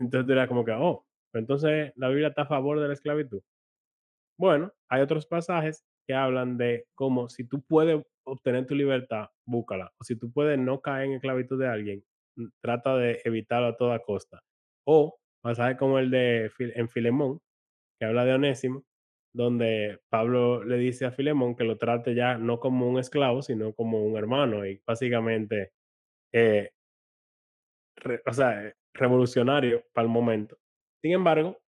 Entonces 0.00 0.26
tú 0.26 0.32
dirás 0.32 0.48
como 0.48 0.64
que, 0.64 0.72
oh, 0.72 1.06
entonces 1.34 1.92
la 1.96 2.08
Biblia 2.08 2.28
está 2.28 2.42
a 2.42 2.46
favor 2.46 2.80
de 2.80 2.88
la 2.88 2.94
esclavitud. 2.94 3.42
Bueno, 4.38 4.72
hay 4.88 5.02
otros 5.02 5.26
pasajes 5.26 5.84
que 6.06 6.14
hablan 6.14 6.56
de 6.58 6.86
cómo 6.94 7.28
si 7.28 7.44
tú 7.44 7.62
puedes 7.62 8.02
obtener 8.24 8.66
tu 8.66 8.74
libertad, 8.74 9.26
búscala. 9.46 9.92
O 10.00 10.04
si 10.04 10.16
tú 10.16 10.32
puedes 10.32 10.58
no 10.58 10.80
caer 10.80 11.06
en 11.06 11.12
esclavitud 11.14 11.58
de 11.58 11.68
alguien, 11.68 12.04
trata 12.62 12.96
de 12.96 13.20
evitarlo 13.24 13.68
a 13.68 13.76
toda 13.76 13.98
costa. 14.00 14.40
O 14.86 15.18
pasajes 15.42 15.76
como 15.78 15.98
el 15.98 16.10
de 16.10 16.50
en 16.58 16.88
Filemón, 16.88 17.40
que 17.98 18.06
habla 18.06 18.24
de 18.24 18.34
Onésimo, 18.34 18.84
donde 19.34 20.00
Pablo 20.10 20.64
le 20.64 20.76
dice 20.76 21.06
a 21.06 21.12
Filemón 21.12 21.56
que 21.56 21.64
lo 21.64 21.78
trate 21.78 22.14
ya 22.14 22.38
no 22.38 22.60
como 22.60 22.88
un 22.88 22.98
esclavo, 22.98 23.42
sino 23.42 23.72
como 23.74 24.04
un 24.04 24.16
hermano. 24.16 24.66
Y 24.66 24.80
básicamente, 24.86 25.72
eh, 26.32 26.70
o 28.26 28.32
sea, 28.32 28.74
revolucionario 28.94 29.84
para 29.92 30.06
el 30.06 30.12
momento. 30.12 30.58
Sin 31.02 31.12
embargo, 31.12 31.58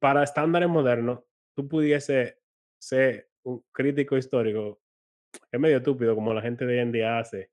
para 0.00 0.22
estándares 0.22 0.68
modernos, 0.68 1.20
tú 1.56 1.68
pudiese 1.68 2.38
ser 2.80 3.28
un 3.46 3.64
crítico 3.72 4.16
histórico, 4.16 4.80
es 5.50 5.60
medio 5.60 5.78
estúpido 5.78 6.14
como 6.14 6.34
la 6.34 6.42
gente 6.42 6.66
de 6.66 6.74
hoy 6.74 6.80
en 6.80 6.92
día 6.92 7.18
hace, 7.18 7.50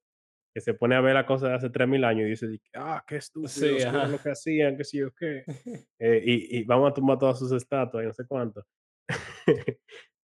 que 0.53 0.61
se 0.61 0.73
pone 0.73 0.95
a 0.95 1.01
ver 1.01 1.13
las 1.13 1.25
cosas 1.25 1.49
de 1.49 1.55
hace 1.55 1.69
3000 1.69 2.03
años 2.03 2.27
y 2.27 2.29
dice, 2.29 2.61
ah, 2.75 3.03
qué 3.07 3.17
estúpido, 3.17 3.49
sí, 3.49 3.77
lo 4.09 4.17
que 4.21 4.31
hacían, 4.31 4.77
qué 4.77 4.83
sé 4.83 4.97
yo 4.97 5.11
qué. 5.13 5.43
Eh, 5.99 6.21
y, 6.25 6.57
y, 6.57 6.63
vamos 6.63 6.91
a 6.91 6.93
tomar 6.93 7.17
todas 7.17 7.39
sus 7.39 7.51
estatuas 7.53 8.03
y 8.03 8.07
no 8.07 8.13
sé 8.13 8.25
cuánto. 8.27 8.65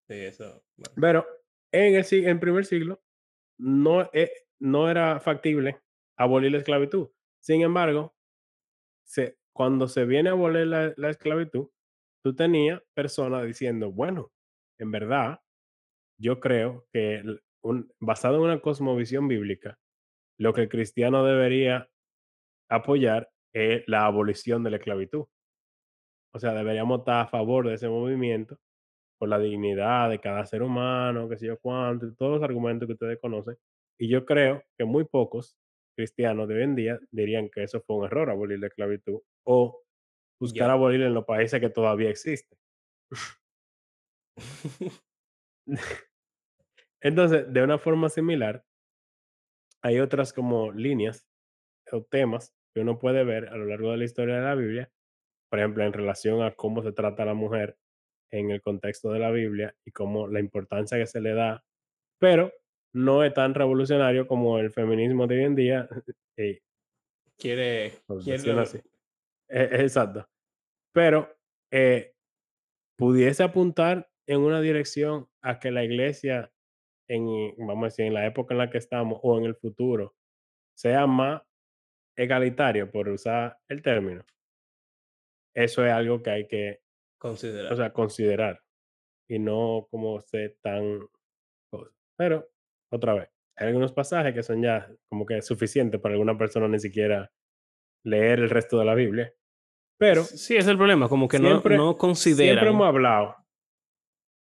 sí, 0.07 0.13
eso. 0.13 0.61
Pero 0.99 1.25
en 1.71 1.95
el, 1.95 2.05
en 2.11 2.39
primer 2.39 2.65
siglo 2.65 3.01
no, 3.59 4.09
eh, 4.13 4.31
no 4.59 4.89
era 4.89 5.19
factible 5.19 5.79
abolir 6.17 6.51
la 6.51 6.57
esclavitud. 6.57 7.09
Sin 7.39 7.61
embargo, 7.61 8.13
se, 9.05 9.37
cuando 9.53 9.87
se 9.87 10.05
viene 10.05 10.29
a 10.29 10.33
abolir 10.33 10.67
la, 10.67 11.09
esclavitud, 11.09 11.69
tú 12.23 12.35
tenías 12.35 12.81
personas 12.93 13.45
diciendo, 13.45 13.91
bueno, 13.91 14.31
en 14.79 14.91
verdad, 14.91 15.39
yo 16.19 16.39
creo 16.39 16.85
que 16.91 17.23
basado 17.99 18.35
en 18.35 18.41
una 18.43 18.59
cosmovisión 18.61 19.27
bíblica, 19.27 19.79
lo 20.37 20.53
que 20.53 20.61
el 20.61 20.69
cristiano 20.69 21.25
debería 21.25 21.89
apoyar 22.69 23.29
es 23.53 23.83
la 23.87 24.05
abolición 24.05 24.63
de 24.63 24.71
la 24.71 24.77
esclavitud. 24.77 25.25
O 26.33 26.39
sea, 26.39 26.53
deberíamos 26.53 26.99
estar 26.99 27.25
a 27.25 27.27
favor 27.27 27.67
de 27.67 27.73
ese 27.73 27.89
movimiento 27.89 28.57
por 29.17 29.29
la 29.29 29.39
dignidad 29.39 30.09
de 30.09 30.19
cada 30.19 30.45
ser 30.45 30.61
humano, 30.61 31.27
que 31.27 31.37
sé 31.37 31.47
yo 31.47 31.57
cuánto, 31.59 32.13
todos 32.15 32.33
los 32.33 32.43
argumentos 32.43 32.87
que 32.87 32.93
ustedes 32.93 33.19
conocen. 33.19 33.57
Y 33.99 34.07
yo 34.09 34.25
creo 34.25 34.63
que 34.77 34.85
muy 34.85 35.05
pocos 35.05 35.57
cristianos 35.97 36.47
de 36.47 36.55
hoy 36.55 36.63
en 36.63 36.75
día 36.75 36.99
dirían 37.11 37.49
que 37.49 37.63
eso 37.63 37.81
fue 37.81 37.97
un 37.97 38.05
error 38.05 38.29
abolir 38.29 38.59
la 38.59 38.67
esclavitud 38.67 39.19
o 39.45 39.81
buscar 40.39 40.69
abolir 40.69 41.01
en 41.01 41.13
los 41.13 41.25
países 41.25 41.59
que 41.59 41.69
todavía 41.69 42.09
existen. 42.09 42.57
Entonces, 47.01 47.51
de 47.51 47.63
una 47.63 47.77
forma 47.77 48.09
similar, 48.09 48.65
hay 49.81 49.99
otras 49.99 50.33
como 50.33 50.71
líneas 50.71 51.27
o 51.91 52.03
temas 52.03 52.53
que 52.73 52.81
uno 52.81 52.99
puede 52.99 53.23
ver 53.23 53.49
a 53.49 53.57
lo 53.57 53.65
largo 53.65 53.91
de 53.91 53.97
la 53.97 54.03
historia 54.03 54.35
de 54.35 54.41
la 54.41 54.55
Biblia, 54.55 54.91
por 55.49 55.59
ejemplo, 55.59 55.83
en 55.83 55.93
relación 55.93 56.43
a 56.43 56.51
cómo 56.51 56.83
se 56.83 56.91
trata 56.91 57.23
a 57.23 57.27
la 57.27 57.33
mujer 57.33 57.77
en 58.31 58.51
el 58.51 58.61
contexto 58.61 59.11
de 59.11 59.19
la 59.19 59.31
Biblia 59.31 59.75
y 59.85 59.91
cómo 59.91 60.27
la 60.27 60.39
importancia 60.39 60.97
que 60.97 61.07
se 61.07 61.21
le 61.21 61.33
da, 61.33 61.63
pero 62.19 62.53
no 62.93 63.23
es 63.23 63.33
tan 63.33 63.53
revolucionario 63.53 64.27
como 64.27 64.59
el 64.59 64.71
feminismo 64.71 65.27
de 65.27 65.37
hoy 65.37 65.43
en 65.45 65.55
día. 65.55 65.89
Eh, 66.41 66.61
quiere, 67.37 67.91
quiere 68.23 68.61
así. 68.61 68.77
E, 69.49 69.81
exacto. 69.81 70.25
Pero 70.93 71.29
eh, 71.69 72.13
pudiese 72.97 73.43
apuntar 73.43 74.09
en 74.25 74.39
una 74.39 74.61
dirección 74.61 75.27
a 75.41 75.59
que 75.59 75.69
la 75.69 75.83
iglesia, 75.83 76.49
en, 77.09 77.55
vamos 77.57 77.83
a 77.83 77.87
decir, 77.87 78.05
en 78.05 78.13
la 78.13 78.25
época 78.25 78.53
en 78.53 78.59
la 78.59 78.69
que 78.69 78.77
estamos 78.77 79.19
o 79.23 79.37
en 79.37 79.45
el 79.45 79.55
futuro, 79.55 80.15
sea 80.77 81.07
más 81.07 81.41
egalitario, 82.17 82.91
por 82.91 83.09
usar 83.09 83.57
el 83.67 83.81
término. 83.81 84.23
Eso 85.55 85.85
es 85.85 85.91
algo 85.91 86.21
que 86.21 86.29
hay 86.29 86.47
que 86.47 86.81
considerar. 87.19 87.73
O 87.73 87.75
sea, 87.75 87.91
considerar 87.91 88.61
y 89.29 89.39
no 89.39 89.87
como 89.89 90.21
ser 90.21 90.57
tan... 90.61 90.99
Pero, 92.17 92.49
otra 92.91 93.13
vez, 93.13 93.29
hay 93.57 93.67
algunos 93.67 93.93
pasajes 93.93 94.33
que 94.33 94.43
son 94.43 94.61
ya 94.61 94.89
como 95.09 95.25
que 95.25 95.41
suficientes 95.41 95.99
para 96.01 96.13
alguna 96.13 96.37
persona 96.37 96.67
ni 96.67 96.79
siquiera 96.79 97.31
leer 98.05 98.39
el 98.39 98.49
resto 98.49 98.79
de 98.79 98.85
la 98.85 98.95
Biblia. 98.95 99.33
Pero... 99.97 100.23
Sí, 100.23 100.55
es 100.55 100.67
el 100.67 100.77
problema, 100.77 101.07
como 101.07 101.27
que 101.27 101.39
no, 101.39 101.61
no 101.61 101.97
consideran... 101.97 102.55
Siempre 102.55 102.69
hemos 102.69 102.87
hablado 102.87 103.35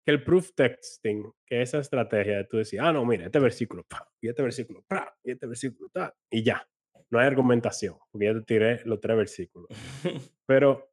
que 0.06 0.12
el 0.12 0.22
proof 0.22 0.52
texting, 0.54 1.32
que 1.44 1.62
esa 1.62 1.80
estrategia 1.80 2.36
de 2.36 2.44
tú 2.44 2.58
decir, 2.58 2.80
ah, 2.80 2.92
no, 2.92 3.04
mira, 3.04 3.26
este 3.26 3.40
versículo, 3.40 3.84
y 4.20 4.28
este 4.28 4.40
versículo, 4.40 4.84
y 5.24 5.32
este 5.32 5.48
versículo, 5.48 5.90
y 6.30 6.44
ya. 6.44 6.64
No 7.10 7.18
hay 7.18 7.26
argumentación, 7.26 7.96
porque 8.12 8.26
ya 8.26 8.34
te 8.34 8.42
tiré 8.42 8.80
los 8.84 9.00
tres 9.00 9.16
versículos. 9.16 9.68
Pero 10.46 10.88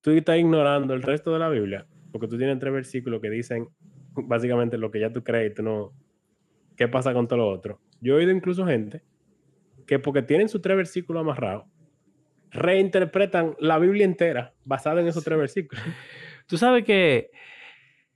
tú 0.00 0.10
estás 0.12 0.38
ignorando 0.38 0.94
el 0.94 1.02
resto 1.02 1.34
de 1.34 1.38
la 1.38 1.50
Biblia, 1.50 1.86
porque 2.10 2.28
tú 2.28 2.38
tienes 2.38 2.58
tres 2.58 2.72
versículos 2.72 3.20
que 3.20 3.28
dicen 3.28 3.68
básicamente 4.12 4.78
lo 4.78 4.90
que 4.90 5.00
ya 5.00 5.12
tú 5.12 5.22
crees 5.22 5.50
y 5.52 5.54
tú 5.54 5.62
no... 5.62 5.92
¿Qué 6.78 6.88
pasa 6.88 7.12
con 7.12 7.28
todo 7.28 7.40
lo 7.40 7.48
otro? 7.50 7.80
Yo 8.00 8.14
he 8.14 8.18
oído 8.18 8.30
incluso 8.30 8.64
gente 8.66 9.02
que 9.86 9.98
porque 9.98 10.22
tienen 10.22 10.48
sus 10.48 10.62
tres 10.62 10.78
versículos 10.78 11.20
amarrados, 11.20 11.66
reinterpretan 12.50 13.54
la 13.58 13.78
Biblia 13.78 14.06
entera 14.06 14.54
basada 14.64 15.02
en 15.02 15.08
esos 15.08 15.22
tres 15.22 15.38
versículos. 15.38 15.84
Tú 16.46 16.56
sabes 16.56 16.84
que... 16.84 17.30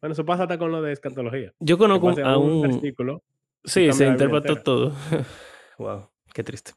Bueno, 0.01 0.13
eso 0.13 0.25
pasa 0.25 0.45
hasta 0.45 0.59
con 0.59 0.73
lo 0.73 0.83
de 0.83 0.93
escatología. 0.93 1.53
Yo 1.61 1.77
conozco 1.79 2.11
a 2.23 2.39
un... 2.39 2.63
versículo. 2.63 3.23
Sí, 3.65 3.93
se 3.93 4.07
interpretó 4.07 4.57
todo. 4.57 4.95
wow, 5.79 6.09
qué 6.33 6.43
triste. 6.43 6.73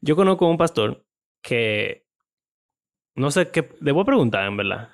Yo 0.00 0.16
conozco 0.16 0.46
a 0.46 0.50
un 0.50 0.56
pastor 0.56 1.04
que 1.42 2.04
no 3.14 3.30
sé 3.30 3.50
qué, 3.50 3.68
debo 3.80 4.04
preguntar 4.04 4.46
en 4.46 4.56
verdad, 4.56 4.90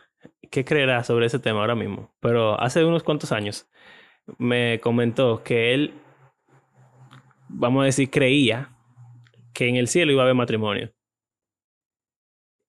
qué 0.51 0.65
creerá 0.65 1.05
sobre 1.05 1.27
ese 1.27 1.39
tema 1.39 1.61
ahora 1.61 1.75
mismo, 1.75 2.13
pero 2.21 2.61
hace 2.61 2.85
unos 2.85 3.03
cuantos 3.03 3.33
años 3.33 3.69
me 4.39 4.81
comentó 4.81 5.43
que 5.43 5.75
él, 5.75 5.95
vamos 7.49 7.83
a 7.83 7.87
decir, 7.87 8.11
creía 8.11 8.71
que 9.55 9.69
en 9.69 9.77
el 9.77 9.89
cielo 9.89 10.13
iba 10.13 10.23
a 10.23 10.25
haber 10.25 10.35
matrimonio. 10.35 10.93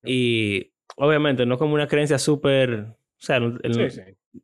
Y 0.03 0.71
obviamente 0.95 1.45
no 1.45 1.57
como 1.57 1.73
una 1.73 1.87
creencia 1.87 2.17
súper, 2.17 2.73
o 2.73 2.95
sea, 3.17 3.39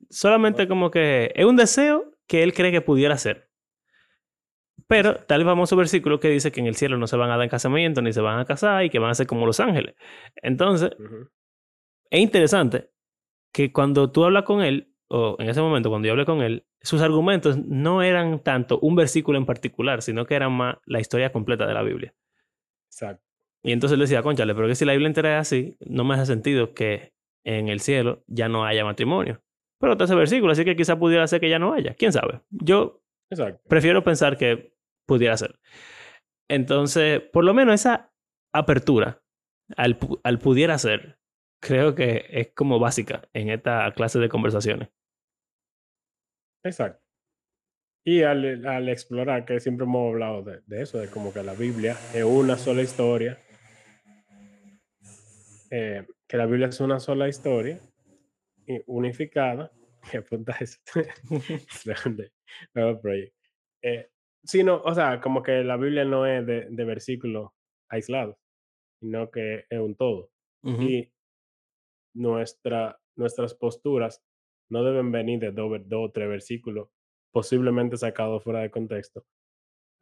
solamente 0.10 0.68
como 0.68 0.92
que 0.92 1.32
es 1.36 1.46
un 1.46 1.56
deseo 1.56 2.14
que 2.28 2.44
él 2.44 2.54
cree 2.54 2.72
que 2.72 2.82
pudiera 2.82 3.18
ser. 3.18 3.50
Pero 4.88 5.16
tal 5.16 5.42
el 5.42 5.48
famoso 5.48 5.76
versículo 5.76 6.20
que 6.20 6.30
dice 6.30 6.52
que 6.52 6.62
en 6.62 6.68
el 6.68 6.76
cielo 6.76 6.98
no 6.98 7.08
se 7.08 7.18
van 7.18 7.30
a 7.30 7.36
dar 7.36 7.44
en 7.44 7.50
casamiento 7.50 8.02
ni 8.02 8.14
se 8.14 8.22
van 8.22 8.40
a 8.40 8.46
casar 8.46 8.86
y 8.86 8.90
que 8.90 9.00
van 9.00 9.12
a 9.12 9.16
ser 9.16 9.28
como 9.28 9.46
los 9.46 9.60
ángeles. 9.60 9.96
Entonces, 10.36 10.92
es 12.10 12.20
interesante 12.22 12.92
que 13.52 13.72
cuando 13.74 14.12
tú 14.12 14.24
hablas 14.24 14.44
con 14.44 14.62
él, 14.62 14.94
o 15.10 15.36
en 15.40 15.50
ese 15.50 15.62
momento 15.62 15.90
cuando 15.90 16.06
yo 16.06 16.14
hablé 16.14 16.26
con 16.26 16.42
él, 16.42 16.66
sus 16.82 17.02
argumentos 17.02 17.58
no 17.58 18.02
eran 18.02 18.42
tanto 18.44 18.80
un 18.80 18.96
versículo 18.96 19.38
en 19.38 19.46
particular, 19.46 20.02
sino 20.02 20.26
que 20.26 20.36
eran 20.36 20.54
más 20.54 20.78
la 20.86 21.00
historia 21.00 21.32
completa 21.32 21.66
de 21.66 21.74
la 21.74 21.82
Biblia. 21.82 22.14
Exacto. 22.88 23.24
Y 23.64 23.74
entonces 23.74 23.96
él 23.96 24.00
decía, 24.00 24.22
conchale, 24.22 24.56
pero 24.56 24.68
que 24.68 24.76
si 24.76 24.86
la 24.86 24.94
Biblia 24.94 25.08
entera 25.08 25.36
es 25.36 25.42
así, 25.42 25.78
no 25.82 26.06
me 26.06 26.14
hace 26.14 26.28
sentido 26.28 26.74
que 26.74 27.14
en 27.44 27.68
el 27.68 27.82
cielo 27.82 28.24
ya 28.28 28.48
no 28.48 28.64
haya 28.64 28.86
matrimonio. 28.86 29.42
Pero 29.80 29.94
está 29.94 30.06
ese 30.06 30.16
versículo, 30.16 30.52
así 30.52 30.66
que 30.66 30.76
quizá 30.76 30.98
pudiera 30.98 31.28
ser 31.28 31.40
que 31.40 31.50
ya 31.50 31.60
no 31.60 31.74
haya. 31.74 31.94
¿Quién 31.94 32.12
sabe? 32.12 32.42
Yo 32.50 33.04
prefiero 33.68 34.04
pensar 34.04 34.38
que 34.38 34.74
pudiera 35.06 35.38
ser. 35.38 35.60
Entonces, 36.50 37.22
por 37.22 37.44
lo 37.44 37.54
menos 37.54 37.76
esa 37.76 38.12
apertura 38.54 39.22
al, 39.76 40.00
al 40.24 40.40
pudiera 40.40 40.78
ser, 40.78 41.20
creo 41.62 41.94
que 41.94 42.26
es 42.30 42.54
como 42.54 42.80
básica 42.80 43.28
en 43.34 43.50
esta 43.50 43.92
clase 43.94 44.20
de 44.20 44.30
conversaciones. 44.30 44.90
Exacto. 46.64 47.04
Y 48.06 48.24
al, 48.24 48.66
al 48.66 48.88
explorar, 48.88 49.44
que 49.46 49.60
siempre 49.60 49.86
hemos 49.86 50.14
hablado 50.14 50.42
de, 50.42 50.62
de, 50.66 50.82
eso, 50.82 50.98
de 50.98 51.10
como 51.10 51.34
que 51.34 51.44
la 51.44 51.54
Biblia 51.54 51.98
es 52.14 52.24
una 52.24 52.58
sola 52.58 52.82
historia, 52.82 53.38
eh, 55.70 56.06
que 56.26 56.38
la 56.38 56.46
Biblia 56.46 56.68
es 56.68 56.80
una 56.80 57.02
sola 57.02 57.28
historia 57.28 57.80
unificada, 58.88 59.72
que 60.10 60.18
apunta 60.18 60.56
eso. 60.60 60.80
eh, 63.82 64.10
sino, 64.44 64.82
o 64.84 64.94
sea, 64.94 65.20
como 65.22 65.44
que 65.44 65.64
la 65.64 65.78
Biblia 65.78 66.06
no 66.06 66.26
es 66.26 66.46
de, 66.46 66.68
de 66.70 66.86
versículos 66.86 67.52
aislados, 67.90 68.38
sino 69.00 69.30
que 69.30 69.66
es 69.70 69.80
un 69.80 69.96
todo. 69.96 70.30
Y 70.64 71.10
nuestra, 72.14 73.00
nuestras 73.16 73.54
posturas 73.54 74.22
no 74.70 74.84
deben 74.84 75.14
venir 75.14 75.40
de 75.40 75.52
dos, 75.52 75.80
o 75.94 76.12
tres 76.12 76.28
versículos, 76.28 76.90
posiblemente 77.32 77.96
sacados 77.96 78.44
fuera 78.44 78.62
de 78.62 78.72
contexto. 78.72 79.26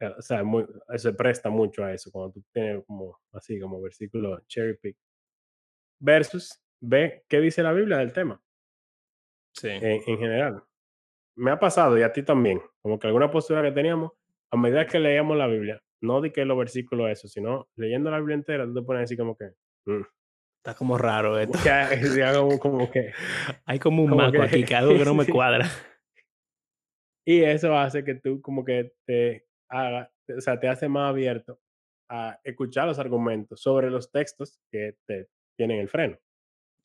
Eh, 0.00 0.12
o 0.18 0.22
sea, 0.22 0.42
muy, 0.42 0.66
se 0.96 1.12
presta 1.12 1.50
mucho 1.50 1.84
a 1.84 1.92
eso, 1.92 2.10
cuando 2.10 2.32
tú 2.32 2.44
tienes 2.52 2.84
como 2.84 3.20
así, 3.32 3.60
como 3.60 3.80
versículo 3.80 4.40
cherry 4.48 4.76
pick. 4.76 4.96
Versus, 6.00 6.60
ve 6.80 7.24
qué 7.28 7.40
dice 7.40 7.62
la 7.62 7.72
Biblia 7.72 7.98
del 7.98 8.12
tema. 8.12 8.42
Sí. 9.56 9.68
En, 9.68 10.02
en 10.06 10.18
general. 10.18 10.62
Me 11.36 11.50
ha 11.50 11.58
pasado, 11.58 11.98
y 11.98 12.02
a 12.02 12.12
ti 12.12 12.22
también, 12.22 12.62
como 12.80 12.98
que 12.98 13.06
alguna 13.06 13.30
postura 13.30 13.62
que 13.62 13.72
teníamos, 13.72 14.12
a 14.50 14.56
medida 14.56 14.86
que 14.86 14.98
leíamos 14.98 15.36
la 15.36 15.46
Biblia, 15.46 15.82
no 16.00 16.20
di 16.20 16.30
que 16.30 16.44
los 16.44 16.56
versículos 16.56 17.10
eso, 17.10 17.28
sino 17.28 17.68
leyendo 17.76 18.10
la 18.10 18.18
Biblia 18.18 18.36
entera, 18.36 18.64
tú 18.64 18.74
te 18.74 18.82
pones 18.82 19.04
así 19.04 19.16
como 19.16 19.36
que... 19.36 19.52
Mm". 19.86 20.02
Está 20.64 20.74
como 20.74 20.98
raro 20.98 21.38
esto. 21.38 21.58
Hay 21.70 22.00
como, 22.60 22.90
que... 22.90 23.12
Hay 23.66 23.78
como 23.78 24.02
un 24.02 24.16
maco 24.16 24.42
aquí, 24.42 24.64
que 24.64 24.74
algo 24.74 24.94
que 24.94 25.04
no 25.04 25.14
me 25.14 25.26
cuadra. 25.26 25.66
Y 27.24 27.42
eso 27.42 27.76
hace 27.76 28.04
que 28.04 28.14
tú 28.14 28.40
como 28.40 28.64
que 28.64 28.92
te 29.04 29.46
haga, 29.68 30.12
o 30.36 30.40
sea, 30.40 30.58
te 30.58 30.68
hace 30.68 30.88
más 30.88 31.10
abierto 31.10 31.60
a 32.08 32.38
escuchar 32.44 32.86
los 32.86 32.98
argumentos 32.98 33.60
sobre 33.60 33.90
los 33.90 34.10
textos 34.12 34.60
que 34.70 34.96
te 35.06 35.28
tienen 35.56 35.80
el 35.80 35.88
freno. 35.88 36.18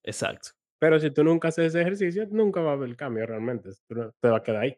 Exacto. 0.03 0.49
Pero 0.81 0.99
si 0.99 1.11
tú 1.11 1.23
nunca 1.23 1.49
haces 1.49 1.67
ese 1.67 1.81
ejercicio, 1.81 2.25
nunca 2.31 2.59
va 2.59 2.71
a 2.71 2.73
haber 2.73 2.95
cambio 2.95 3.23
realmente. 3.27 3.69
te 3.87 4.27
va 4.27 4.37
a 4.37 4.41
quedar 4.43 4.63
ahí. 4.63 4.77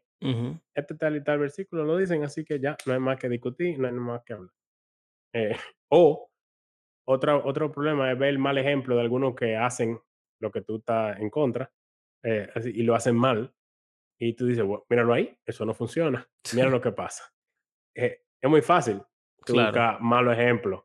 Este 0.76 0.95
tal 0.95 1.16
y 1.16 1.24
tal 1.24 1.39
versículo 1.39 1.86
lo 1.86 1.95
dicen, 1.95 2.24
así 2.26 2.43
que 2.43 2.60
ya 2.60 2.76
no 2.86 2.93
hay 2.93 2.99
más 2.99 3.18
que 3.18 3.30
discutir, 3.30 3.80
no 3.80 3.88
hay 3.88 3.93
más 3.93 4.22
que 4.24 4.34
hablar. 4.34 4.54
Eh, 5.34 5.56
o 5.89 6.30
otra, 7.08 7.38
otro 7.38 7.72
problema 7.72 8.12
es 8.12 8.20
ver 8.20 8.30
el 8.30 8.39
mal 8.39 8.58
ejemplo 8.58 8.95
de 8.95 9.01
algunos 9.01 9.34
que 9.34 9.56
hacen 9.56 9.97
lo 10.41 10.51
que 10.51 10.62
tú 10.62 10.78
estás 10.78 11.18
en 11.20 11.30
contra 11.30 11.72
eh, 12.24 12.49
y 12.66 12.84
lo 12.84 12.95
hacen 12.95 13.16
mal. 13.16 13.54
Y 14.20 14.34
tú 14.34 14.45
dices, 14.45 14.66
bueno, 14.66 14.86
míralo 14.89 15.14
ahí, 15.14 15.38
eso 15.45 15.66
no 15.66 15.74
funciona. 15.74 16.30
Mira 16.54 16.68
lo 16.68 16.82
que 16.82 16.91
pasa. 16.91 17.34
Eh, 17.95 18.26
es 18.41 18.49
muy 18.49 18.62
fácil 18.62 19.01
claro. 19.45 19.70
buscar 19.70 20.01
malos 20.01 20.34
ejemplos 20.34 20.84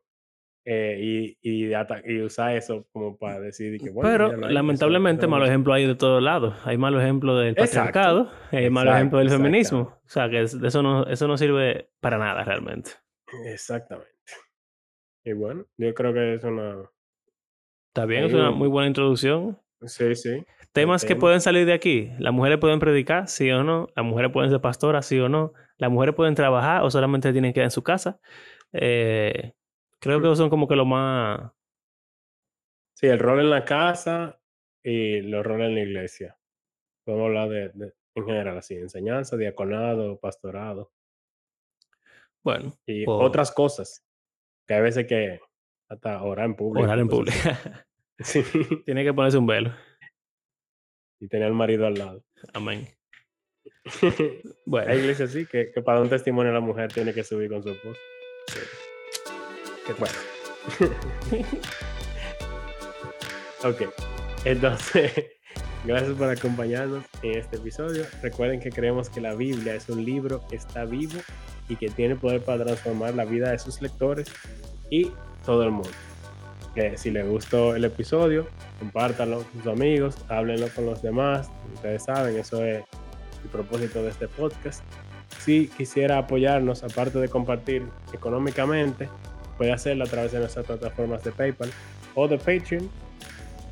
eh, 0.71 0.99
y, 1.01 1.37
y, 1.41 1.73
y, 2.05 2.21
usar 2.21 2.55
eso 2.55 2.85
como 2.91 3.17
para 3.17 3.39
decir 3.39 3.81
que 3.81 3.89
bueno. 3.89 4.07
Pero 4.07 4.49
lamentablemente 4.49 5.25
malos 5.25 5.49
ejemplos 5.49 5.75
hay 5.75 5.87
de 5.87 5.95
todos 5.95 6.21
lados. 6.21 6.55
Hay 6.63 6.77
malos 6.77 7.01
ejemplos 7.01 7.43
del 7.43 7.55
patriarcado, 7.55 8.29
hay 8.51 8.69
malos 8.69 8.93
ejemplos 8.93 9.23
del 9.23 9.31
feminismo. 9.31 9.99
O 10.05 10.09
sea 10.09 10.29
que 10.29 10.41
eso 10.41 10.83
no, 10.83 11.07
eso 11.07 11.27
no 11.27 11.37
sirve 11.39 11.89
para 11.99 12.19
nada 12.19 12.43
realmente. 12.43 12.91
Exactamente. 13.47 14.11
Y 15.23 15.33
bueno, 15.33 15.65
yo 15.75 15.91
creo 15.95 16.13
que 16.13 16.35
es 16.35 16.43
una. 16.43 16.87
Está 17.87 18.05
bien, 18.05 18.25
es 18.25 18.33
una 18.35 18.51
muy 18.51 18.67
buena 18.67 18.89
introducción. 18.89 19.59
Sí, 19.81 20.13
sí. 20.13 20.45
Temas 20.71 21.03
que 21.03 21.15
pueden 21.15 21.41
salir 21.41 21.65
de 21.65 21.73
aquí. 21.73 22.11
Las 22.19 22.31
mujeres 22.31 22.59
pueden 22.59 22.79
predicar, 22.79 23.27
sí 23.27 23.49
o 23.49 23.63
no. 23.63 23.87
Las 23.95 24.05
mujeres 24.05 24.31
pueden 24.31 24.51
ser 24.51 24.61
pastoras, 24.61 25.07
sí 25.07 25.19
o 25.19 25.29
no. 25.29 25.51
Las 25.77 25.89
mujeres 25.89 26.13
pueden 26.13 26.35
trabajar 26.35 26.83
o 26.83 26.91
solamente 26.91 27.31
tienen 27.31 27.53
que 27.53 27.55
quedar 27.55 27.65
en 27.65 27.71
su 27.71 27.81
casa. 27.81 28.19
Eh, 28.71 29.53
Creo 29.99 30.21
que 30.21 30.35
son 30.35 30.49
como 30.49 30.67
que 30.67 30.75
lo 30.75 30.85
más... 30.85 31.51
Sí, 32.95 33.07
el 33.07 33.19
rol 33.19 33.41
en 33.41 33.49
la 33.49 33.65
casa 33.65 34.41
y 34.83 35.21
los 35.21 35.45
roles 35.45 35.69
en 35.69 35.75
la 35.75 35.81
iglesia. 35.81 36.37
Podemos 37.05 37.27
hablar 37.27 37.49
de, 37.49 37.93
en 38.15 38.25
general 38.25 38.57
así, 38.57 38.75
enseñanza, 38.75 39.37
diaconado, 39.37 40.19
pastorado. 40.19 40.91
Bueno. 42.43 42.73
Y 42.85 43.05
otras 43.07 43.51
cosas. 43.51 44.05
Que 44.67 44.75
a 44.75 44.81
veces 44.81 45.05
que 45.07 45.39
hasta 45.89 46.21
orar 46.23 46.45
en 46.45 46.55
público. 46.55 46.83
Orar 46.83 46.99
en 46.99 47.07
público. 47.07 47.37
sí. 48.19 48.43
Tiene 48.85 49.03
que 49.03 49.13
ponerse 49.13 49.37
un 49.37 49.47
velo. 49.47 49.73
Y 51.21 51.27
tener 51.27 51.47
al 51.47 51.53
marido 51.53 51.85
al 51.85 51.95
lado. 51.95 52.23
Amén. 52.53 52.87
bueno. 54.65 54.91
Hay 54.91 54.99
iglesias 54.99 55.29
así 55.29 55.45
que, 55.45 55.71
que 55.71 55.81
para 55.81 56.01
un 56.01 56.09
testimonio 56.09 56.53
la 56.53 56.61
mujer 56.61 56.91
tiene 56.91 57.13
que 57.13 57.23
subir 57.23 57.49
con 57.49 57.63
su 57.63 57.69
esposo. 57.69 57.99
Sí 58.47 58.59
bueno. 59.97 60.13
ok, 63.63 63.81
entonces, 64.45 65.11
gracias 65.85 66.13
por 66.13 66.29
acompañarnos 66.29 67.05
en 67.23 67.37
este 67.37 67.57
episodio. 67.57 68.05
Recuerden 68.21 68.59
que 68.59 68.69
creemos 68.69 69.09
que 69.09 69.21
la 69.21 69.33
Biblia 69.33 69.75
es 69.75 69.89
un 69.89 70.03
libro 70.03 70.45
que 70.47 70.55
está 70.55 70.85
vivo 70.85 71.19
y 71.67 71.75
que 71.75 71.89
tiene 71.89 72.15
poder 72.15 72.41
para 72.41 72.65
transformar 72.65 73.15
la 73.15 73.25
vida 73.25 73.51
de 73.51 73.59
sus 73.59 73.81
lectores 73.81 74.27
y 74.89 75.11
todo 75.45 75.63
el 75.63 75.71
mundo. 75.71 75.89
Que 76.75 76.97
si 76.97 77.11
les 77.11 77.27
gustó 77.27 77.75
el 77.75 77.85
episodio, 77.85 78.47
compártanlo 78.79 79.43
con 79.43 79.63
sus 79.63 79.71
amigos, 79.71 80.17
háblenlo 80.29 80.67
con 80.69 80.85
los 80.85 81.01
demás. 81.01 81.49
Ustedes 81.73 82.03
saben, 82.03 82.37
eso 82.37 82.63
es 82.63 82.83
el 83.43 83.49
propósito 83.51 84.03
de 84.03 84.09
este 84.09 84.27
podcast. 84.27 84.83
Si 85.39 85.67
quisiera 85.67 86.17
apoyarnos, 86.17 86.83
aparte 86.83 87.19
de 87.19 87.29
compartir 87.29 87.83
económicamente, 88.13 89.09
puede 89.59 89.73
hacerlo 89.73 90.05
a 90.05 90.07
través 90.07 90.31
de 90.31 90.39
nuestras 90.39 90.65
plataformas 90.65 91.21
de 91.21 91.33
PayPal 91.33 91.69
o 92.15 92.29
de 92.29 92.37
Patreon. 92.37 92.89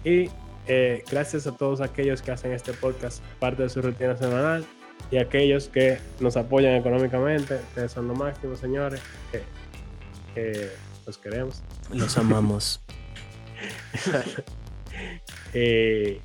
Y 0.04 0.30
eh, 0.68 1.02
gracias 1.10 1.48
a 1.48 1.56
todos 1.56 1.80
aquellos 1.80 2.22
que 2.22 2.32
hacen 2.32 2.52
este 2.52 2.74
podcast 2.74 3.24
parte 3.40 3.64
de 3.64 3.70
su 3.70 3.82
rutina 3.82 4.18
semanal 4.18 4.66
y 5.10 5.18
aquellos 5.18 5.70
que 5.70 5.98
nos 6.20 6.36
apoyan 6.36 6.74
económicamente. 6.76 7.56
Ustedes 7.70 7.94
son 7.94 8.10
lo 8.10 8.16
máximo, 8.16 8.58
señores. 8.58 9.02
Que, 10.36 10.70
los 11.06 11.18
queremos. 11.18 11.64
Los 11.94 12.18
amamos. 12.18 12.82
y 15.54 15.56
eh, 15.56 16.22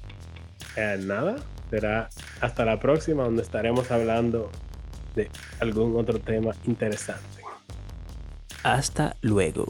nada, 0.98 1.36
será 1.70 2.10
hasta 2.40 2.64
la 2.64 2.80
próxima 2.80 3.22
donde 3.22 3.42
estaremos 3.42 3.92
hablando 3.92 4.50
de 5.14 5.30
algún 5.60 5.96
otro 5.96 6.18
tema 6.18 6.50
interesante. 6.66 7.41
Hasta 8.62 9.16
luego. 9.22 9.66